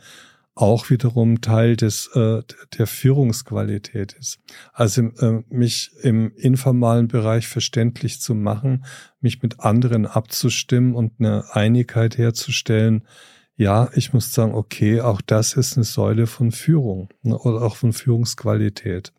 auch 0.59 0.89
wiederum 0.89 1.39
Teil 1.39 1.77
des 1.77 2.07
äh, 2.15 2.41
der 2.77 2.85
Führungsqualität 2.85 4.11
ist. 4.19 4.39
Also 4.73 5.03
äh, 5.03 5.41
mich 5.49 5.91
im 6.01 6.33
informalen 6.35 7.07
Bereich 7.07 7.47
verständlich 7.47 8.19
zu 8.19 8.35
machen, 8.35 8.83
mich 9.21 9.41
mit 9.41 9.61
anderen 9.61 10.05
abzustimmen 10.05 10.95
und 10.95 11.13
eine 11.19 11.45
Einigkeit 11.53 12.17
herzustellen. 12.17 13.03
Ja, 13.55 13.89
ich 13.93 14.11
muss 14.11 14.33
sagen, 14.33 14.53
okay, 14.53 14.99
auch 14.99 15.21
das 15.21 15.53
ist 15.53 15.77
eine 15.77 15.85
Säule 15.85 16.27
von 16.27 16.51
Führung 16.51 17.07
ne, 17.23 17.37
oder 17.37 17.61
auch 17.61 17.77
von 17.77 17.93
Führungsqualität. 17.93 19.13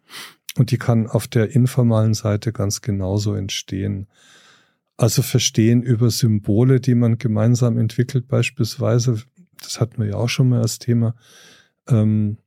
Und 0.58 0.72
die 0.72 0.78
kann 0.78 1.06
auf 1.06 1.26
der 1.26 1.54
informalen 1.54 2.12
Seite 2.12 2.52
ganz 2.52 2.82
genauso 2.82 3.34
entstehen. 3.34 4.08
Also 4.98 5.22
verstehen 5.22 5.82
über 5.82 6.10
Symbole, 6.10 6.80
die 6.80 6.94
man 6.94 7.16
gemeinsam 7.16 7.78
entwickelt, 7.78 8.28
beispielsweise 8.28 9.22
das 9.62 9.80
hatten 9.80 10.02
wir 10.02 10.10
ja 10.10 10.16
auch 10.16 10.28
schon 10.28 10.48
mal 10.48 10.60
als 10.62 10.78
Thema, 10.78 11.14
ähm, 11.88 12.38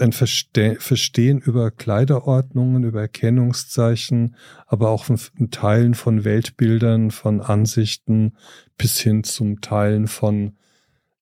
ein 0.00 0.12
Verste 0.12 0.76
Verstehen 0.80 1.40
über 1.40 1.70
Kleiderordnungen, 1.70 2.84
über 2.84 3.02
Erkennungszeichen, 3.02 4.36
aber 4.66 4.88
auch 4.90 5.04
von 5.04 5.18
Teilen 5.50 5.94
von 5.94 6.24
Weltbildern, 6.24 7.10
von 7.10 7.40
Ansichten 7.40 8.36
bis 8.78 8.98
hin 9.00 9.24
zum 9.24 9.60
Teilen 9.60 10.06
von 10.06 10.56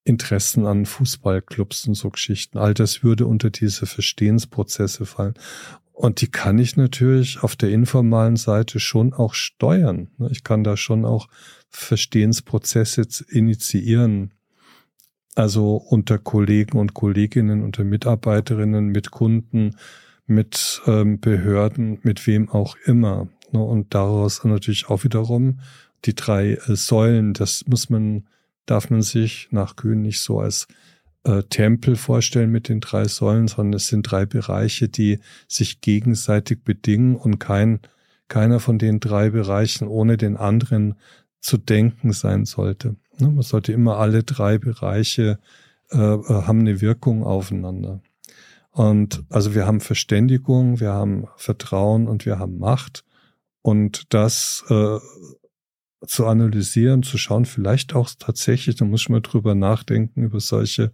Interessen 0.04 0.66
an 0.66 0.86
Fußballclubs 0.86 1.86
und 1.88 1.94
so 1.94 2.10
Geschichten. 2.10 2.58
All 2.58 2.74
das 2.74 3.02
würde 3.02 3.26
unter 3.26 3.50
diese 3.50 3.86
Verstehensprozesse 3.86 5.06
fallen. 5.06 5.34
Und 5.92 6.20
die 6.20 6.30
kann 6.30 6.58
ich 6.58 6.76
natürlich 6.76 7.42
auf 7.42 7.54
der 7.54 7.70
informalen 7.70 8.36
Seite 8.36 8.80
schon 8.80 9.12
auch 9.12 9.34
steuern. 9.34 10.08
Ich 10.30 10.42
kann 10.42 10.64
da 10.64 10.76
schon 10.76 11.04
auch 11.04 11.28
Verstehensprozesse 11.68 13.06
initiieren 13.28 14.32
also 15.34 15.76
unter 15.76 16.18
Kollegen 16.18 16.78
und 16.78 16.94
Kolleginnen, 16.94 17.62
unter 17.62 17.84
Mitarbeiterinnen, 17.84 18.88
mit 18.88 19.10
Kunden, 19.10 19.76
mit 20.26 20.82
ähm, 20.86 21.20
Behörden, 21.20 21.98
mit 22.02 22.26
wem 22.26 22.48
auch 22.48 22.76
immer. 22.84 23.28
Ne? 23.50 23.62
Und 23.62 23.94
daraus 23.94 24.44
natürlich 24.44 24.88
auch 24.88 25.04
wiederum 25.04 25.60
die 26.04 26.14
drei 26.14 26.54
äh, 26.54 26.76
Säulen, 26.76 27.32
das 27.32 27.64
muss 27.66 27.90
man, 27.90 28.26
darf 28.66 28.90
man 28.90 29.02
sich 29.02 29.48
nach 29.50 29.76
Kühn 29.76 30.02
nicht 30.02 30.20
so 30.20 30.40
als 30.40 30.68
äh, 31.24 31.42
Tempel 31.44 31.96
vorstellen 31.96 32.50
mit 32.50 32.68
den 32.68 32.80
drei 32.80 33.06
Säulen, 33.06 33.48
sondern 33.48 33.74
es 33.74 33.86
sind 33.86 34.02
drei 34.02 34.26
Bereiche, 34.26 34.88
die 34.88 35.18
sich 35.48 35.80
gegenseitig 35.80 36.62
bedingen 36.64 37.16
und 37.16 37.38
kein, 37.38 37.80
keiner 38.28 38.60
von 38.60 38.78
den 38.78 39.00
drei 39.00 39.30
Bereichen 39.30 39.86
ohne 39.86 40.16
den 40.16 40.36
anderen 40.36 40.96
zu 41.40 41.58
denken 41.58 42.12
sein 42.12 42.44
sollte. 42.44 42.96
Ne, 43.18 43.28
man 43.28 43.42
sollte 43.42 43.72
immer 43.72 43.98
alle 43.98 44.22
drei 44.22 44.58
Bereiche 44.58 45.38
äh, 45.90 45.96
äh, 45.98 46.24
haben 46.24 46.60
eine 46.60 46.80
Wirkung 46.80 47.24
aufeinander. 47.24 48.00
Und 48.70 49.22
also 49.28 49.54
wir 49.54 49.66
haben 49.66 49.80
Verständigung, 49.80 50.80
wir 50.80 50.92
haben 50.92 51.26
Vertrauen 51.36 52.08
und 52.08 52.24
wir 52.24 52.38
haben 52.38 52.58
Macht. 52.58 53.04
Und 53.60 54.12
das 54.14 54.64
äh, 54.70 54.98
zu 56.06 56.26
analysieren, 56.26 57.02
zu 57.02 57.18
schauen, 57.18 57.44
vielleicht 57.44 57.94
auch 57.94 58.10
tatsächlich, 58.18 58.76
da 58.76 58.84
muss 58.86 59.02
ich 59.02 59.08
mal 59.10 59.20
drüber 59.20 59.54
nachdenken, 59.54 60.22
über 60.22 60.40
solche 60.40 60.92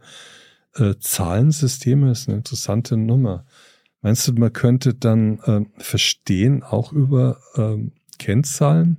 äh, 0.74 0.94
Zahlensysteme, 0.98 2.10
ist 2.10 2.28
eine 2.28 2.38
interessante 2.38 2.96
Nummer. 2.96 3.46
Meinst 4.02 4.26
du, 4.28 4.32
man 4.32 4.52
könnte 4.52 4.94
dann 4.94 5.38
äh, 5.40 5.64
verstehen, 5.78 6.62
auch 6.62 6.92
über 6.92 7.40
äh, 7.54 7.90
Kennzahlen 8.18 8.98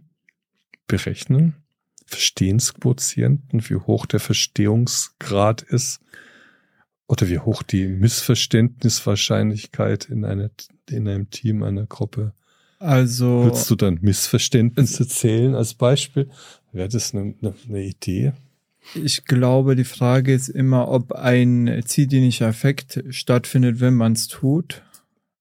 berechnen? 0.87 1.55
Verstehensquotienten, 2.09 3.69
wie 3.69 3.75
hoch 3.75 4.05
der 4.05 4.19
Verstehungsgrad 4.19 5.61
ist 5.61 6.01
oder 7.07 7.29
wie 7.29 7.39
hoch 7.39 7.63
die 7.63 7.87
Missverständniswahrscheinlichkeit 7.87 10.03
in, 10.05 10.25
einer, 10.25 10.49
in 10.89 11.07
einem 11.07 11.29
Team, 11.29 11.63
einer 11.63 11.85
Gruppe. 11.85 12.33
Also. 12.79 13.43
Würdest 13.43 13.69
du 13.69 13.75
dann 13.75 13.99
Missverständnisse 14.01 15.07
zählen 15.07 15.53
als 15.53 15.75
Beispiel? 15.75 16.29
Wäre 16.71 16.89
das 16.89 17.13
eine, 17.13 17.35
eine, 17.67 17.83
Idee? 17.83 18.33
Ich 18.95 19.25
glaube, 19.25 19.75
die 19.75 19.83
Frage 19.83 20.33
ist 20.33 20.49
immer, 20.49 20.87
ob 20.87 21.11
ein 21.11 21.83
zieldienlicher 21.85 22.47
Effekt 22.47 23.03
stattfindet, 23.09 23.81
wenn 23.81 23.95
man 23.95 24.13
es 24.13 24.27
tut. 24.27 24.81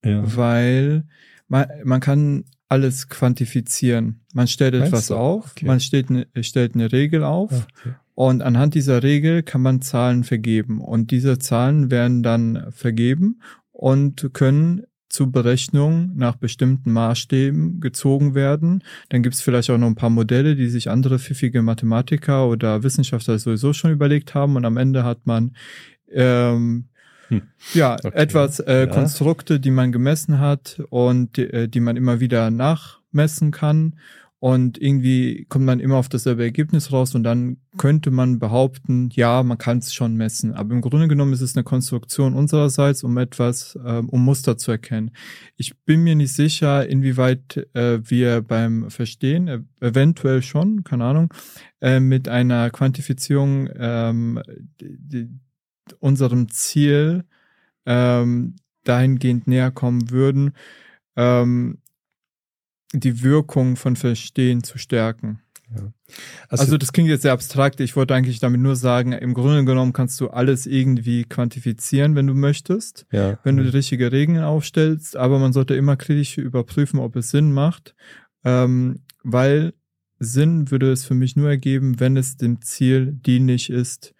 Ja. 0.03 0.35
Weil 0.35 1.05
man, 1.47 1.67
man 1.83 1.99
kann 1.99 2.45
alles 2.69 3.09
quantifizieren. 3.09 4.21
Man 4.33 4.47
stellt 4.47 4.73
Meinst 4.73 4.87
etwas 4.87 5.07
du? 5.07 5.15
auf, 5.15 5.51
okay. 5.51 5.65
man 5.65 5.79
stellt 5.79 6.09
eine, 6.09 6.27
stellt 6.41 6.75
eine 6.75 6.91
Regel 6.91 7.23
auf 7.23 7.51
okay. 7.51 7.95
und 8.13 8.41
anhand 8.41 8.75
dieser 8.75 9.03
Regel 9.03 9.43
kann 9.43 9.61
man 9.61 9.81
Zahlen 9.81 10.23
vergeben. 10.23 10.79
Und 10.79 11.11
diese 11.11 11.39
Zahlen 11.39 11.91
werden 11.91 12.23
dann 12.23 12.67
vergeben 12.71 13.41
und 13.71 14.29
können 14.33 14.83
zu 15.09 15.31
Berechnungen 15.31 16.15
nach 16.15 16.35
bestimmten 16.35 16.91
Maßstäben 16.91 17.79
gezogen 17.81 18.35
werden. 18.35 18.83
Dann 19.09 19.23
gibt 19.23 19.33
es 19.33 19.41
vielleicht 19.41 19.71
auch 19.71 19.77
noch 19.79 19.87
ein 19.87 19.95
paar 19.95 20.11
Modelle, 20.11 20.55
die 20.55 20.69
sich 20.69 20.91
andere 20.91 21.17
pfiffige 21.17 21.63
Mathematiker 21.63 22.47
oder 22.47 22.83
Wissenschaftler 22.83 23.39
sowieso 23.39 23.73
schon 23.73 23.91
überlegt 23.91 24.35
haben. 24.35 24.55
Und 24.55 24.65
am 24.65 24.77
Ende 24.77 25.03
hat 25.03 25.25
man 25.25 25.55
ähm, 26.11 26.55
hm. 26.55 26.88
Ja 27.73 27.95
okay. 27.95 28.11
etwas 28.13 28.59
äh, 28.59 28.81
ja. 28.81 28.87
Konstrukte, 28.87 29.59
die 29.59 29.71
man 29.71 29.91
gemessen 29.91 30.39
hat 30.39 30.81
und 30.89 31.37
die, 31.37 31.43
äh, 31.43 31.67
die 31.67 31.79
man 31.79 31.97
immer 31.97 32.19
wieder 32.19 32.51
nachmessen 32.51 33.51
kann 33.51 33.95
und 34.41 34.81
irgendwie 34.81 35.45
kommt 35.49 35.65
man 35.65 35.81
immer 35.81 35.97
auf 35.97 36.07
dasselbe 36.07 36.43
Ergebnis 36.43 36.93
raus 36.93 37.13
und 37.13 37.23
dann 37.23 37.57
könnte 37.77 38.09
man 38.09 38.39
behaupten, 38.39 39.09
ja, 39.11 39.43
man 39.43 39.57
kann 39.57 39.79
es 39.79 39.93
schon 39.93 40.15
messen. 40.15 40.53
Aber 40.53 40.73
im 40.73 40.79
Grunde 40.79 41.09
genommen 41.09 41.33
ist 41.33 41.41
es 41.41 41.57
eine 41.57 41.65
Konstruktion 41.65 42.33
unsererseits, 42.33 43.03
um 43.03 43.17
etwas, 43.17 43.77
äh, 43.83 44.01
um 44.07 44.23
Muster 44.23 44.57
zu 44.57 44.71
erkennen. 44.71 45.11
Ich 45.57 45.77
bin 45.79 46.03
mir 46.03 46.15
nicht 46.15 46.33
sicher, 46.33 46.87
inwieweit 46.87 47.67
äh, 47.73 47.99
wir 48.01 48.41
beim 48.41 48.89
Verstehen, 48.89 49.49
äh, 49.49 49.59
eventuell 49.81 50.41
schon, 50.41 50.85
keine 50.85 51.03
Ahnung, 51.03 51.33
äh, 51.81 51.99
mit 51.99 52.29
einer 52.29 52.69
Quantifizierung 52.69 53.67
ähm, 53.77 54.41
unserem 55.93 56.49
Ziel 56.49 57.25
ähm, 57.85 58.55
dahingehend 58.83 59.47
näher 59.47 59.71
kommen 59.71 60.09
würden. 60.11 60.53
Ähm, 61.15 61.79
die 62.93 63.21
Wirkung 63.21 63.75
von 63.75 63.95
Verstehen 63.95 64.63
zu 64.63 64.77
stärken. 64.77 65.41
Ja. 65.75 65.93
Also, 66.47 66.63
also, 66.63 66.77
das 66.77 66.91
klingt 66.91 67.09
jetzt 67.09 67.21
sehr 67.21 67.33
abstrakt. 67.33 67.79
Ich 67.79 67.95
wollte 67.95 68.15
eigentlich 68.15 68.39
damit 68.39 68.59
nur 68.59 68.75
sagen, 68.75 69.11
im 69.11 69.35
Grunde 69.35 69.63
genommen 69.65 69.93
kannst 69.93 70.19
du 70.19 70.29
alles 70.29 70.65
irgendwie 70.65 71.25
quantifizieren, 71.25 72.15
wenn 72.15 72.25
du 72.25 72.33
möchtest, 72.33 73.05
ja. 73.11 73.37
wenn 73.43 73.57
du 73.57 73.63
die 73.63 73.69
richtige 73.69 74.11
Regeln 74.11 74.39
aufstellst. 74.39 75.15
Aber 75.15 75.37
man 75.37 75.53
sollte 75.53 75.75
immer 75.75 75.95
kritisch 75.95 76.39
überprüfen, 76.39 76.99
ob 76.99 77.15
es 77.15 77.29
Sinn 77.29 77.51
macht, 77.51 77.95
ähm, 78.43 79.01
weil 79.23 79.73
Sinn 80.17 80.71
würde 80.71 80.91
es 80.91 81.05
für 81.05 81.13
mich 81.13 81.35
nur 81.35 81.49
ergeben, 81.49 81.99
wenn 81.99 82.17
es 82.17 82.37
dem 82.37 82.61
Ziel 82.61 83.13
dienlich 83.13 83.69
ist, 83.69 84.15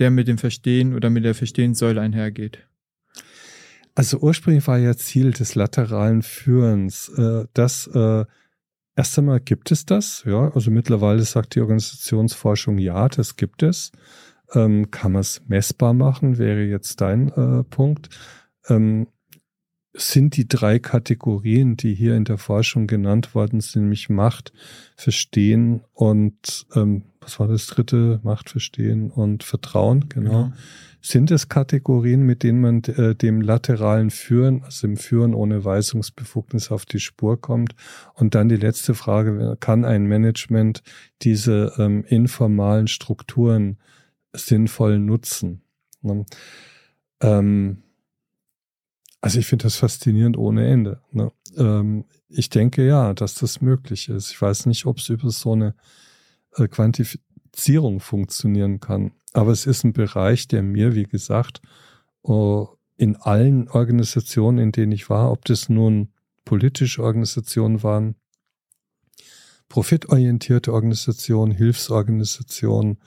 der 0.00 0.10
mit 0.10 0.26
dem 0.26 0.38
Verstehen 0.38 0.94
oder 0.94 1.10
mit 1.10 1.24
der 1.24 1.34
Verstehenssäule 1.34 2.00
einhergeht. 2.00 2.66
Also 3.94 4.18
ursprünglich 4.18 4.66
war 4.66 4.78
ja 4.78 4.96
Ziel 4.96 5.32
des 5.32 5.54
lateralen 5.54 6.22
Führens, 6.22 7.08
äh, 7.10 7.44
dass 7.54 7.86
äh, 7.88 8.24
erst 8.96 9.18
einmal 9.18 9.40
gibt 9.40 9.70
es 9.70 9.86
das, 9.86 10.24
ja, 10.26 10.50
also 10.52 10.70
mittlerweile 10.70 11.22
sagt 11.22 11.54
die 11.54 11.60
Organisationsforschung, 11.60 12.78
ja, 12.78 13.08
das 13.08 13.36
gibt 13.36 13.62
es. 13.62 13.92
Ähm, 14.52 14.90
kann 14.90 15.12
man 15.12 15.20
es 15.20 15.42
messbar 15.46 15.92
machen, 15.94 16.38
wäre 16.38 16.64
jetzt 16.64 17.00
dein 17.00 17.28
äh, 17.28 17.62
Punkt. 17.64 18.08
Ähm, 18.68 19.06
sind 19.92 20.36
die 20.36 20.48
drei 20.48 20.78
Kategorien, 20.78 21.76
die 21.76 21.94
hier 21.94 22.16
in 22.16 22.24
der 22.24 22.38
Forschung 22.38 22.86
genannt 22.86 23.34
worden 23.34 23.60
sind, 23.60 23.82
nämlich 23.82 24.08
Macht, 24.08 24.52
Verstehen 24.96 25.82
und 25.92 26.66
ähm, 26.74 27.02
was 27.20 27.38
war 27.38 27.48
das 27.48 27.66
dritte? 27.66 28.20
Macht, 28.22 28.50
Verstehen 28.50 29.10
und 29.10 29.44
Vertrauen, 29.44 30.08
genau. 30.08 30.30
genau. 30.30 30.52
Sind 31.02 31.30
es 31.30 31.48
Kategorien, 31.48 32.22
mit 32.22 32.42
denen 32.42 32.60
man 32.60 32.82
äh, 32.84 33.14
dem 33.14 33.40
lateralen 33.40 34.10
Führen, 34.10 34.62
also 34.64 34.86
im 34.86 34.98
Führen 34.98 35.34
ohne 35.34 35.64
Weisungsbefugnis 35.64 36.70
auf 36.70 36.84
die 36.84 37.00
Spur 37.00 37.40
kommt? 37.40 37.74
Und 38.14 38.34
dann 38.34 38.50
die 38.50 38.56
letzte 38.56 38.94
Frage, 38.94 39.56
kann 39.60 39.84
ein 39.84 40.04
Management 40.04 40.82
diese 41.22 41.72
ähm, 41.78 42.04
informalen 42.04 42.86
Strukturen 42.86 43.78
sinnvoll 44.34 44.98
nutzen? 44.98 45.62
Ne? 46.02 46.26
Ähm, 47.22 47.82
also 49.22 49.38
ich 49.38 49.46
finde 49.46 49.64
das 49.64 49.76
faszinierend 49.76 50.36
ohne 50.36 50.66
Ende. 50.66 51.00
Ne? 51.12 51.32
Ähm, 51.56 52.04
ich 52.28 52.48
denke 52.48 52.86
ja, 52.86 53.12
dass 53.14 53.34
das 53.34 53.60
möglich 53.60 54.08
ist. 54.08 54.30
Ich 54.30 54.40
weiß 54.40 54.66
nicht, 54.66 54.86
ob 54.86 54.98
es 54.98 55.08
über 55.08 55.30
so 55.30 55.52
eine 55.52 55.74
Quantifizierung 56.52 58.00
funktionieren 58.00 58.80
kann. 58.80 59.12
Aber 59.32 59.52
es 59.52 59.66
ist 59.66 59.84
ein 59.84 59.92
Bereich, 59.92 60.48
der 60.48 60.62
mir, 60.62 60.94
wie 60.94 61.04
gesagt, 61.04 61.60
äh, 62.24 62.64
in 62.96 63.16
allen 63.16 63.68
Organisationen, 63.68 64.58
in 64.58 64.72
denen 64.72 64.92
ich 64.92 65.08
war, 65.08 65.32
ob 65.32 65.44
das 65.46 65.68
nun 65.68 66.12
politische 66.44 67.02
Organisationen 67.02 67.82
waren, 67.82 68.16
profitorientierte 69.68 70.72
Organisationen, 70.72 71.52
Hilfsorganisationen 71.52 72.98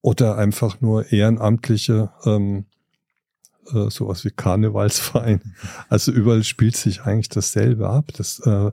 oder 0.00 0.38
einfach 0.38 0.80
nur 0.80 1.12
ehrenamtliche, 1.12 2.10
ähm, 2.24 2.66
äh, 3.72 3.90
sowas 3.90 4.24
wie 4.24 4.30
Karnevalsverein. 4.30 5.54
Also 5.88 6.12
überall 6.12 6.44
spielt 6.44 6.76
sich 6.76 7.02
eigentlich 7.02 7.28
dasselbe 7.28 7.88
ab. 7.88 8.12
Das, 8.16 8.40
äh, 8.40 8.70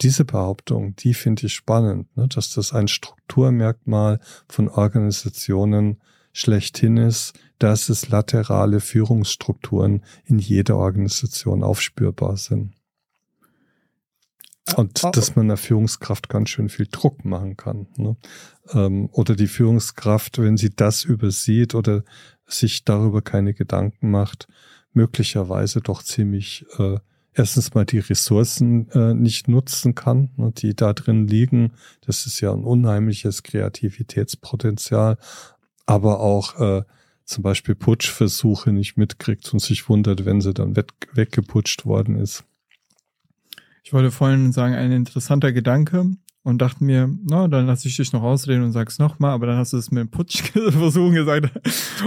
diese 0.00 0.24
Behauptung, 0.24 0.96
die 0.96 1.14
finde 1.14 1.46
ich 1.46 1.54
spannend, 1.54 2.14
ne, 2.16 2.28
dass 2.28 2.50
das 2.50 2.72
ein 2.72 2.88
Strukturmerkmal 2.88 4.20
von 4.48 4.68
Organisationen 4.68 6.00
schlechthin 6.32 6.96
ist, 6.96 7.32
dass 7.58 7.88
es 7.88 8.08
laterale 8.08 8.80
Führungsstrukturen 8.80 10.02
in 10.24 10.38
jeder 10.38 10.76
Organisation 10.76 11.62
aufspürbar 11.62 12.36
sind. 12.36 12.74
Und 14.76 15.04
ah, 15.04 15.10
dass 15.10 15.36
man 15.36 15.48
der 15.48 15.56
Führungskraft 15.56 16.28
ganz 16.28 16.48
schön 16.48 16.68
viel 16.68 16.88
Druck 16.90 17.24
machen 17.24 17.56
kann. 17.56 17.86
Ne? 17.96 18.16
Ähm, 18.72 19.08
oder 19.12 19.36
die 19.36 19.46
Führungskraft, 19.46 20.38
wenn 20.38 20.56
sie 20.56 20.70
das 20.70 21.04
übersieht 21.04 21.74
oder 21.74 22.02
sich 22.46 22.84
darüber 22.84 23.20
keine 23.20 23.52
Gedanken 23.52 24.10
macht, 24.10 24.48
möglicherweise 24.92 25.80
doch 25.80 26.02
ziemlich 26.02 26.64
äh, 26.78 26.98
erstens 27.34 27.74
mal 27.74 27.84
die 27.84 27.98
Ressourcen 27.98 28.88
äh, 28.92 29.12
nicht 29.12 29.48
nutzen 29.48 29.94
kann, 29.94 30.30
ne, 30.36 30.52
die 30.52 30.74
da 30.74 30.92
drin 30.92 31.26
liegen. 31.26 31.72
Das 32.06 32.26
ist 32.26 32.40
ja 32.40 32.52
ein 32.52 32.64
unheimliches 32.64 33.42
Kreativitätspotenzial 33.42 35.18
aber 35.86 36.20
auch 36.20 36.58
äh, 36.60 36.82
zum 37.24 37.42
Beispiel 37.42 37.74
Putschversuche 37.74 38.72
nicht 38.72 38.96
mitkriegt 38.96 39.52
und 39.52 39.60
sich 39.60 39.88
wundert, 39.88 40.24
wenn 40.24 40.40
sie 40.40 40.54
dann 40.54 40.76
weg, 40.76 40.92
weggeputscht 41.12 41.86
worden 41.86 42.16
ist. 42.16 42.44
Ich 43.84 43.92
wollte 43.92 44.10
vorhin 44.10 44.50
sagen, 44.50 44.74
ein 44.74 44.92
interessanter 44.92 45.52
Gedanke 45.52 46.06
und 46.42 46.62
dachte 46.62 46.82
mir, 46.82 47.10
na, 47.24 47.48
dann 47.48 47.66
lasse 47.66 47.86
ich 47.86 47.96
dich 47.96 48.14
noch 48.14 48.22
ausreden 48.22 48.62
und 48.62 48.72
sag's 48.72 48.98
nochmal, 48.98 49.32
aber 49.32 49.46
dann 49.46 49.58
hast 49.58 49.74
du 49.74 49.76
es 49.76 49.90
mit 49.90 50.00
dem 50.00 50.10
Putschversuchen 50.10 51.14
gesagt. 51.14 51.50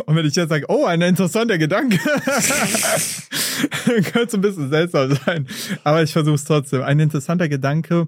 Und 0.05 0.15
wenn 0.15 0.25
ich 0.25 0.36
jetzt 0.36 0.49
sage, 0.49 0.65
oh, 0.69 0.86
ein 0.86 1.01
interessanter 1.01 1.59
Gedanke, 1.59 1.97
könnte 4.11 4.38
ein 4.38 4.41
bisschen 4.41 4.69
seltsam 4.69 5.15
sein. 5.25 5.47
Aber 5.84 6.01
ich 6.01 6.13
versuche 6.13 6.36
es 6.36 6.45
trotzdem. 6.45 6.82
Ein 6.82 6.99
interessanter 6.99 7.47
Gedanke, 7.47 8.07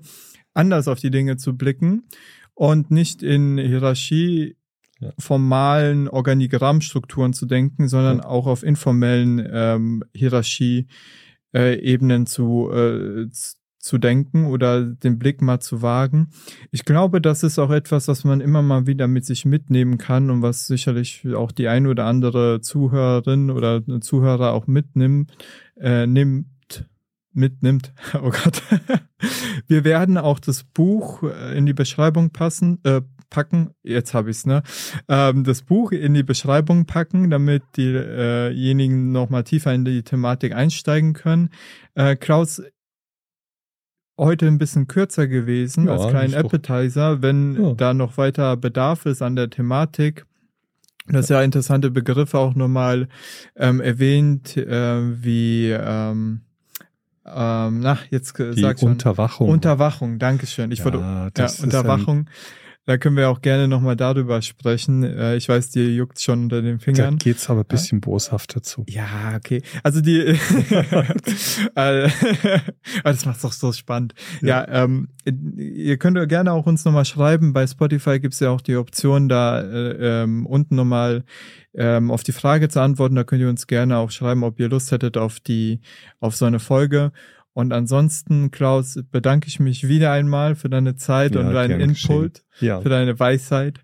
anders 0.55 0.88
auf 0.88 0.99
die 0.99 1.11
Dinge 1.11 1.38
zu 1.38 1.55
blicken 1.55 2.07
und 2.55 2.89
nicht 2.89 3.22
in 3.22 3.59
Hierarchie 3.59 4.55
ja. 4.99 5.13
formalen 5.17 6.07
Organigrammstrukturen 6.07 7.34
zu 7.34 7.45
denken, 7.45 7.88
sondern 7.88 8.17
ja. 8.17 8.26
auch 8.26 8.47
auf 8.47 8.63
informellen 8.63 9.47
ähm, 9.51 10.03
Hierarchie-Ebenen 10.13 12.24
äh, 12.24 12.26
zu, 12.26 12.72
äh, 12.72 13.28
zu 13.80 13.97
denken 13.97 14.45
oder 14.45 14.84
den 14.84 15.17
Blick 15.17 15.41
mal 15.41 15.59
zu 15.59 15.82
wagen. 15.82 16.30
Ich 16.69 16.86
glaube, 16.86 17.21
das 17.21 17.43
ist 17.43 17.57
auch 17.57 17.71
etwas, 17.71 18.07
was 18.07 18.25
man 18.25 18.41
immer 18.41 18.61
mal 18.61 18.86
wieder 18.88 19.07
mit 19.07 19.25
sich 19.25 19.45
mitnehmen 19.45 19.97
kann 19.97 20.30
und 20.30 20.41
was 20.41 20.67
sicherlich 20.67 21.25
auch 21.34 21.51
die 21.51 21.69
ein 21.69 21.88
oder 21.88 22.05
andere 22.05 22.61
Zuhörerin 22.61 23.49
oder 23.49 23.82
Zuhörer 24.01 24.53
auch 24.53 24.67
mitnimmt, 24.67 25.32
äh, 25.80 26.05
nimmt, 26.05 26.47
mitnimmt. 27.34 27.93
Oh 28.21 28.32
Gott. 28.32 28.61
Wir 29.67 29.84
werden 29.84 30.17
auch 30.17 30.39
das 30.39 30.63
Buch 30.63 31.23
äh, 31.23 31.57
in 31.57 31.65
die 31.65 31.73
Beschreibung 31.73 32.32
passen, 32.32 32.80
äh, 32.84 33.01
packen. 33.30 33.71
Jetzt 33.84 34.13
habe 34.13 34.30
ich's 34.30 34.45
ne? 34.45 34.63
Ähm, 35.07 35.43
das 35.43 35.61
Buch 35.61 35.91
in 35.91 36.13
die 36.13 36.23
Beschreibung 36.23 36.86
packen, 36.86 37.30
damit 37.30 37.63
diejenigen 37.77 39.09
äh 39.09 39.13
noch 39.13 39.30
mal 39.30 39.43
tiefer 39.43 39.73
in 39.73 39.86
die 39.86 40.03
Thematik 40.03 40.53
einsteigen 40.53 41.13
können. 41.13 41.49
Äh, 41.95 42.15
Klaus, 42.15 42.61
heute 44.20 44.45
ein 44.47 44.57
bisschen 44.57 44.88
kürzer 44.88 45.28
gewesen 45.28 45.88
ja, 45.88 45.93
als 45.93 46.07
kleinen 46.07 46.36
Appetizer, 46.36 47.22
wenn 47.22 47.61
ja. 47.61 47.74
da 47.74 47.93
noch 47.93 48.17
weiter 48.17 48.57
Bedarf 48.57 49.05
ist 49.05 49.22
an 49.22 49.36
der 49.36 49.49
Thematik. 49.49 50.26
Das 51.07 51.30
ja 51.30 51.41
interessante 51.41 51.89
Begriffe 51.89 52.38
auch 52.38 52.53
nochmal 52.53 53.07
ähm, 53.55 53.82
erwähnt, 53.82 54.55
äh, 54.57 55.24
wie 55.24 55.72
ähm, 55.72 56.41
ähm, 57.26 57.80
na, 57.80 57.97
jetzt 58.09 58.38
Die 58.38 58.65
Unterwachung. 58.86 59.49
Unterwachung, 59.49 60.20
Dankeschön. 60.20 60.72
Ich 60.72 60.80
ja, 60.80 60.86
wollte 60.86 60.99
ja, 60.99 61.49
Unterwachung. 61.63 62.28
Da 62.90 62.98
können 62.98 63.18
wir 63.18 63.30
auch 63.30 63.42
gerne 63.44 63.68
nochmal 63.68 63.96
darüber 63.96 64.42
sprechen. 64.42 65.04
Äh, 65.04 65.36
ich 65.36 65.48
weiß, 65.48 65.70
dir 65.70 65.94
juckt 65.94 66.20
schon 66.20 66.46
unter 66.46 66.64
den 66.64 66.80
Fingern. 66.80 67.20
Da 67.20 67.24
geht's 67.24 67.48
aber 67.48 67.60
ein 67.60 67.68
bisschen 67.68 68.00
ja? 68.00 68.10
boshafter 68.10 68.64
zu. 68.64 68.84
Ja, 68.90 69.36
okay. 69.36 69.62
Also 69.84 70.02
die, 70.02 70.18
äh, 71.76 72.10
das 73.04 73.28
macht's 73.28 73.44
doch 73.44 73.52
so 73.52 73.74
spannend. 73.74 74.16
Ja, 74.42 74.66
ja 74.68 74.86
ähm, 74.86 75.10
ihr 75.24 75.98
könnt 75.98 76.18
gerne 76.30 76.52
auch 76.52 76.66
uns 76.66 76.84
nochmal 76.84 77.06
schreiben. 77.06 77.54
Bei 77.54 77.68
Spotify 77.68 78.20
gibt's 78.20 78.40
ja 78.40 78.50
auch 78.50 78.62
die 78.62 78.76
Option, 78.76 79.30
da 79.30 79.62
äh, 79.62 80.24
ähm, 80.24 80.48
unten 80.48 80.74
nochmal 80.74 81.26
ähm, 81.76 82.10
auf 82.10 82.24
die 82.24 82.32
Frage 82.32 82.70
zu 82.70 82.82
antworten. 82.82 83.14
Da 83.14 83.24
könnt 83.24 83.44
ihr 83.44 83.50
uns 83.50 83.68
gerne 83.68 83.98
auch 83.98 84.10
schreiben, 84.10 84.44
ob 84.44 84.60
ihr 84.60 84.68
Lust 84.68 84.92
hättet 84.92 85.16
auf 85.16 85.40
die, 85.40 85.82
auf 86.20 86.36
so 86.36 86.46
eine 86.46 86.60
Folge. 86.60 87.12
Und 87.60 87.74
ansonsten, 87.74 88.51
Klaus, 88.51 88.97
bedanke 89.12 89.49
ich 89.49 89.60
mich 89.60 89.89
wieder 89.89 90.14
einmal 90.14 90.55
für 90.55 90.70
deine 90.70 90.95
Zeit 90.95 91.36
ja, 91.36 91.41
und 91.41 91.53
deinen 91.53 91.82
Input, 91.82 92.43
ja. 92.62 92.80
für 92.80 92.88
deine 92.88 93.20
Weisheit 93.20 93.82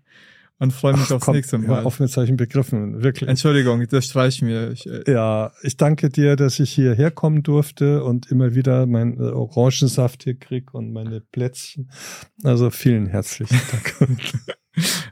und 0.58 0.72
freue 0.72 0.94
mich 0.94 1.02
Ach, 1.08 1.16
aufs 1.16 1.26
komm, 1.26 1.36
nächste 1.36 1.58
Mal. 1.58 1.84
Auf 1.84 2.00
mit 2.00 2.08
solchen 2.08 2.38
Begriffen, 2.38 3.02
wirklich. 3.02 3.28
Entschuldigung, 3.28 3.86
das 3.86 4.06
streichen 4.06 4.48
wir. 4.48 4.70
Ich, 4.70 4.86
äh 4.86 5.02
ja, 5.06 5.52
ich 5.62 5.76
danke 5.76 6.08
dir, 6.08 6.36
dass 6.36 6.58
ich 6.58 6.70
hierher 6.70 7.10
kommen 7.10 7.42
durfte 7.42 8.02
und 8.02 8.30
immer 8.30 8.54
wieder 8.54 8.86
mein 8.86 9.18
äh, 9.18 9.24
Orangensaft 9.24 10.22
hier 10.22 10.38
krieg 10.38 10.72
und 10.72 10.94
meine 10.94 11.20
Plätzchen. 11.20 11.90
Also 12.44 12.70
vielen 12.70 13.04
herzlichen 13.04 13.60
Dank. 13.70 14.22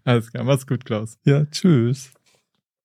Alles 0.04 0.32
klar, 0.32 0.44
mach's 0.44 0.66
gut, 0.66 0.86
Klaus. 0.86 1.18
Ja, 1.26 1.44
tschüss. 1.44 2.12